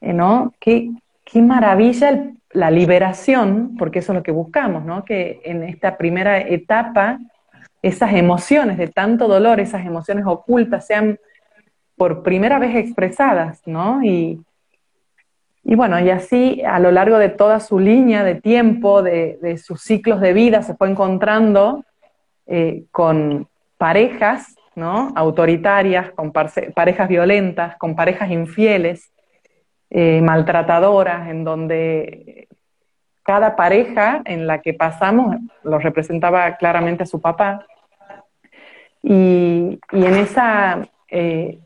eh, 0.00 0.12
¿no? 0.12 0.54
Qué, 0.60 0.90
qué 1.24 1.42
maravilla 1.42 2.30
la 2.50 2.70
liberación, 2.70 3.76
porque 3.78 3.98
eso 3.98 4.12
es 4.12 4.16
lo 4.18 4.22
que 4.22 4.32
buscamos, 4.32 4.84
¿no? 4.84 5.04
Que 5.04 5.40
en 5.44 5.62
esta 5.64 5.96
primera 5.96 6.40
etapa 6.40 7.18
esas 7.82 8.14
emociones 8.14 8.78
de 8.78 8.88
tanto 8.88 9.28
dolor, 9.28 9.60
esas 9.60 9.84
emociones 9.84 10.24
ocultas 10.26 10.86
sean 10.86 11.18
por 11.96 12.22
primera 12.22 12.58
vez 12.58 12.74
expresadas, 12.76 13.60
¿no? 13.66 14.02
Y, 14.02 14.40
y 15.64 15.74
bueno, 15.74 15.98
y 15.98 16.10
así 16.10 16.62
a 16.62 16.78
lo 16.78 16.90
largo 16.90 17.18
de 17.18 17.30
toda 17.30 17.60
su 17.60 17.78
línea 17.78 18.22
de 18.22 18.34
tiempo, 18.34 19.02
de, 19.02 19.58
sus 19.58 19.80
ciclos 19.80 20.20
de 20.20 20.32
vida, 20.32 20.62
se 20.62 20.74
fue 20.74 20.90
encontrando 20.90 21.84
eh, 22.46 22.84
con, 22.90 23.48
parejas 23.78 24.56
¿no? 24.74 25.12
autoritarias, 25.14 26.10
con 26.12 26.32
parejas 26.32 27.08
violentas, 27.08 27.76
con 27.76 27.94
parejas 27.94 28.30
infieles, 28.30 29.12
eh, 29.90 30.20
maltratadoras, 30.22 31.28
en 31.28 31.44
donde 31.44 32.48
cada 33.22 33.56
pareja 33.56 34.22
en 34.24 34.46
la 34.46 34.60
que 34.60 34.74
pasamos 34.74 35.36
lo 35.62 35.78
representaba 35.78 36.56
claramente 36.56 37.02
a 37.02 37.06
su 37.06 37.20
papá. 37.20 37.66
Y, 39.02 39.78
en 39.92 40.14
esa 40.14 40.80
eh, 41.10 41.58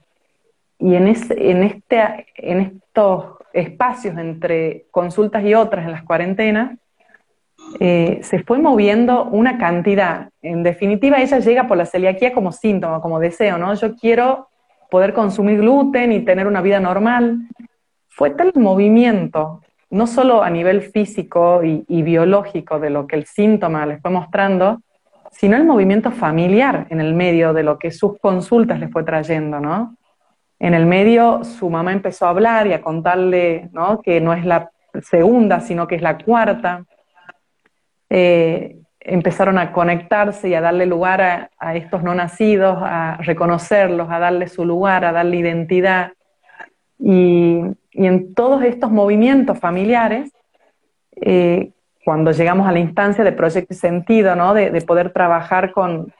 y 0.80 0.94
en, 0.94 1.06
en, 1.06 1.62
este, 1.62 2.26
en 2.36 2.60
estos 2.60 3.37
espacios 3.52 4.16
entre 4.18 4.86
consultas 4.90 5.44
y 5.44 5.54
otras 5.54 5.86
en 5.86 5.92
las 5.92 6.02
cuarentenas, 6.02 6.78
eh, 7.80 8.20
se 8.22 8.42
fue 8.42 8.58
moviendo 8.58 9.24
una 9.24 9.58
cantidad. 9.58 10.30
En 10.42 10.62
definitiva, 10.62 11.20
ella 11.20 11.38
llega 11.38 11.66
por 11.66 11.76
la 11.76 11.86
celiaquía 11.86 12.32
como 12.32 12.52
síntoma, 12.52 13.00
como 13.00 13.20
deseo, 13.20 13.58
¿no? 13.58 13.74
Yo 13.74 13.94
quiero 13.94 14.48
poder 14.90 15.12
consumir 15.12 15.58
gluten 15.58 16.12
y 16.12 16.20
tener 16.20 16.46
una 16.46 16.62
vida 16.62 16.80
normal. 16.80 17.38
Fue 18.08 18.30
tal 18.30 18.52
movimiento, 18.54 19.60
no 19.90 20.06
solo 20.06 20.42
a 20.42 20.50
nivel 20.50 20.82
físico 20.82 21.62
y, 21.62 21.84
y 21.88 22.02
biológico 22.02 22.78
de 22.78 22.90
lo 22.90 23.06
que 23.06 23.16
el 23.16 23.26
síntoma 23.26 23.86
les 23.86 24.00
fue 24.00 24.10
mostrando, 24.10 24.80
sino 25.30 25.56
el 25.56 25.64
movimiento 25.64 26.10
familiar 26.10 26.86
en 26.90 27.00
el 27.00 27.14
medio 27.14 27.52
de 27.52 27.62
lo 27.62 27.78
que 27.78 27.90
sus 27.90 28.18
consultas 28.18 28.80
les 28.80 28.90
fue 28.90 29.04
trayendo, 29.04 29.60
¿no? 29.60 29.97
En 30.60 30.74
el 30.74 30.86
medio 30.86 31.44
su 31.44 31.70
mamá 31.70 31.92
empezó 31.92 32.26
a 32.26 32.30
hablar 32.30 32.66
y 32.66 32.72
a 32.72 32.80
contarle 32.80 33.68
¿no? 33.72 34.02
que 34.02 34.20
no 34.20 34.32
es 34.32 34.44
la 34.44 34.70
segunda, 35.02 35.60
sino 35.60 35.86
que 35.86 35.94
es 35.94 36.02
la 36.02 36.18
cuarta. 36.18 36.84
Eh, 38.10 38.78
empezaron 39.00 39.58
a 39.58 39.72
conectarse 39.72 40.48
y 40.48 40.54
a 40.54 40.60
darle 40.60 40.86
lugar 40.86 41.50
a, 41.58 41.74
estos 41.76 42.02
no 42.02 42.14
nacidos, 42.14 42.78
a 42.80 43.18
reconocerlos, 43.18 44.08
a 44.10 44.18
darle 44.18 44.48
su 44.48 44.64
lugar, 44.64 45.04
a 45.04 45.12
darle 45.12 45.36
identidad. 45.36 46.12
Y, 46.98 47.62
en 47.92 48.32
todos 48.34 48.62
estos 48.62 48.92
movimientos 48.92 49.58
familiares, 49.58 50.30
eh, 51.20 51.72
cuando 52.04 52.30
llegamos 52.30 52.68
a 52.68 52.72
la 52.72 52.78
instancia 52.78 53.24
de 53.24 53.32
proyecto 53.32 53.74
y 53.74 53.76
sentido, 53.76 54.36
¿no? 54.36 54.54
de, 54.54 54.70
de 54.70 54.80
poder 54.82 55.12
trabajar 55.12 55.72
con, 55.72 56.12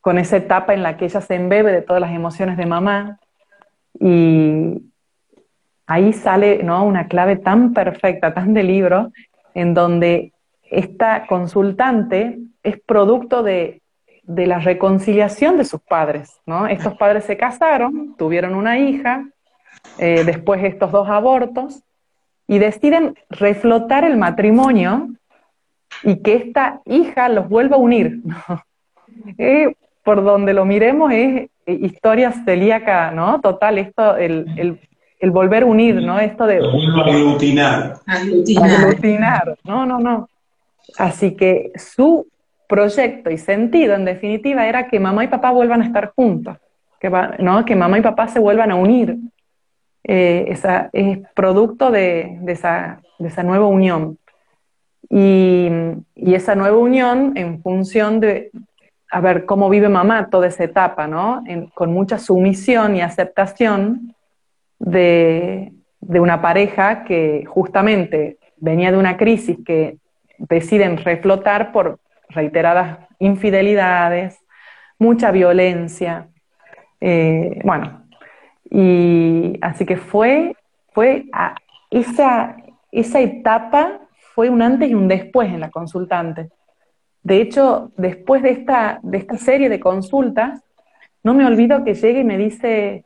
con 0.00 0.18
esa 0.18 0.38
etapa 0.38 0.72
en 0.72 0.82
la 0.82 0.96
que 0.96 1.04
ella 1.04 1.20
se 1.20 1.34
embebe 1.34 1.70
de 1.70 1.82
todas 1.82 2.00
las 2.00 2.12
emociones 2.12 2.56
de 2.56 2.64
mamá, 2.64 3.18
y 3.98 4.82
ahí 5.86 6.12
sale 6.12 6.62
¿no? 6.62 6.84
una 6.84 7.08
clave 7.08 7.36
tan 7.36 7.72
perfecta, 7.72 8.34
tan 8.34 8.54
de 8.54 8.62
libro, 8.62 9.12
en 9.54 9.74
donde 9.74 10.32
esta 10.62 11.26
consultante 11.26 12.38
es 12.62 12.80
producto 12.80 13.42
de, 13.42 13.82
de 14.22 14.46
la 14.46 14.58
reconciliación 14.58 15.58
de 15.58 15.64
sus 15.64 15.80
padres. 15.80 16.40
¿no? 16.46 16.66
Estos 16.66 16.96
padres 16.96 17.24
se 17.24 17.36
casaron, 17.36 18.14
tuvieron 18.16 18.54
una 18.54 18.78
hija, 18.78 19.26
eh, 19.98 20.24
después 20.24 20.62
estos 20.64 20.92
dos 20.92 21.08
abortos, 21.08 21.82
y 22.46 22.58
deciden 22.58 23.18
reflotar 23.30 24.04
el 24.04 24.16
matrimonio 24.16 25.08
y 26.02 26.22
que 26.22 26.34
esta 26.34 26.80
hija 26.84 27.28
los 27.28 27.48
vuelva 27.48 27.76
a 27.76 27.80
unir. 27.80 28.20
Eh, 29.38 29.76
por 30.02 30.24
donde 30.24 30.54
lo 30.54 30.64
miremos 30.64 31.12
es 31.12 31.48
historia 31.66 32.32
celíaca, 32.44 33.10
¿no? 33.10 33.40
Total, 33.40 33.78
esto, 33.78 34.16
el, 34.16 34.78
el, 35.20 35.30
volver 35.30 35.62
a 35.62 35.66
unir, 35.66 36.02
¿no? 36.02 36.18
Esto 36.18 36.46
de... 36.46 36.56
Aglutinar. 36.56 37.94
Aglutinar. 38.06 39.56
No, 39.64 39.86
no, 39.86 39.98
no. 39.98 40.28
Así 40.98 41.36
que 41.36 41.72
su 41.76 42.26
proyecto 42.68 43.30
y 43.30 43.38
sentido, 43.38 43.94
en 43.94 44.04
definitiva, 44.04 44.66
era 44.66 44.88
que 44.88 44.98
mamá 44.98 45.24
y 45.24 45.28
papá 45.28 45.50
vuelvan 45.50 45.82
a 45.82 45.86
estar 45.86 46.12
juntos, 46.16 46.56
que, 47.00 47.10
¿no? 47.38 47.64
que 47.64 47.76
mamá 47.76 47.98
y 47.98 48.02
papá 48.02 48.28
se 48.28 48.40
vuelvan 48.40 48.70
a 48.70 48.76
unir. 48.76 49.16
Eh, 50.04 50.46
esa, 50.48 50.90
es 50.92 51.18
producto 51.34 51.90
de, 51.90 52.38
de, 52.40 52.52
esa, 52.52 53.00
de 53.18 53.28
esa 53.28 53.42
nueva 53.42 53.66
unión. 53.66 54.18
Y, 55.08 55.68
y, 56.14 56.34
esa 56.34 56.54
nueva 56.54 56.78
unión 56.78 57.34
en 57.36 57.62
función 57.62 58.18
de, 58.20 58.50
a 59.12 59.20
ver 59.20 59.44
cómo 59.44 59.68
vive 59.68 59.90
mamá 59.90 60.30
toda 60.30 60.46
esa 60.46 60.64
etapa, 60.64 61.06
¿no? 61.06 61.44
con 61.74 61.92
mucha 61.92 62.18
sumisión 62.18 62.96
y 62.96 63.02
aceptación 63.02 64.14
de, 64.78 65.72
una 66.00 66.40
pareja 66.40 67.04
que 67.04 67.44
justamente 67.46 68.38
venía 68.56 68.90
de 68.90 68.96
una 68.96 69.18
crisis 69.18 69.58
que 69.66 69.98
deciden 70.38 70.96
reflotar 70.96 71.72
por 71.72 72.00
reiteradas 72.30 73.00
infidelidades, 73.18 74.38
mucha 74.98 75.30
violencia. 75.30 76.28
Eh, 76.98 77.60
bueno, 77.64 78.04
y 78.70 79.58
así 79.60 79.84
que 79.84 79.98
fue, 79.98 80.56
fue 80.92 81.26
esa, 81.90 82.56
esa 82.90 83.20
etapa 83.20 84.00
fue 84.34 84.48
un 84.48 84.62
antes 84.62 84.88
y 84.88 84.94
un 84.94 85.06
después 85.06 85.50
en 85.50 85.60
la 85.60 85.70
consultante. 85.70 86.48
De 87.22 87.40
hecho, 87.40 87.92
después 87.96 88.42
de 88.42 88.50
esta, 88.50 88.98
de 89.02 89.18
esta 89.18 89.36
serie 89.36 89.68
de 89.68 89.80
consultas, 89.80 90.60
no 91.22 91.34
me 91.34 91.46
olvido 91.46 91.84
que 91.84 91.94
llegue 91.94 92.20
y 92.20 92.24
me 92.24 92.36
dice, 92.36 93.04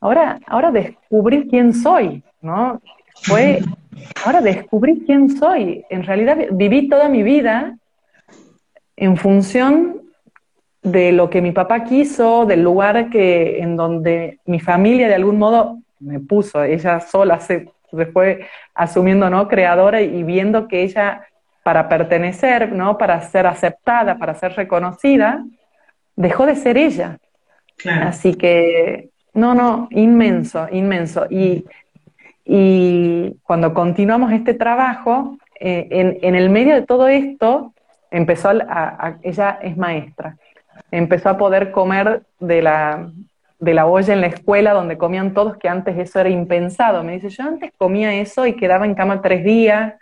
ahora, 0.00 0.40
ahora 0.46 0.72
descubrí 0.72 1.48
quién 1.48 1.72
soy, 1.72 2.22
¿no? 2.40 2.80
Fue, 3.22 3.60
ahora 4.24 4.40
descubrí 4.40 5.04
quién 5.06 5.30
soy. 5.30 5.84
En 5.88 6.02
realidad 6.02 6.36
viví 6.50 6.88
toda 6.88 7.08
mi 7.08 7.22
vida 7.22 7.76
en 8.96 9.16
función 9.16 10.02
de 10.82 11.12
lo 11.12 11.30
que 11.30 11.40
mi 11.40 11.52
papá 11.52 11.84
quiso, 11.84 12.44
del 12.44 12.62
lugar 12.62 13.08
que, 13.08 13.60
en 13.60 13.76
donde 13.76 14.40
mi 14.46 14.60
familia 14.60 15.08
de 15.08 15.14
algún 15.14 15.38
modo 15.38 15.78
me 16.00 16.20
puso, 16.20 16.62
ella 16.62 17.00
sola 17.00 17.40
se, 17.40 17.70
se 17.90 18.06
fue 18.06 18.46
asumiendo, 18.74 19.30
¿no? 19.30 19.48
Creadora 19.48 20.02
y 20.02 20.22
viendo 20.24 20.68
que 20.68 20.82
ella 20.82 21.26
para 21.64 21.88
pertenecer, 21.88 22.72
¿no? 22.72 22.96
para 22.98 23.20
ser 23.22 23.46
aceptada, 23.46 24.18
para 24.18 24.34
ser 24.34 24.52
reconocida, 24.52 25.44
dejó 26.14 26.46
de 26.46 26.54
ser 26.54 26.76
ella. 26.76 27.18
Así 28.02 28.34
que, 28.34 29.08
no, 29.32 29.54
no, 29.54 29.88
inmenso, 29.90 30.68
inmenso. 30.70 31.26
Y, 31.30 31.64
y 32.44 33.36
cuando 33.42 33.72
continuamos 33.72 34.30
este 34.32 34.52
trabajo, 34.54 35.38
eh, 35.58 35.88
en, 35.90 36.18
en, 36.20 36.34
el 36.34 36.50
medio 36.50 36.74
de 36.74 36.82
todo 36.82 37.08
esto, 37.08 37.72
empezó 38.10 38.50
a, 38.50 39.16
ella 39.22 39.58
es 39.62 39.76
maestra, 39.76 40.36
empezó 40.90 41.30
a 41.30 41.38
poder 41.38 41.70
comer 41.70 42.24
de 42.40 42.60
la, 42.60 43.10
de 43.58 43.74
la 43.74 43.86
olla 43.86 44.12
en 44.12 44.20
la 44.20 44.26
escuela 44.26 44.74
donde 44.74 44.98
comían 44.98 45.32
todos, 45.32 45.56
que 45.56 45.68
antes 45.68 45.96
eso 45.96 46.20
era 46.20 46.28
impensado. 46.28 47.02
Me 47.02 47.12
dice, 47.12 47.30
yo 47.30 47.44
antes 47.44 47.72
comía 47.78 48.14
eso 48.14 48.46
y 48.46 48.54
quedaba 48.54 48.84
en 48.84 48.94
cama 48.94 49.22
tres 49.22 49.44
días, 49.44 49.94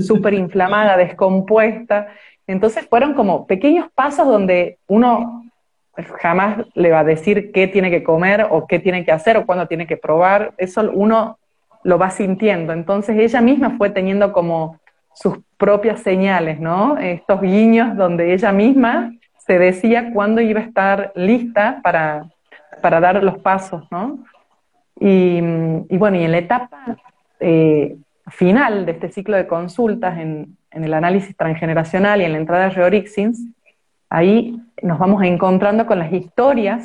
súper 0.00 0.34
inflamada, 0.34 0.96
descompuesta. 0.96 2.08
Entonces 2.46 2.86
fueron 2.88 3.14
como 3.14 3.46
pequeños 3.46 3.88
pasos 3.94 4.26
donde 4.26 4.78
uno 4.86 5.44
jamás 6.20 6.58
le 6.74 6.90
va 6.90 7.00
a 7.00 7.04
decir 7.04 7.52
qué 7.52 7.66
tiene 7.66 7.90
que 7.90 8.02
comer 8.02 8.46
o 8.50 8.66
qué 8.66 8.78
tiene 8.78 9.04
que 9.04 9.12
hacer 9.12 9.36
o 9.36 9.46
cuándo 9.46 9.66
tiene 9.66 9.86
que 9.86 9.96
probar. 9.96 10.52
Eso 10.58 10.90
uno 10.92 11.38
lo 11.82 11.98
va 11.98 12.10
sintiendo. 12.10 12.72
Entonces 12.72 13.16
ella 13.18 13.40
misma 13.40 13.76
fue 13.76 13.90
teniendo 13.90 14.32
como 14.32 14.78
sus 15.14 15.38
propias 15.56 16.00
señales, 16.00 16.60
¿no? 16.60 16.98
Estos 16.98 17.40
guiños 17.40 17.96
donde 17.96 18.34
ella 18.34 18.52
misma 18.52 19.12
se 19.38 19.58
decía 19.58 20.10
cuándo 20.12 20.40
iba 20.40 20.60
a 20.60 20.64
estar 20.64 21.12
lista 21.14 21.80
para, 21.82 22.26
para 22.82 23.00
dar 23.00 23.22
los 23.22 23.38
pasos, 23.38 23.84
¿no? 23.90 24.18
Y, 24.98 25.40
bueno, 25.96 26.16
y 26.16 26.24
en 26.24 26.32
la 26.32 26.38
etapa 26.38 26.96
eh, 27.40 27.96
final 28.28 28.86
de 28.86 28.92
este 28.92 29.10
ciclo 29.10 29.36
de 29.36 29.46
consultas 29.46 30.18
en, 30.18 30.56
el 30.70 30.92
análisis 30.92 31.34
transgeneracional 31.34 32.20
y 32.20 32.24
en 32.24 32.32
la 32.32 32.38
entrada 32.38 32.64
de 32.64 32.70
Reorixins, 32.70 33.40
ahí 34.10 34.60
nos 34.82 34.98
vamos 34.98 35.22
encontrando 35.22 35.86
con 35.86 35.98
las 35.98 36.12
historias 36.12 36.84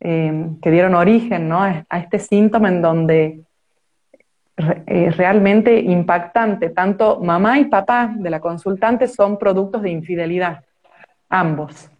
eh, 0.00 0.50
que 0.60 0.70
dieron 0.70 0.94
origen 0.94 1.50
a 1.50 1.84
este 1.92 2.18
síntoma 2.18 2.68
en 2.68 2.82
donde 2.82 3.44
eh, 4.86 5.10
realmente 5.12 5.80
impactante, 5.80 6.70
tanto 6.70 7.20
mamá 7.20 7.58
y 7.58 7.66
papá 7.66 8.12
de 8.14 8.28
la 8.28 8.40
consultante 8.40 9.08
son 9.08 9.38
productos 9.38 9.80
de 9.82 9.90
infidelidad, 9.90 10.64
ambos. 11.30 11.90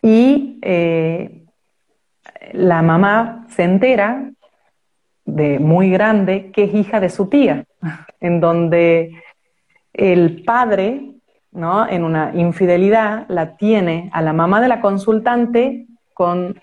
Y 0.00 0.58
eh, 0.62 1.44
la 2.52 2.80
mamá 2.80 3.46
se 3.50 3.64
entera 3.64 4.30
de 5.28 5.58
muy 5.58 5.90
grande 5.90 6.50
que 6.52 6.64
es 6.64 6.74
hija 6.74 7.00
de 7.00 7.10
su 7.10 7.28
tía, 7.28 7.64
en 8.20 8.40
donde 8.40 9.12
el 9.92 10.42
padre, 10.44 11.12
¿no? 11.52 11.86
en 11.88 12.02
una 12.02 12.32
infidelidad, 12.34 13.26
la 13.28 13.56
tiene 13.56 14.10
a 14.12 14.22
la 14.22 14.32
mamá 14.32 14.60
de 14.60 14.68
la 14.68 14.80
consultante 14.80 15.86
con 16.14 16.60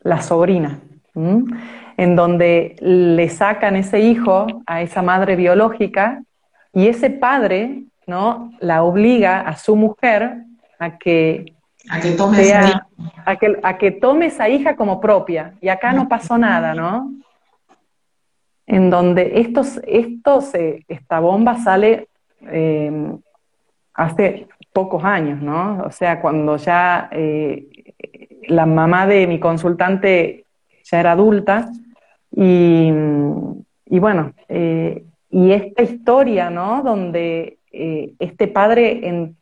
la 0.00 0.20
sobrina, 0.22 0.80
en 1.14 2.16
donde 2.16 2.76
le 2.80 3.28
sacan 3.28 3.76
ese 3.76 4.00
hijo 4.00 4.46
a 4.66 4.80
esa 4.80 5.02
madre 5.02 5.36
biológica 5.36 6.22
y 6.72 6.88
ese 6.88 7.10
padre 7.10 7.84
¿no? 8.06 8.52
la 8.60 8.82
obliga 8.82 9.40
a 9.40 9.56
su 9.56 9.76
mujer 9.76 10.38
a 10.78 10.98
que 10.98 11.54
A 11.90 12.00
que 12.00 12.12
tome 12.12 12.40
esa 12.40 12.68
hija. 12.68 12.86
A 13.26 13.36
que, 13.36 13.58
a 13.62 13.76
que 13.76 13.90
tome 13.90 14.26
esa 14.26 14.48
hija 14.48 14.76
como 14.76 15.00
propia. 15.00 15.54
Y 15.60 15.68
acá 15.68 15.92
no 15.92 16.08
pasó 16.08 16.38
nada, 16.38 16.74
¿no? 16.74 17.10
En 18.72 18.88
donde 18.88 19.32
estos, 19.34 19.78
esta 19.86 21.20
bomba 21.20 21.58
sale 21.58 22.08
eh, 22.48 22.90
hace 23.92 24.48
pocos 24.72 25.04
años, 25.04 25.42
¿no? 25.42 25.82
O 25.84 25.90
sea, 25.90 26.22
cuando 26.22 26.56
ya 26.56 27.10
eh, 27.12 27.68
la 28.48 28.64
mamá 28.64 29.06
de 29.06 29.26
mi 29.26 29.38
consultante 29.38 30.46
ya 30.84 31.00
era 31.00 31.12
adulta 31.12 31.68
y, 32.34 32.90
bueno, 33.90 34.32
eh, 34.48 35.04
y 35.28 35.52
esta 35.52 35.82
historia, 35.82 36.48
¿no? 36.48 36.82
Donde 36.82 37.58
este 37.70 38.48
padre 38.48 39.06
en 39.06 39.36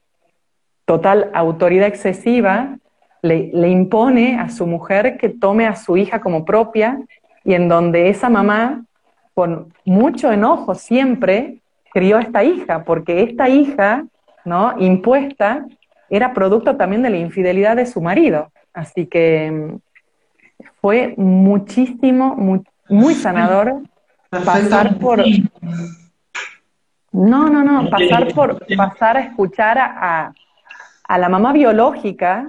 total 0.86 1.30
autoridad 1.34 1.86
excesiva 1.86 2.78
le, 3.22 3.68
impone 3.68 4.40
a 4.40 4.48
su 4.48 4.66
mujer 4.66 5.18
que 5.18 5.28
tome 5.28 5.68
a 5.68 5.76
su 5.76 5.96
hija 5.96 6.20
como 6.20 6.44
propia 6.44 7.00
y 7.44 7.54
en 7.54 7.68
donde 7.68 8.08
esa 8.08 8.28
mamá, 8.28 8.84
con 9.34 9.72
mucho 9.84 10.32
enojo 10.32 10.74
siempre, 10.74 11.58
crió 11.92 12.18
a 12.18 12.22
esta 12.22 12.44
hija, 12.44 12.84
porque 12.84 13.22
esta 13.22 13.48
hija, 13.48 14.04
¿no? 14.44 14.74
Impuesta, 14.78 15.66
era 16.08 16.32
producto 16.32 16.76
también 16.76 17.02
de 17.02 17.10
la 17.10 17.16
infidelidad 17.18 17.76
de 17.76 17.86
su 17.86 18.00
marido. 18.00 18.50
Así 18.72 19.06
que 19.06 19.50
mm, 19.50 19.78
fue 20.80 21.14
muchísimo, 21.16 22.36
muy, 22.88 23.14
sanador 23.14 23.82
pasar 24.28 24.98
por... 24.98 25.22
No, 27.12 27.48
no, 27.48 27.64
no, 27.64 27.90
pasar 27.90 28.32
por, 28.34 28.64
pasar 28.76 29.16
a 29.16 29.20
escuchar 29.20 29.78
a, 29.78 30.32
a 31.04 31.18
la 31.18 31.28
mamá 31.28 31.52
biológica 31.52 32.46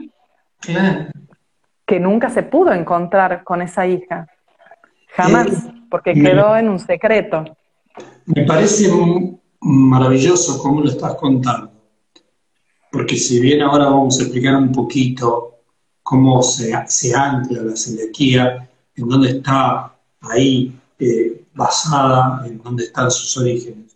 que 1.85 1.99
nunca 1.99 2.29
se 2.29 2.43
pudo 2.43 2.71
encontrar 2.71 3.43
con 3.43 3.61
esa 3.61 3.87
hija. 3.87 4.27
Jamás, 5.15 5.67
porque 5.89 6.13
quedó 6.13 6.55
en 6.55 6.69
un 6.69 6.79
secreto. 6.79 7.43
Me 8.25 8.43
parece 8.45 8.89
maravilloso 9.59 10.61
cómo 10.61 10.81
lo 10.81 10.89
estás 10.89 11.15
contando, 11.15 11.71
porque 12.91 13.17
si 13.17 13.39
bien 13.39 13.61
ahora 13.61 13.85
vamos 13.85 14.19
a 14.19 14.23
explicar 14.23 14.55
un 14.55 14.71
poquito 14.71 15.59
cómo 16.01 16.41
se, 16.41 16.73
se 16.87 17.15
ancla 17.15 17.61
la 17.61 17.75
celiaquía, 17.75 18.69
en 18.95 19.07
dónde 19.07 19.29
está 19.29 19.95
ahí 20.21 20.73
eh, 20.99 21.45
basada, 21.53 22.45
en 22.45 22.61
dónde 22.61 22.85
están 22.85 23.11
sus 23.11 23.37
orígenes, 23.37 23.95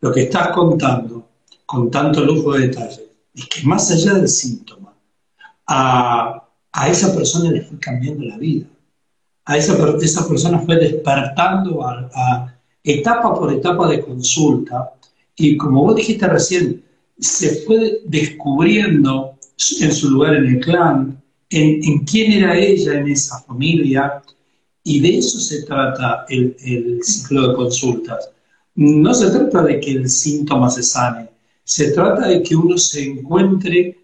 lo 0.00 0.12
que 0.12 0.22
estás 0.22 0.48
contando 0.48 1.28
con 1.64 1.90
tanto 1.90 2.24
lujo 2.24 2.52
de 2.52 2.68
detalle 2.68 3.08
es 3.34 3.46
que 3.46 3.66
más 3.66 3.90
allá 3.90 4.14
del 4.14 4.28
síntoma, 4.28 4.94
a, 5.66 6.42
esa 6.88 7.14
persona 7.14 7.50
le 7.50 7.62
fue 7.62 7.78
cambiando 7.78 8.24
la 8.24 8.36
vida, 8.38 8.66
a 9.46 9.56
esa, 9.56 9.76
esa 10.00 10.28
persona 10.28 10.58
fue 10.58 10.76
despertando 10.76 11.82
a 11.86 12.54
etapa 12.84 13.34
por 13.34 13.52
etapa 13.52 13.88
de 13.88 14.00
consulta 14.00 14.92
y 15.36 15.56
como 15.56 15.82
vos 15.82 15.96
dijiste 15.96 16.26
recién, 16.26 16.82
se 17.18 17.62
fue 17.64 18.00
descubriendo 18.06 19.34
en 19.80 19.92
su 19.92 20.10
lugar 20.10 20.34
en 20.36 20.46
el 20.46 20.60
clan, 20.60 21.22
en, 21.50 21.98
quién 22.00 22.32
era 22.32 22.58
ella 22.58 22.94
en 22.94 23.08
esa 23.08 23.40
familia, 23.42 24.22
y 24.82 25.00
de 25.00 25.18
eso 25.18 25.38
se 25.38 25.62
trata 25.62 26.24
el, 26.28 26.56
el, 26.64 27.02
ciclo 27.02 27.48
de 27.48 27.54
consultas. 27.54 28.30
No 28.74 29.12
se 29.14 29.30
trata 29.30 29.62
de 29.62 29.80
que 29.80 29.92
el 29.92 30.08
síntoma 30.08 30.70
se 30.70 30.82
sane, 30.82 31.28
se 31.64 31.92
trata 31.92 32.28
de 32.28 32.42
que 32.42 32.56
uno 32.56 32.78
se 32.78 33.04
encuentre 33.04 33.98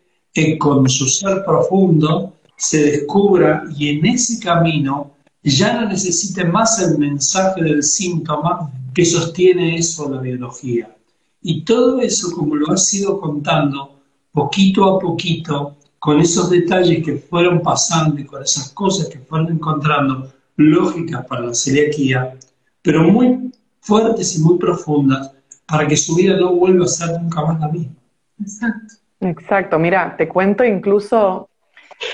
con 0.58 0.88
su 0.88 1.06
ser 1.06 1.44
profundo, 1.44 2.34
se 2.56 2.82
descubra 2.84 3.64
y 3.76 3.88
en 3.88 4.06
ese 4.06 4.38
camino 4.40 5.12
ya 5.42 5.80
no 5.80 5.88
necesite 5.88 6.44
más 6.44 6.78
el 6.80 6.98
mensaje 6.98 7.62
del 7.62 7.82
síntoma 7.82 8.70
que 8.94 9.04
sostiene 9.04 9.76
eso 9.76 10.08
la 10.08 10.20
biología. 10.20 10.94
Y 11.40 11.64
todo 11.64 12.00
eso, 12.00 12.30
como 12.32 12.54
lo 12.54 12.72
has 12.72 12.92
ido 12.94 13.20
contando, 13.20 14.00
poquito 14.30 14.84
a 14.84 14.98
poquito, 15.00 15.76
con 15.98 16.20
esos 16.20 16.50
detalles 16.50 17.04
que 17.04 17.16
fueron 17.16 17.62
pasando 17.62 18.20
y 18.20 18.24
con 18.24 18.42
esas 18.42 18.70
cosas 18.70 19.08
que 19.08 19.18
fueron 19.18 19.52
encontrando 19.52 20.32
lógicas 20.56 21.26
para 21.26 21.42
la 21.42 21.54
celiaquía, 21.54 22.36
pero 22.82 23.04
muy 23.04 23.52
fuertes 23.80 24.36
y 24.36 24.42
muy 24.42 24.58
profundas, 24.58 25.32
para 25.66 25.86
que 25.86 25.96
su 25.96 26.14
vida 26.14 26.36
no 26.36 26.54
vuelva 26.54 26.84
a 26.84 26.88
ser 26.88 27.20
nunca 27.20 27.44
más 27.44 27.60
la 27.60 27.68
misma. 27.68 27.94
Exacto. 28.40 28.94
Exacto, 29.22 29.78
mira, 29.78 30.16
te 30.16 30.28
cuento 30.28 30.64
incluso 30.64 31.48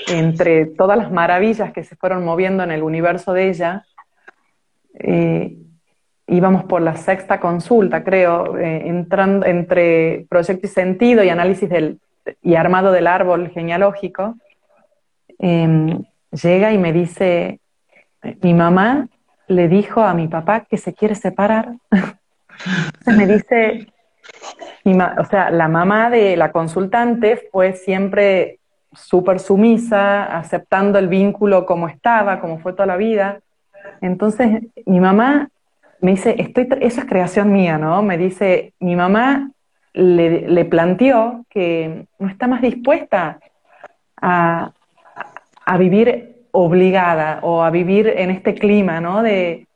entre 0.07 0.65
todas 0.65 0.97
las 0.97 1.11
maravillas 1.11 1.71
que 1.71 1.83
se 1.83 1.95
fueron 1.95 2.23
moviendo 2.23 2.63
en 2.63 2.71
el 2.71 2.83
universo 2.83 3.33
de 3.33 3.49
ella, 3.49 3.85
eh, 4.93 5.55
íbamos 6.27 6.63
por 6.65 6.81
la 6.81 6.95
sexta 6.95 7.39
consulta, 7.39 8.03
creo, 8.03 8.57
eh, 8.57 8.87
entrando 8.87 9.45
entre 9.45 10.25
proyecto 10.29 10.67
y 10.67 10.69
sentido 10.69 11.23
y 11.23 11.29
análisis 11.29 11.69
del, 11.69 11.99
y 12.41 12.55
armado 12.55 12.91
del 12.91 13.07
árbol 13.07 13.49
genealógico, 13.49 14.35
em, 15.39 16.03
llega 16.31 16.71
y 16.71 16.77
me 16.77 16.93
dice, 16.93 17.59
mi 18.41 18.53
mamá 18.53 19.07
le 19.47 19.67
dijo 19.67 20.01
a 20.01 20.13
mi 20.13 20.27
papá 20.27 20.65
que 20.69 20.77
se 20.77 20.93
quiere 20.93 21.15
separar. 21.15 21.73
me 23.05 23.25
dice, 23.25 23.87
o 24.85 25.25
sea, 25.25 25.49
la 25.49 25.67
mamá 25.67 26.09
de 26.09 26.37
la 26.37 26.51
consultante 26.51 27.49
fue 27.51 27.73
siempre 27.73 28.58
súper 28.93 29.39
sumisa, 29.39 30.37
aceptando 30.37 30.99
el 30.99 31.07
vínculo 31.07 31.65
como 31.65 31.87
estaba, 31.87 32.39
como 32.39 32.59
fue 32.59 32.73
toda 32.73 32.85
la 32.85 32.97
vida. 32.97 33.39
Entonces, 34.01 34.63
mi 34.85 34.99
mamá 34.99 35.49
me 36.01 36.11
dice, 36.11 36.35
estoy, 36.37 36.67
eso 36.81 37.01
es 37.01 37.05
creación 37.05 37.51
mía, 37.51 37.77
¿no? 37.77 38.01
Me 38.01 38.17
dice, 38.17 38.73
mi 38.79 38.95
mamá 38.95 39.51
le, 39.93 40.65
planteó 40.65 41.45
que 41.49 42.05
no 42.19 42.29
está 42.29 42.47
más 42.47 42.61
dispuesta 42.61 43.39
a, 44.21 44.71
vivir 45.77 46.35
obligada 46.51 47.39
o 47.43 47.61
a 47.61 47.69
vivir 47.69 48.07
en 48.07 48.31
este 48.31 48.55
clima, 48.55 48.99
¿no? 48.99 49.21
De, 49.21 49.67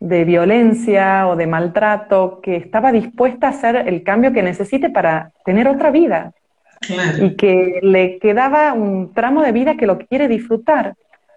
de 0.00 0.24
violencia 0.24 1.28
o 1.28 1.36
de 1.36 1.46
maltrato, 1.46 2.40
que 2.40 2.56
estaba 2.56 2.90
dispuesta 2.90 3.48
a 3.48 3.50
hacer 3.50 3.76
el 3.76 4.02
cambio 4.02 4.32
que 4.32 4.42
necesite 4.42 4.90
para 4.90 5.30
tener 5.44 5.68
otra 5.68 5.90
vida, 5.90 6.32
y 7.20 7.36
que 7.36 7.80
le 7.82 8.18
quedaba 8.18 8.72
un 8.72 9.12
tramo 9.12 9.42
de 9.42 9.52
vida 9.52 9.76
que 9.76 9.86
lo 9.86 9.98
quiere 9.98 10.28
disfrutar. 10.28 10.94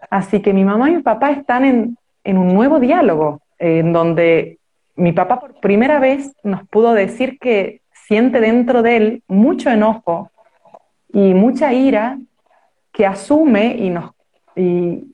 Así 0.09 0.41
que 0.41 0.53
mi 0.53 0.63
mamá 0.63 0.89
y 0.89 0.95
mi 0.97 1.01
papá 1.01 1.31
están 1.31 1.65
en, 1.65 1.97
en 2.23 2.37
un 2.37 2.53
nuevo 2.53 2.79
diálogo, 2.79 3.41
en 3.57 3.93
donde 3.93 4.59
mi 4.95 5.11
papá 5.11 5.39
por 5.39 5.59
primera 5.59 5.99
vez 5.99 6.33
nos 6.43 6.67
pudo 6.67 6.93
decir 6.93 7.37
que 7.39 7.81
siente 7.91 8.39
dentro 8.39 8.81
de 8.81 8.97
él 8.97 9.23
mucho 9.27 9.69
enojo 9.69 10.31
y 11.11 11.33
mucha 11.33 11.73
ira 11.73 12.17
que 12.91 13.05
asume 13.05 13.75
y 13.77 13.89
nos 13.89 14.11
y, 14.55 15.13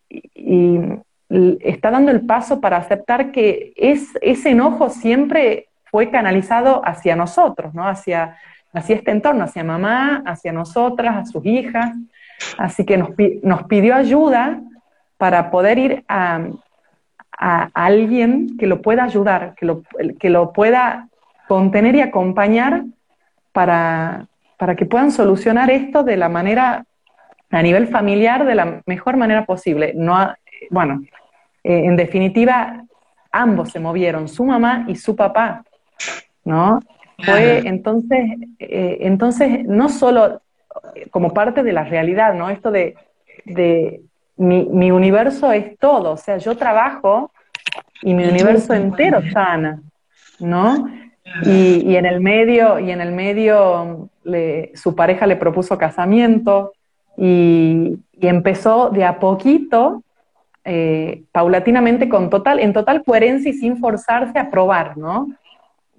está 1.61 1.91
dando 1.91 2.11
el 2.11 2.25
paso 2.25 2.59
para 2.59 2.77
aceptar 2.77 3.31
que 3.31 3.73
es, 3.77 4.09
ese 4.21 4.49
enojo 4.49 4.89
siempre 4.89 5.69
fue 5.85 6.11
canalizado 6.11 6.81
hacia 6.85 7.15
nosotros, 7.15 7.73
¿no? 7.73 7.87
hacia 7.87 8.37
hacia 8.73 8.95
este 8.95 9.11
entorno, 9.11 9.43
hacia 9.43 9.63
mamá, 9.63 10.23
hacia 10.25 10.51
nosotras, 10.51 11.15
a 11.15 11.25
sus 11.25 11.45
hijas. 11.45 11.95
Así 12.57 12.85
que 12.85 12.97
nos, 12.97 13.63
pidió 13.63 13.95
ayuda 13.95 14.61
para 15.17 15.51
poder 15.51 15.77
ir 15.77 16.05
a, 16.07 16.47
alguien 17.73 18.55
que 18.59 18.67
lo 18.67 18.83
pueda 18.83 19.03
ayudar, 19.03 19.55
que 19.55 19.65
lo, 19.65 19.81
que 20.19 20.29
lo 20.29 20.53
pueda 20.53 21.07
contener 21.47 21.95
y 21.95 22.01
acompañar 22.01 22.83
para, 23.51 24.27
para 24.57 24.75
que 24.75 24.85
puedan 24.85 25.11
solucionar 25.11 25.71
esto 25.71 26.03
de 26.03 26.17
la 26.17 26.29
manera, 26.29 26.85
a 27.49 27.61
nivel 27.63 27.87
familiar, 27.87 28.45
de 28.45 28.53
la 28.53 28.81
mejor 28.85 29.17
manera 29.17 29.43
posible. 29.45 29.93
No, 29.95 30.35
bueno, 30.69 31.01
eh, 31.63 31.85
en 31.85 31.95
definitiva, 31.95 32.83
ambos 33.31 33.71
se 33.71 33.79
movieron, 33.79 34.27
su 34.27 34.45
mamá 34.45 34.85
y 34.87 34.95
su 34.95 35.15
papá, 35.15 35.63
¿no? 36.45 36.79
Fue 37.23 37.59
entonces, 37.65 38.31
eh, 38.59 38.97
entonces, 39.01 39.65
no 39.65 39.89
solo 39.89 40.41
como 41.09 41.33
parte 41.33 41.63
de 41.63 41.73
la 41.73 41.83
realidad, 41.83 42.33
¿no? 42.33 42.49
Esto 42.49 42.71
de, 42.71 42.95
de 43.45 44.01
mi, 44.37 44.65
mi, 44.65 44.91
universo 44.91 45.51
es 45.51 45.77
todo, 45.77 46.13
o 46.13 46.17
sea, 46.17 46.37
yo 46.37 46.55
trabajo 46.57 47.31
y 48.01 48.13
mi 48.13 48.25
universo 48.25 48.73
entero 48.73 49.21
sana, 49.31 49.81
¿no? 50.39 50.87
Y, 51.45 51.83
y 51.85 51.95
en 51.95 52.05
el 52.05 52.19
medio, 52.19 52.79
y 52.79 52.91
en 52.91 53.01
el 53.01 53.11
medio 53.11 54.09
le, 54.23 54.71
su 54.75 54.95
pareja 54.95 55.27
le 55.27 55.35
propuso 55.35 55.77
casamiento 55.77 56.73
y, 57.17 57.99
y 58.13 58.27
empezó 58.27 58.89
de 58.89 59.05
a 59.05 59.19
poquito, 59.19 60.03
eh, 60.63 61.23
paulatinamente, 61.31 62.09
con 62.09 62.29
total, 62.29 62.59
en 62.59 62.73
total 62.73 63.03
coherencia 63.03 63.49
y 63.49 63.53
sin 63.53 63.77
forzarse 63.77 64.37
a 64.37 64.49
probar, 64.49 64.97
¿no? 64.97 65.27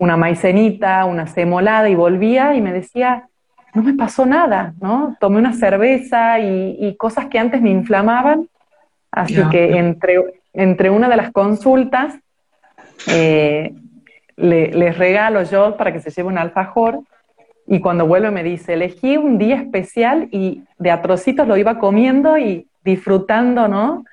Una 0.03 0.17
maicenita, 0.17 1.05
una 1.05 1.29
semolada 1.29 1.89
y 1.89 1.95
volvía 1.95 2.57
y 2.57 2.61
me 2.61 2.73
decía, 2.73 3.29
no 3.73 3.85
me 3.85 3.95
pasó 3.95 4.27
nada, 4.27 4.75
¿no? 4.81 5.17
Tomé 5.21 5.39
una 5.39 5.53
cerveza 5.53 6.41
y, 6.41 6.97
cosas 6.99 7.27
que 7.27 7.39
antes 7.39 7.63
me 7.63 7.71
inflamaban, 7.71 8.49
así 9.13 9.41
que 9.53 9.79
entre, 9.79 10.43
entre 10.55 10.91
una 10.91 11.09
de 11.09 11.17
las 11.17 11.31
consultas 11.31 12.17
eh, 13.07 13.75
les 14.35 14.99
regalo 14.99 15.45
yo 15.45 15.77
para 15.77 15.93
que 15.93 16.01
se 16.01 16.11
lleve 16.11 16.29
un 16.31 16.39
alfajor 16.39 16.99
y 17.69 17.79
cuando 17.79 18.05
vuelve 18.05 18.33
me 18.33 18.43
dice, 18.43 18.73
elegí 18.73 19.17
un 19.17 19.39
día 19.39 19.55
especial 19.55 20.27
y 20.33 20.65
de 20.79 20.91
atrocitos 20.91 21.47
lo 21.47 21.57
iba 21.57 21.79
comiendo 21.79 22.39
y 22.39 22.67
disfrutando, 22.83 23.69
¿no? 23.69 24.05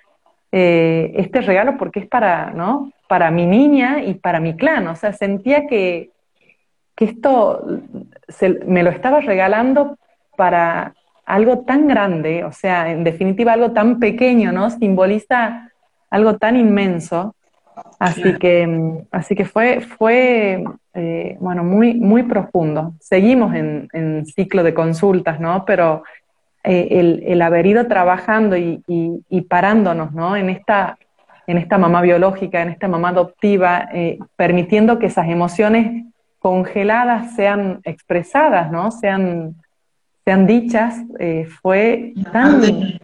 Eh, 0.51 1.13
este 1.15 1.41
regalo 1.41 1.77
porque 1.79 2.01
es 2.01 2.07
para, 2.07 2.51
¿no? 2.51 2.91
Para 3.09 3.29
mi 3.29 3.45
niña 3.45 4.01
y 4.03 4.13
para 4.13 4.39
mi 4.39 4.55
clan. 4.55 4.87
O 4.87 4.95
sea, 4.95 5.11
sentía 5.11 5.67
que, 5.67 6.11
que 6.95 7.05
esto 7.05 7.61
me 8.65 8.83
lo 8.83 8.91
estaba 8.91 9.19
regalando 9.19 9.97
para 10.37 10.93
algo 11.25 11.59
tan 11.59 11.87
grande, 11.87 12.43
o 12.43 12.51
sea, 12.51 12.89
en 12.91 13.03
definitiva 13.03 13.53
algo 13.53 13.71
tan 13.71 13.99
pequeño, 13.99 14.51
¿no? 14.51 14.69
Simboliza 14.71 15.69
algo 16.09 16.37
tan 16.37 16.55
inmenso. 16.55 17.35
Así 17.99 18.37
que, 18.39 19.05
así 19.11 19.35
que 19.35 19.45
fue, 19.45 19.81
fue 19.81 20.63
eh, 20.93 21.37
bueno, 21.39 21.63
muy, 21.63 21.93
muy 21.93 22.23
profundo. 22.23 22.93
Seguimos 22.99 23.53
en, 23.53 24.25
ciclo 24.25 24.63
de 24.63 24.73
consultas, 24.73 25.39
¿no? 25.39 25.65
Pero 25.65 26.03
eh, 26.63 27.21
el, 27.25 27.41
haber 27.41 27.65
ido 27.67 27.87
trabajando 27.87 28.57
y, 28.57 29.45
parándonos, 29.47 30.13
¿no? 30.13 30.35
En 30.35 30.49
esta, 30.49 30.97
en 31.49 31.57
esta 31.57 31.77
mamá 31.77 32.01
biológica, 32.01 32.61
en 32.61 32.69
esta 32.69 32.87
mamá 32.87 33.09
adoptiva, 33.09 33.89
eh, 33.93 34.19
permitiendo 34.35 34.99
que 34.99 35.07
esas 35.07 35.27
emociones 35.27 36.05
congeladas 36.39 37.35
sean 37.35 37.81
expresadas, 37.83 38.71
¿no? 38.71 38.91
Sean, 38.91 39.55
sean 40.23 40.45
dichas, 40.47 40.95
fue 41.61 42.13
tan 42.31 42.99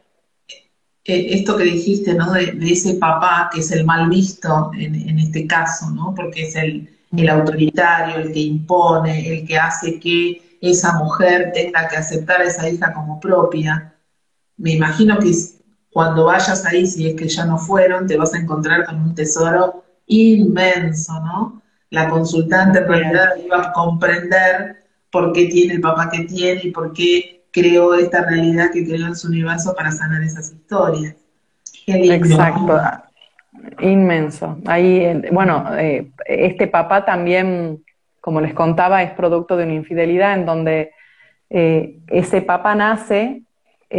esto 1.05 1.55
que 1.55 1.63
dijiste, 1.63 2.15
¿no? 2.15 2.33
De, 2.33 2.57
ese 2.61 2.95
papá 2.95 3.49
que 3.53 3.59
es 3.59 3.71
el 3.71 3.85
mal 3.85 4.09
visto 4.09 4.71
en, 4.77 5.19
este 5.19 5.45
caso, 5.45 5.91
¿no? 5.91 6.13
Porque 6.15 6.47
es 6.47 6.55
el, 6.55 6.89
autoritario, 7.29 8.17
el 8.17 8.33
que 8.33 8.39
impone, 8.39 9.29
el 9.29 9.47
que 9.47 9.57
hace 9.57 9.99
que 9.99 10.57
esa 10.61 10.97
mujer 10.97 11.51
tenga 11.53 11.87
que 11.87 11.95
aceptar 11.95 12.41
a 12.41 12.45
esa 12.45 12.67
hija 12.67 12.91
como 12.93 13.19
propia. 13.19 13.93
Me 14.57 14.71
imagino 14.71 15.19
que 15.19 15.31
cuando 15.95 16.25
vayas 16.25 16.65
ahí, 16.65 16.85
si 16.85 17.07
es 17.07 17.15
que 17.15 17.29
ya 17.29 17.45
no 17.45 17.57
fueron, 17.57 18.05
te 18.05 18.17
vas 18.17 18.33
a 18.33 18.37
encontrar 18.37 18.85
con 18.85 19.01
un 19.01 19.15
tesoro 19.15 19.85
inmenso, 20.07 21.13
¿no? 21.21 21.61
La 21.89 22.09
consultante 22.09 22.79
en 22.79 22.87
realidad 22.89 23.29
iba 23.41 23.61
a 23.61 23.71
comprender 23.71 24.75
por 25.09 25.31
qué 25.31 25.45
tiene 25.45 25.75
el 25.75 25.79
papá 25.79 26.09
que 26.09 26.25
tiene 26.25 26.63
y 26.65 26.71
por 26.71 26.91
qué 26.91 27.45
creó 27.49 27.93
esta 27.93 28.25
realidad 28.25 28.71
que 28.73 28.85
creó 28.85 29.07
en 29.07 29.15
su 29.15 29.29
universo 29.29 29.73
para 29.73 29.89
sanar 29.89 30.21
esas 30.21 30.51
historias. 30.51 31.15
Exacto, 31.87 32.77
inmenso. 33.79 34.57
Ahí, 34.65 35.21
bueno, 35.31 35.63
eh, 35.77 36.11
este 36.25 36.67
papá 36.67 37.05
también, 37.05 37.85
como 38.19 38.41
les 38.41 38.53
contaba, 38.53 39.01
es 39.01 39.11
producto 39.11 39.55
de 39.55 39.63
una 39.63 39.75
infidelidad 39.75 40.33
en 40.33 40.45
donde 40.45 40.91
eh, 41.49 41.99
ese 42.07 42.41
papá 42.41 42.75
nace 42.75 43.44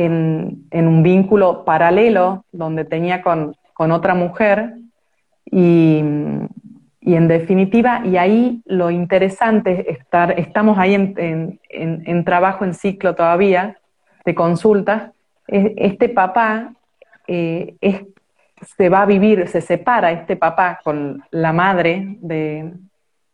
en, 0.05 0.69
un 0.73 1.03
vínculo 1.03 1.65
paralelo 1.65 2.45
donde 2.53 2.85
tenía 2.85 3.23
con, 3.23 3.55
otra 3.79 4.15
mujer 4.15 4.75
y 5.51 6.03
y 7.07 7.15
en 7.15 7.29
definitiva, 7.29 8.03
y 8.05 8.17
ahí 8.17 8.63
lo 8.65 8.91
interesante 8.91 9.81
es 9.81 9.99
estar, 9.99 10.41
estamos 10.41 10.77
ahí 10.77 10.93
en, 10.93 12.25
trabajo 12.25 12.65
en 12.65 12.75
ciclo 12.75 13.15
todavía 13.15 13.77
de 14.25 14.35
consultas, 14.35 15.13
este 15.47 16.09
papá 16.09 16.73
eh, 17.29 17.77
se 18.77 18.89
va 18.89 19.03
a 19.03 19.07
vivir, 19.07 19.47
se 19.47 19.61
separa 19.61 20.11
este 20.11 20.35
papá 20.35 20.81
con 20.83 21.23
la 21.31 21.53
madre 21.53 22.17
de, 22.23 22.73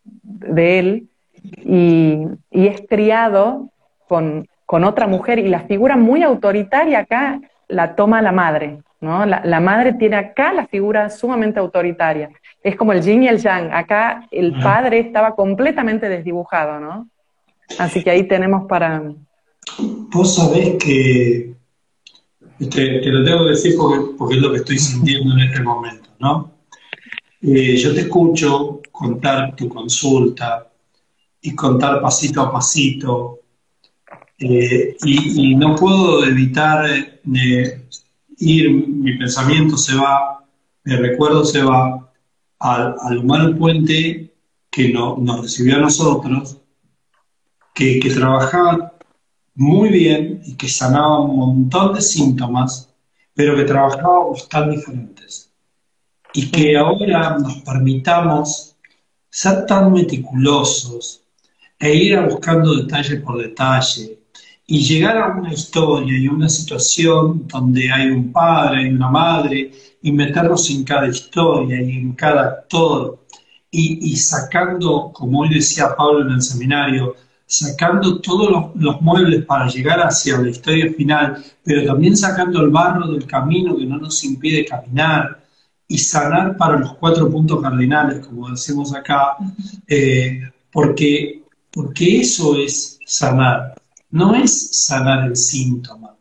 de 0.05 0.79
él 0.79 1.09
y, 1.65 2.27
es 2.51 2.83
criado 2.87 3.71
con, 4.07 4.47
otra 4.85 5.07
mujer 5.07 5.39
y 5.39 5.49
la 5.49 5.61
figura 5.61 5.97
muy 5.97 6.23
autoritaria 6.23 7.01
acá 7.01 7.41
la 7.69 7.95
toma 7.95 8.23
la 8.23 8.33
madre, 8.33 8.79
¿no? 9.01 9.27
La, 9.27 9.43
la 9.45 9.61
madre 9.61 9.95
tiene 9.95 10.17
acá 10.17 10.53
la 10.53 10.67
figura 10.67 11.11
sumamente 11.11 11.61
autoritaria 11.61 12.31
es 12.63 12.77
como 12.77 12.93
el 12.93 13.03
yin 13.03 13.25
y 13.25 13.29
el 13.29 13.39
yang. 13.39 13.73
Acá 13.73 14.27
el 14.31 14.53
padre 14.61 15.01
estaba 15.01 15.35
completamente 15.35 16.09
desdibujado, 16.09 16.81
¿no? 16.81 17.09
Así 17.79 18.03
que 18.03 18.11
ahí 18.11 18.29
tenemos 18.29 18.67
para... 18.69 19.03
Vos 19.79 20.35
sabés 20.35 20.77
que, 20.83 21.55
te, 22.71 23.11
lo 23.11 23.25
tengo 23.25 23.45
que 23.45 23.51
decir 23.51 23.75
porque, 23.77 24.37
es 24.37 24.41
lo 24.41 24.53
que 24.53 24.59
estoy 24.59 24.79
sintiendo 24.79 25.35
en 25.35 25.41
este 25.41 25.63
momento, 25.63 26.09
¿no? 26.19 26.53
Eh, 27.41 27.77
yo 27.77 27.93
te 27.93 28.03
escucho 28.03 28.81
contar 28.93 29.57
tu 29.57 29.69
consulta 29.69 30.69
y 31.41 31.55
contar 31.57 32.01
pasito 32.01 32.41
a 32.41 32.53
pasito 32.53 33.41
eh, 34.45 34.97
y, 35.05 35.55
no 35.55 35.77
puedo 35.77 36.25
evitar 36.25 36.85
de 37.23 37.81
ir, 38.39 38.71
mi 38.71 39.17
pensamiento 39.17 39.77
se 39.77 39.95
va, 39.95 40.45
mi 40.83 40.97
recuerdo 40.97 41.45
se 41.45 41.63
va 41.63 42.11
al, 42.59 43.19
humano 43.19 43.57
puente 43.57 44.35
que 44.69 44.93
nos 44.93 45.43
recibió 45.43 45.77
a 45.77 45.81
nosotros, 45.81 46.59
que, 47.73 48.01
trabajaba 48.13 48.95
muy 49.55 49.91
bien 49.91 50.43
y 50.45 50.57
que 50.57 50.69
sanaba 50.69 51.21
un 51.21 51.37
montón 51.37 51.95
de 51.95 52.01
síntomas, 52.01 52.93
pero 53.35 53.55
que 53.55 53.63
trabajábamos 53.63 54.49
tan 54.49 54.73
diferentes. 54.73 55.53
Y 56.35 56.51
que 56.51 56.77
ahora 56.77 57.39
nos 57.39 57.61
permitamos 57.61 58.75
ser 59.31 59.67
tan 59.67 59.93
meticulosos 59.93 61.23
e 61.79 61.95
ir 61.95 62.21
buscando 62.23 62.75
detalle 62.75 63.19
por 63.19 63.41
detalle 63.41 64.22
y 64.73 64.83
llegar 64.85 65.19
a 65.19 65.37
una 65.37 65.53
historia 65.53 66.17
y 66.17 66.29
una 66.29 66.49
situación 66.49 67.47
donde 67.47 67.93
hay 67.93 68.09
un 68.09 68.33
padre 68.33 68.85
y 68.85 68.89
una 68.89 69.11
madre 69.11 69.71
y 70.01 70.11
meternos 70.11 70.71
en 70.71 70.83
cada 70.83 71.09
historia 71.09 71.83
y 71.83 71.91
en 71.99 72.13
cada 72.15 72.43
actor 72.49 73.19
y, 73.71 74.17
sacando, 74.17 75.11
como 75.13 75.41
hoy 75.41 75.51
decía 75.51 75.95
Pablo 75.95 76.23
en 76.23 76.31
el 76.31 76.41
seminario, 76.41 77.17
sacando 77.45 78.19
todos 78.23 78.73
los, 78.75 79.01
muebles 79.03 79.45
para 79.45 79.69
llegar 79.69 80.01
hacia 80.01 80.39
la 80.39 80.49
historia 80.49 80.91
final, 80.95 81.45
pero 81.63 81.85
también 81.85 82.17
sacando 82.17 82.63
el 82.63 82.71
barro 82.71 83.09
del 83.09 83.27
camino 83.27 83.77
que 83.77 83.85
no 83.85 83.99
nos 83.99 84.25
impide 84.25 84.65
caminar 84.65 85.45
y 85.87 85.99
sanar 85.99 86.57
para 86.57 86.79
los 86.79 86.95
cuatro 86.95 87.31
puntos 87.31 87.61
cardinales, 87.61 88.27
como 88.27 88.49
decimos 88.49 88.95
acá, 88.95 89.37
eh, 89.87 90.51
porque, 90.73 91.43
porque 91.71 92.21
eso 92.21 92.57
es 92.57 92.99
sanar, 93.05 93.75
no 94.13 94.35
es 94.35 94.69
sanar 94.73 95.27
el 95.27 95.37
síntoma, 95.37 96.15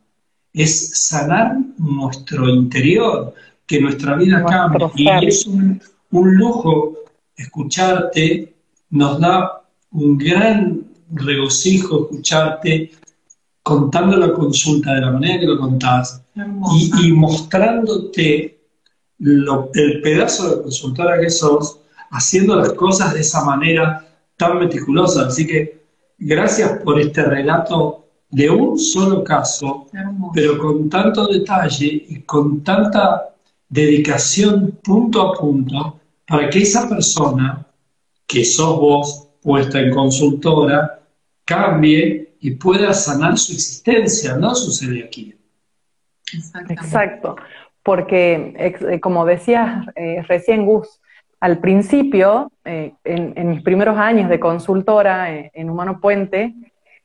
es 0.52 0.98
sanar 0.98 1.56
nuestro 1.78 2.48
interior, 2.48 3.34
que 3.66 3.80
nuestra 3.80 4.16
vida 4.16 4.44
cambie. 4.44 4.90
Y 4.96 5.26
es 5.26 5.46
un, 5.46 5.80
lujo 6.10 6.94
escucharte, 7.36 8.54
nos 8.90 9.20
da 9.20 9.62
un 9.92 10.18
gran 10.18 10.84
regocijo 11.12 12.02
escucharte 12.02 12.92
contando 13.62 14.16
la 14.16 14.32
consulta 14.32 14.94
de 14.94 15.00
la 15.02 15.10
manera 15.10 15.40
que 15.40 15.46
lo 15.46 15.58
contás 15.58 16.22
y, 16.34 17.12
mostrándote 17.12 18.58
el 19.20 20.00
pedazo 20.02 20.56
de 20.56 20.62
consultora 20.62 21.20
que 21.20 21.30
sos, 21.30 21.78
haciendo 22.10 22.56
las 22.56 22.72
cosas 22.72 23.14
de 23.14 23.20
esa 23.20 23.44
manera 23.44 24.06
tan 24.36 24.58
meticulosa. 24.58 25.26
Así 25.26 25.46
que 25.46 25.81
gracias 26.24 26.78
por 26.82 27.00
este 27.00 27.22
relato 27.22 28.06
de 28.30 28.48
un 28.48 28.78
solo 28.78 29.22
caso, 29.22 29.88
pero 30.32 30.58
con 30.58 30.88
tanto 30.88 31.26
detalle 31.26 32.04
y 32.08 32.22
con 32.22 32.62
tanta 32.64 33.34
dedicación 33.68 34.78
punto 34.82 35.20
a 35.20 35.34
punto 35.34 36.00
para 36.26 36.48
que 36.48 36.60
esa 36.60 36.88
persona, 36.88 37.66
que 38.26 38.44
sos 38.44 38.78
vos 38.78 39.28
puesta 39.42 39.80
en 39.80 39.90
consultora, 39.90 41.00
cambie 41.44 42.36
y 42.40 42.52
pueda 42.52 42.94
sanar 42.94 43.36
su 43.36 43.52
existencia, 43.52 44.36
no 44.36 44.54
su 44.54 44.72
celiaquía. 44.72 45.34
Exacto, 46.70 47.36
porque 47.82 48.54
eh, 48.56 49.00
como 49.00 49.26
decías 49.26 49.86
eh, 49.96 50.22
recién 50.26 50.64
Gus, 50.64 51.01
al 51.42 51.58
principio, 51.58 52.52
eh, 52.64 52.92
en, 53.02 53.48
mis 53.48 53.62
primeros 53.62 53.98
años 53.98 54.30
de 54.30 54.38
consultora 54.38 55.28
en 55.28 55.68
Humano 55.68 55.98
Puente, 55.98 56.54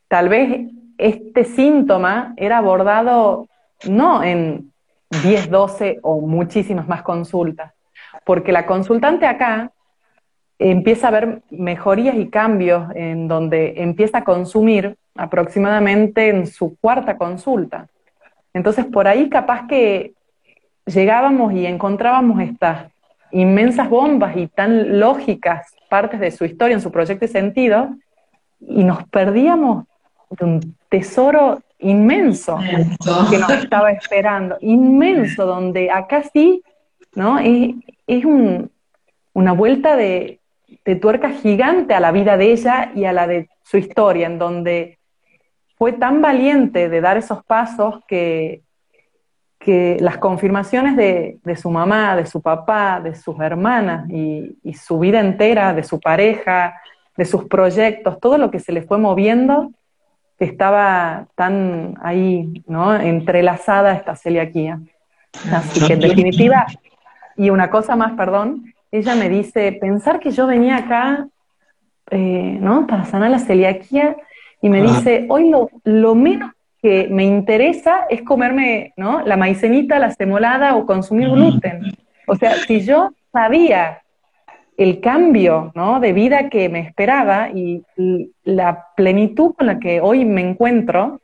tal 0.08 0.30
vez 0.30 0.70
este 1.00 1.44
síntoma 1.44 2.36
era 2.38 2.60
abordado 2.60 3.48
no 3.90 4.24
en 4.24 4.72
10, 5.24 5.50
12 5.50 6.00
o 6.04 6.22
muchísimas 6.22 6.88
más 6.88 7.02
consultas, 7.02 7.74
porque 8.26 8.52
la 8.52 8.68
consultante 8.68 9.26
acá 9.26 9.72
empieza 10.60 11.08
a 11.08 11.12
ver 11.12 11.42
mejorías 11.50 12.16
y 12.16 12.30
cambios 12.30 12.92
en 12.94 13.28
donde 13.28 13.82
empieza 13.82 14.20
a 14.20 14.24
consumir 14.24 14.98
aproximadamente 15.16 16.30
en 16.30 16.46
su 16.46 16.78
cuarta 16.78 17.18
consulta. 17.18 17.88
Entonces, 18.54 18.86
por 18.86 19.08
ahí 19.08 19.30
capaz 19.30 19.66
que 19.66 20.14
llegábamos 20.86 21.54
y 21.54 21.66
encontrábamos 21.66 22.40
estas 22.40 22.92
inmensas 23.32 23.90
bombas 23.90 24.36
y 24.38 24.48
tan 24.48 25.00
lógicas 25.00 25.74
partes 25.90 26.20
de 26.20 26.32
su 26.32 26.46
historia 26.46 26.76
en 26.76 26.82
su 26.82 26.92
proyecto 26.92 27.26
de 27.26 27.32
sentido, 27.32 27.90
y 28.60 28.84
nos 28.84 29.04
perdíamos 29.08 29.86
de 30.32 30.46
un 30.46 30.76
tesoro 30.90 31.60
inmenso 31.80 32.58
que 33.30 33.38
nos 33.38 33.52
estaba 33.52 33.92
esperando, 33.92 34.58
inmenso, 34.62 35.46
donde 35.46 35.92
acá 35.92 36.24
sí, 36.34 36.64
¿no? 37.14 37.40
Es, 37.40 37.76
es 38.08 38.26
un, 38.26 38.72
una 39.34 39.54
vuelta 39.54 39.96
de, 39.96 40.40
de 40.84 40.96
tuerca 40.96 41.30
gigante 41.30 41.94
a 41.94 42.00
la 42.00 42.12
vida 42.12 42.38
de 42.38 42.52
ella 42.52 42.92
y 42.96 43.06
a 43.06 43.14
la 43.14 43.28
de 43.28 43.50
su 43.64 43.78
historia, 43.78 44.28
en 44.28 44.40
donde 44.40 44.98
fue 45.78 45.94
tan 45.94 46.22
valiente 46.22 46.90
de 46.90 47.02
dar 47.02 47.18
esos 47.18 47.44
pasos 47.44 48.00
que, 48.08 48.64
que 49.68 49.98
las 50.00 50.18
confirmaciones 50.18 50.96
de, 50.96 51.40
de, 51.44 51.58
su 51.58 51.70
mamá, 51.70 52.16
de 52.16 52.26
su 52.26 52.42
papá, 52.42 53.02
de 53.04 53.16
sus 53.16 53.38
hermanas 53.42 54.10
y, 54.10 54.58
y, 54.64 54.76
su 54.76 54.98
vida 54.98 55.20
entera, 55.20 55.74
de 55.74 55.84
su 55.84 56.00
pareja, 56.00 56.80
de 57.18 57.26
sus 57.26 57.50
proyectos, 57.50 58.18
todo 58.22 58.38
lo 58.38 58.50
que 58.50 58.62
se 58.62 58.72
le 58.72 58.82
fue 58.84 58.98
moviendo, 58.98 59.74
que 60.40 60.46
estaba 60.46 61.28
tan 61.36 61.96
ahí, 62.02 62.64
¿no? 62.66 62.96
Entrelazada 62.96 63.92
esta 63.92 64.16
celiaquía. 64.16 64.80
Así 65.52 65.86
que 65.86 65.96
en 65.96 66.00
definitiva, 66.00 66.66
y 67.36 67.50
una 67.50 67.70
cosa 67.70 67.98
más, 67.98 68.14
perdón, 68.14 68.74
ella 68.90 69.16
me 69.16 69.28
dice, 69.28 69.74
pensar 69.74 70.22
que 70.22 70.32
yo 70.32 70.48
venía 70.48 70.78
acá, 70.78 71.28
eh, 72.10 72.58
¿no? 72.62 72.88
Para 72.88 73.04
sanar 73.04 73.32
la 73.32 73.40
celiaquía, 73.40 74.16
y 74.62 74.70
me 74.70 74.82
dice, 74.82 75.26
hoy 75.28 75.50
lo, 75.50 75.70
lo, 75.84 76.16
menos 76.16 76.54
que 76.82 77.08
me 77.10 77.24
interesa 77.24 78.06
es 78.10 78.22
comerme, 78.22 78.94
¿no? 78.98 79.22
La 79.26 79.38
maicenita, 79.38 80.00
la 80.00 80.12
semolada 80.12 80.76
o 80.76 80.86
consumir 80.86 81.30
gluten. 81.30 81.82
O 82.28 82.36
sea, 82.36 82.56
si 82.68 82.82
yo 82.82 83.12
sabía 83.32 84.02
el 84.78 85.00
cambio, 85.00 85.72
¿no? 85.76 86.00
De 86.00 86.14
vida 86.14 86.50
que 86.50 86.70
me 86.70 86.80
esperaba 86.80 87.50
y, 87.50 87.84
y 87.98 88.32
la 88.44 88.88
plenitud 88.96 89.56
con 89.56 89.68
la 89.68 89.80
que 89.80 90.02
hoy 90.02 90.24
me 90.24 90.42
encuentro, 90.42 91.20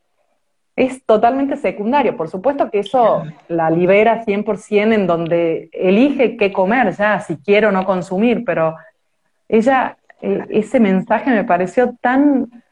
es 0.75 1.05
totalmente 1.05 1.55
secundario. 1.57 2.17
Por 2.17 2.29
supuesto 2.29 2.69
que 2.69 2.79
eso 2.79 3.23
la 3.47 3.69
libera 3.69 4.25
100% 4.25 4.93
en 4.93 5.07
donde 5.07 5.69
elige 5.71 6.35
qué 6.37 6.51
comer 6.51 6.95
ya, 6.95 7.19
si 7.19 7.37
quiero 7.37 7.69
o 7.69 7.71
no 7.71 7.85
consumir, 7.85 8.43
pero 8.43 8.75
ella, 9.47 9.97
eh, 10.21 10.45
ese 10.49 10.79
mensaje 10.79 11.29
me 11.29 11.43
pareció 11.43 11.95
tan, 12.01 12.63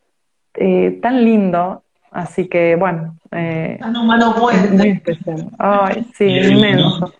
eh, 0.56 1.00
tan 1.02 1.24
lindo, 1.24 1.84
así 2.12 2.47
que 2.47 2.76
bueno. 2.76 3.18
Eh, 3.32 3.80
humano 3.84 4.36
es 4.51 4.72
muy 4.72 4.89
especial. 4.89 5.49
Ay, 5.57 6.05
sí, 6.18 6.26
inmenso. 6.26 7.12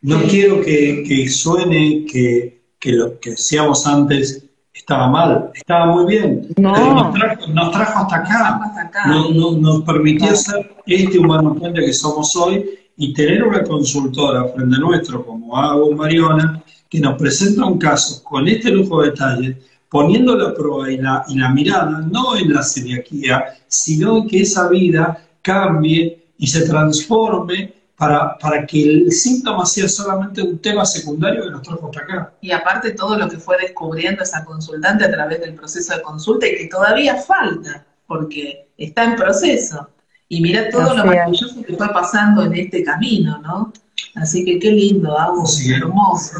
No, 0.00 0.18
no 0.18 0.22
quiero 0.24 0.60
que, 0.60 1.04
que 1.06 1.28
suene 1.28 2.04
que, 2.04 2.62
que, 2.78 2.92
lo 2.92 3.18
que 3.20 3.30
decíamos 3.30 3.86
antes 3.86 4.44
estaba 4.74 5.08
mal, 5.08 5.50
estaba 5.54 5.86
muy 5.86 6.06
bien. 6.06 6.48
No. 6.56 6.72
Nos, 6.72 7.14
trajo, 7.14 7.46
nos, 7.48 7.70
trajo, 7.70 7.98
hasta 8.00 8.16
acá. 8.16 8.60
Hasta 8.64 8.82
acá. 8.82 9.06
Nos, 9.06 9.30
nos, 9.34 9.58
nos 9.58 9.82
permitió 9.82 10.28
claro. 10.28 10.36
ser 10.36 10.74
este 10.86 11.18
humano 11.18 11.54
puente 11.54 11.80
que 11.80 11.92
somos 11.92 12.34
hoy 12.36 12.64
y 12.96 13.12
tener 13.14 13.42
una 13.44 13.62
consultora 13.62 14.44
frente 14.54 14.76
a 14.76 14.78
nuestro 14.80 15.24
como 15.24 15.56
Hago 15.56 15.92
Mariona, 15.92 16.62
que 16.88 17.00
nos 17.00 17.16
presenta 17.16 17.64
un 17.64 17.78
caso 17.78 18.22
con 18.24 18.46
este 18.48 18.70
lujo 18.70 19.02
de 19.02 19.10
detalle, 19.10 19.58
poniendo 19.92 20.34
la 20.34 20.54
prueba 20.54 20.90
y 20.90 20.96
la, 20.96 21.22
y 21.28 21.38
la 21.38 21.50
mirada 21.50 22.00
no 22.10 22.34
en 22.34 22.50
la 22.54 22.62
celiaquía, 22.62 23.58
sino 23.68 24.26
que 24.26 24.40
esa 24.40 24.70
vida 24.70 25.22
cambie 25.42 26.28
y 26.38 26.46
se 26.46 26.66
transforme 26.66 27.74
para, 27.94 28.38
para, 28.38 28.66
que 28.66 28.82
el 28.82 29.12
síntoma 29.12 29.66
sea 29.66 29.86
solamente 29.86 30.40
un 30.40 30.58
tema 30.60 30.86
secundario 30.86 31.44
que 31.44 31.50
nos 31.50 31.60
trajo 31.60 31.90
hasta 31.90 32.00
acá. 32.00 32.32
Y 32.40 32.52
aparte 32.52 32.92
todo 32.92 33.18
lo 33.18 33.28
que 33.28 33.36
fue 33.36 33.58
descubriendo 33.60 34.22
esa 34.22 34.42
consultante 34.46 35.04
a 35.04 35.12
través 35.12 35.40
del 35.42 35.54
proceso 35.54 35.94
de 35.94 36.00
consulta 36.00 36.46
y 36.46 36.56
que 36.56 36.68
todavía 36.68 37.16
falta, 37.16 37.84
porque 38.06 38.68
está 38.78 39.04
en 39.04 39.16
proceso. 39.16 39.90
Y 40.26 40.40
mira 40.40 40.70
todo 40.70 40.84
Así 40.84 40.96
lo 40.96 41.04
maravilloso 41.04 41.60
es. 41.60 41.66
que 41.66 41.76
fue 41.76 41.92
pasando 41.92 42.44
en 42.44 42.54
este 42.54 42.82
camino, 42.82 43.38
¿no? 43.42 43.70
Así 44.14 44.42
que 44.42 44.58
qué 44.58 44.70
lindo, 44.70 45.18
algo 45.18 45.44
sí, 45.44 45.70
hermoso. 45.70 46.32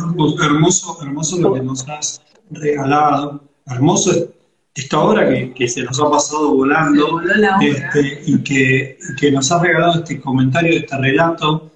Hermoso, 0.43 0.99
hermoso 1.03 1.39
lo 1.39 1.53
que 1.53 1.61
nos 1.61 1.87
has 1.87 2.22
regalado. 2.51 3.43
Hermoso 3.67 4.33
esta 4.75 4.99
hora 5.01 5.29
que, 5.29 5.53
que, 5.53 5.69
se 5.69 5.83
nos 5.83 6.01
ha 6.01 6.11
pasado 6.11 6.55
volando 6.55 7.21
este, 7.61 8.23
y, 8.27 8.43
que, 8.43 8.99
y, 9.01 9.17
que, 9.17 9.31
nos 9.31 9.53
ha 9.53 9.63
regalado 9.63 10.01
este 10.01 10.21
comentario, 10.21 10.79
este 10.79 10.97
relato 10.97 11.71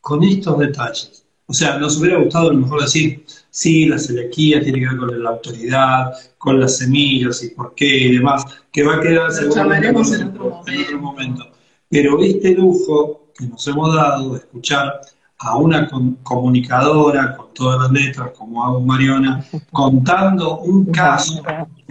con 0.00 0.24
estos 0.24 0.58
detalles. 0.58 1.24
O 1.46 1.52
sea, 1.52 1.78
nos 1.78 1.98
hubiera 1.98 2.18
gustado 2.18 2.50
a 2.50 2.52
lo 2.52 2.60
mejor 2.60 2.82
decir, 2.82 3.24
sí, 3.50 3.86
la 3.86 3.98
celiaquía 3.98 4.62
tiene 4.62 4.80
que 4.80 4.86
ver 4.86 4.96
con 4.96 5.22
la 5.22 5.30
autoridad, 5.30 6.12
con 6.38 6.60
las 6.60 6.78
semillas 6.78 7.42
y 7.42 7.50
por 7.50 7.74
qué 7.74 7.86
y 7.86 8.16
demás, 8.16 8.44
que 8.72 8.82
va 8.82 8.96
a 8.96 9.00
quedar 9.00 9.32
seguramente 9.32 9.88
en 9.88 9.96
otro, 9.96 10.62
en 10.66 10.80
otro 10.82 10.98
momento. 11.00 11.46
Pero 11.88 12.22
este 12.22 12.54
lujo 12.54 13.32
que 13.36 13.46
nos 13.46 13.66
hemos 13.66 13.94
dado 13.94 14.34
de 14.34 14.38
escuchar 14.38 15.00
a 15.40 15.56
una 15.56 15.88
comunicadora 16.22 17.34
con 17.36 17.52
todas 17.54 17.80
las 17.80 17.90
letras, 17.90 18.30
como 18.36 18.62
hago 18.64 18.80
Mariona, 18.80 19.42
contando 19.72 20.58
un 20.58 20.86
caso 20.86 21.42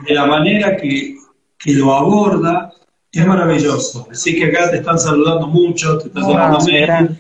de 0.07 0.13
la 0.13 0.25
manera 0.25 0.77
que, 0.77 1.15
que 1.57 1.73
lo 1.73 1.93
aborda, 1.93 2.71
es 3.11 3.25
maravilloso. 3.25 4.07
Así 4.11 4.35
que 4.35 4.45
acá 4.45 4.69
te 4.69 4.77
están 4.77 4.99
saludando 4.99 5.47
mucho, 5.47 5.97
te 5.97 6.09
están 6.09 6.23
saludando 6.25 6.59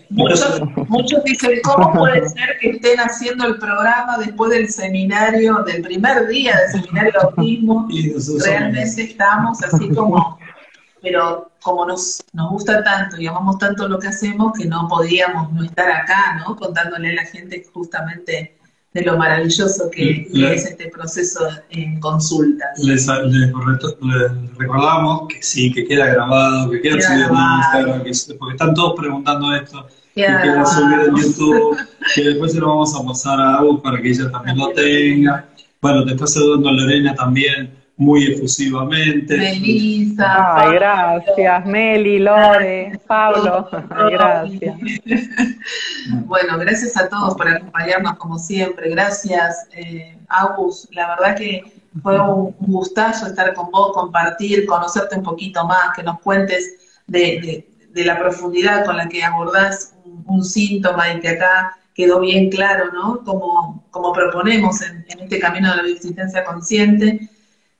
muchos, 0.09 0.61
muchos 0.87 1.23
dicen, 1.23 1.59
¿cómo 1.63 1.91
puede 1.93 2.29
ser 2.29 2.59
que 2.61 2.71
estén 2.71 2.99
haciendo 2.99 3.47
el 3.47 3.57
programa 3.57 4.19
después 4.19 4.51
del 4.51 4.69
seminario, 4.69 5.63
del 5.63 5.81
primer 5.81 6.27
día 6.27 6.55
del 6.57 6.83
seminario 6.83 7.11
de 7.11 7.19
autismo? 7.19 7.87
Realmente 8.45 9.01
estamos 9.01 9.63
así 9.63 9.89
como 9.89 10.37
pero 11.01 11.51
como 11.61 11.85
nos, 11.85 12.23
nos 12.33 12.51
gusta 12.51 12.83
tanto 12.83 13.19
y 13.19 13.27
amamos 13.27 13.57
tanto 13.57 13.87
lo 13.87 13.99
que 13.99 14.07
hacemos 14.07 14.53
que 14.57 14.65
no 14.65 14.87
podíamos 14.87 15.51
no 15.53 15.63
estar 15.63 15.89
acá, 15.89 16.37
¿no? 16.39 16.55
Contándole 16.55 17.11
a 17.11 17.15
la 17.15 17.25
gente 17.25 17.65
justamente 17.73 18.57
de 18.93 19.03
lo 19.03 19.17
maravilloso 19.17 19.89
que 19.91 20.27
le, 20.31 20.55
es 20.55 20.65
este 20.65 20.89
proceso 20.89 21.47
en 21.69 21.99
consulta. 21.99 22.65
Les, 22.77 23.07
les, 23.07 23.33
les, 23.35 24.57
recordamos 24.57 25.27
que 25.27 25.43
sí, 25.43 25.71
que 25.71 25.85
queda 25.85 26.07
grabado, 26.07 26.71
que 26.71 26.81
queda, 26.81 26.97
queda 26.97 27.07
subido 27.07 27.29
en 27.29 27.57
Instagram, 27.57 28.03
que, 28.03 28.33
porque 28.39 28.53
están 28.55 28.73
todos 28.73 28.99
preguntando 28.99 29.53
esto, 29.53 29.87
queda 30.15 30.41
que 30.41 30.47
queda 30.49 30.65
subido 30.65 31.05
en 31.05 31.15
YouTube, 31.15 31.77
que 32.15 32.23
después 32.23 32.51
se 32.51 32.59
lo 32.59 32.67
vamos 32.69 32.95
a 32.95 33.05
pasar 33.05 33.39
a 33.39 33.57
Agus 33.57 33.81
para 33.81 34.01
que 34.01 34.09
ella 34.09 34.31
también 34.31 34.57
lo 34.57 34.69
tenga. 34.69 35.45
Bueno, 35.81 36.03
te 36.05 36.13
está 36.13 36.25
saludando 36.25 36.71
Lorena 36.71 37.13
también 37.13 37.78
muy 37.99 38.31
efusivamente. 38.31 39.37
Melissa. 39.37 40.55
Ay, 40.55 40.75
gracias, 40.75 41.65
Meli, 41.65 42.19
Lore, 42.19 42.97
Pablo. 43.05 43.69
Gracias. 43.89 44.77
bueno, 46.25 46.57
gracias 46.57 46.95
a 46.95 47.09
todos 47.09 47.35
por 47.35 47.49
acompañarnos 47.49 48.17
como 48.17 48.39
siempre. 48.39 48.89
Gracias, 48.91 49.67
eh, 49.73 50.17
Agus. 50.29 50.87
La 50.91 51.09
verdad 51.09 51.35
que 51.35 51.61
fue 52.01 52.17
un 52.17 52.55
gustazo 52.59 53.27
estar 53.27 53.53
con 53.53 53.69
vos, 53.69 53.91
compartir, 53.93 54.65
conocerte 54.65 55.17
un 55.17 55.23
poquito 55.23 55.65
más, 55.65 55.93
que 55.93 56.01
nos 56.01 56.21
cuentes 56.21 56.75
de, 57.05 57.19
de, 57.19 57.67
de 57.91 58.05
la 58.05 58.17
profundidad 58.17 58.85
con 58.85 58.95
la 58.95 59.09
que 59.09 59.25
abordás 59.25 59.93
un, 60.05 60.23
un, 60.25 60.45
síntoma 60.45 61.11
y 61.11 61.19
que 61.19 61.29
acá 61.29 61.77
quedó 61.93 62.21
bien 62.21 62.49
claro, 62.49 62.93
¿no? 62.93 63.25
Como, 63.25 63.83
como 63.91 64.13
proponemos 64.13 64.81
en, 64.83 65.05
en 65.09 65.19
este 65.19 65.37
camino 65.37 65.69
de 65.71 65.75
la 65.75 65.83
bioexistencia 65.83 66.45
consciente 66.45 67.29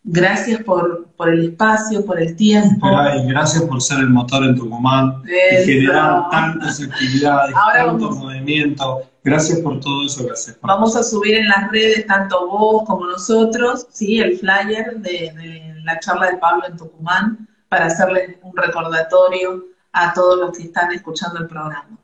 Gracias 0.04 0.64
por, 0.64 1.08
por, 1.18 1.30
el 1.30 1.50
espacio, 1.50 2.06
por 2.06 2.20
el 2.20 2.36
tiempo. 2.36 2.88
Gracias 3.28 3.64
por 3.64 3.82
ser 3.82 4.00
el 4.00 4.10
motor 4.10 4.44
en 4.46 4.56
Tucumán 4.56 5.22
y 5.26 5.66
generar 5.66 6.30
tantas 6.30 6.82
actividades, 6.82 7.54
Ahora 7.56 7.86
tantos 7.86 8.10
vamos, 8.10 8.24
movimientos. 8.24 9.04
Gracias 9.24 9.60
por 9.60 9.80
todo 9.82 10.06
eso 10.06 10.26
que 10.26 10.32
haces. 10.32 10.58
Vamos 10.62 10.96
a 10.96 11.04
subir 11.04 11.36
en 11.36 11.48
las 11.50 11.70
redes, 11.72 12.08
tanto 12.08 12.48
vos 12.48 12.84
como 12.88 13.06
nosotros, 13.06 13.88
sí, 13.90 14.20
el 14.20 14.38
flyer 14.40 14.96
de, 14.98 15.34
de 15.36 15.76
la 15.84 16.00
charla 16.00 16.32
de 16.32 16.38
Pablo 16.38 16.64
en 16.68 16.78
Tucumán 16.78 17.48
para 17.68 17.86
hacerles 17.86 18.38
un 18.42 18.56
recordatorio 18.56 19.66
a 19.92 20.14
todos 20.14 20.40
los 20.40 20.58
que 20.58 20.64
están 20.64 20.92
escuchando 20.92 21.40
el 21.40 21.48
programa. 21.48 21.98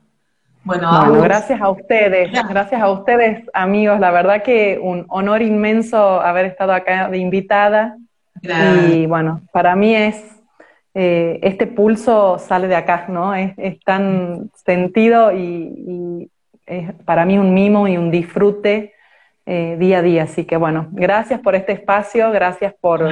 Bueno, 0.66 0.90
bueno 0.90 1.22
gracias 1.22 1.60
a 1.60 1.70
ustedes, 1.70 2.32
gracias 2.48 2.82
a 2.82 2.90
ustedes, 2.90 3.48
amigos. 3.54 4.00
La 4.00 4.10
verdad 4.10 4.42
que 4.42 4.80
un 4.82 5.06
honor 5.08 5.40
inmenso 5.40 6.20
haber 6.20 6.44
estado 6.46 6.72
acá 6.72 7.08
de 7.08 7.18
invitada. 7.18 7.96
Gracias. 8.42 8.90
Y 8.90 9.06
bueno, 9.06 9.42
para 9.52 9.76
mí 9.76 9.94
es, 9.94 10.24
eh, 10.92 11.38
este 11.42 11.68
pulso 11.68 12.38
sale 12.40 12.66
de 12.66 12.74
acá, 12.74 13.06
¿no? 13.08 13.32
Es, 13.32 13.52
es 13.58 13.78
tan 13.84 14.50
sentido 14.64 15.32
y, 15.32 15.38
y, 15.38 16.30
es 16.66 16.92
para 17.04 17.24
mí 17.24 17.38
un 17.38 17.54
mimo 17.54 17.86
y 17.86 17.96
un 17.96 18.10
disfrute 18.10 18.92
eh, 19.46 19.76
día 19.78 19.98
a 19.98 20.02
día. 20.02 20.24
Así 20.24 20.44
que 20.46 20.56
bueno, 20.56 20.88
gracias 20.90 21.38
por 21.38 21.54
este 21.54 21.74
espacio, 21.74 22.32
gracias 22.32 22.74
por, 22.80 23.08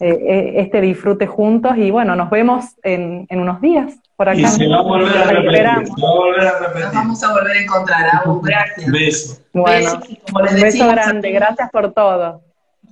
eh, 0.00 0.54
este 0.56 0.80
disfrute 0.80 1.26
juntos 1.26 1.76
y 1.76 1.90
bueno, 1.90 2.16
nos 2.16 2.30
vemos 2.30 2.64
en, 2.82 3.26
en 3.28 3.40
unos 3.40 3.60
días 3.60 3.94
por 4.16 4.28
acá. 4.28 4.38
Y 4.38 4.46
se 4.46 4.66
va 4.66 4.78
a 4.78 4.82
volver 4.82 5.16
a 5.16 5.24
repetir. 5.24 5.46
Esperamos. 5.46 5.88
Se 5.88 6.02
va 6.02 6.08
a 6.08 6.14
volver 6.14 6.40
a 6.46 6.80
Nos 6.80 6.94
vamos 6.94 7.22
a 7.22 7.32
volver 7.32 7.56
a 7.56 7.60
encontrar, 7.60 8.10
Agus, 8.14 8.42
gracias. 8.42 8.90
Beso. 8.90 9.38
Bueno, 9.52 10.00
Besos 10.00 10.18
como 10.26 10.40
les 10.40 10.54
un 10.54 10.60
beso 10.60 10.66
decimos, 10.66 10.92
grande, 10.92 11.30
gracias 11.30 11.70
por 11.70 11.92
todo. 11.92 12.42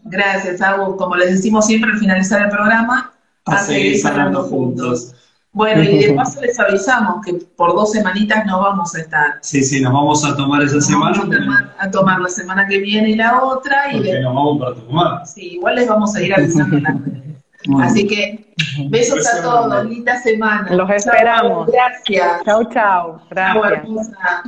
Gracias, 0.04 0.62
Agus. 0.62 0.96
Como 0.96 1.16
les 1.16 1.30
decimos 1.30 1.66
siempre 1.66 1.90
al 1.90 1.98
finalizar 1.98 2.42
el 2.42 2.50
programa, 2.50 3.12
A 3.44 3.58
seguir 3.58 3.98
sanando 3.98 4.44
juntos. 4.44 5.14
Bueno, 5.56 5.82
y 5.82 6.04
de 6.04 6.12
paso 6.16 6.38
les 6.42 6.60
avisamos 6.60 7.24
que 7.24 7.32
por 7.56 7.74
dos 7.74 7.90
semanitas 7.92 8.44
no 8.44 8.60
vamos 8.60 8.94
a 8.94 9.00
estar. 9.00 9.38
Sí, 9.40 9.62
sí, 9.64 9.80
nos 9.80 9.92
vamos 9.92 10.22
a 10.24 10.36
tomar 10.36 10.62
esa 10.62 10.74
Nos 10.76 10.86
semana 10.86 11.12
vamos 11.18 11.34
a 11.34 11.38
tomar, 11.40 11.74
a 11.78 11.90
tomar 11.90 12.20
la 12.20 12.28
semana 12.28 12.66
que 12.68 12.78
viene 12.78 13.08
y 13.10 13.14
la 13.16 13.42
otra, 13.42 13.90
y 13.90 13.96
porque 13.96 14.12
de- 14.12 14.20
nos 14.20 14.34
vamos 14.34 14.58
para 14.60 14.74
Tucumán. 14.74 15.26
sí, 15.26 15.54
igual 15.54 15.76
les 15.76 15.88
vamos 15.88 16.14
a 16.14 16.20
ir 16.22 16.34
avisando 16.34 16.76
en 16.76 16.82
las. 16.82 16.94
Bueno. 17.68 17.84
Así 17.88 18.06
que 18.06 18.54
besos 18.90 19.16
Beso 19.16 19.38
a 19.38 19.42
todos, 19.42 19.86
linda 19.86 20.16
semana. 20.18 20.70
Los 20.72 20.86
Chao, 20.88 20.96
esperamos. 20.96 21.66
Gracias. 21.72 22.44
Chau, 22.44 22.62
chau. 22.64 22.72
Chao, 22.72 23.18
Gracias. 23.30 23.72
hermosa. 23.72 24.42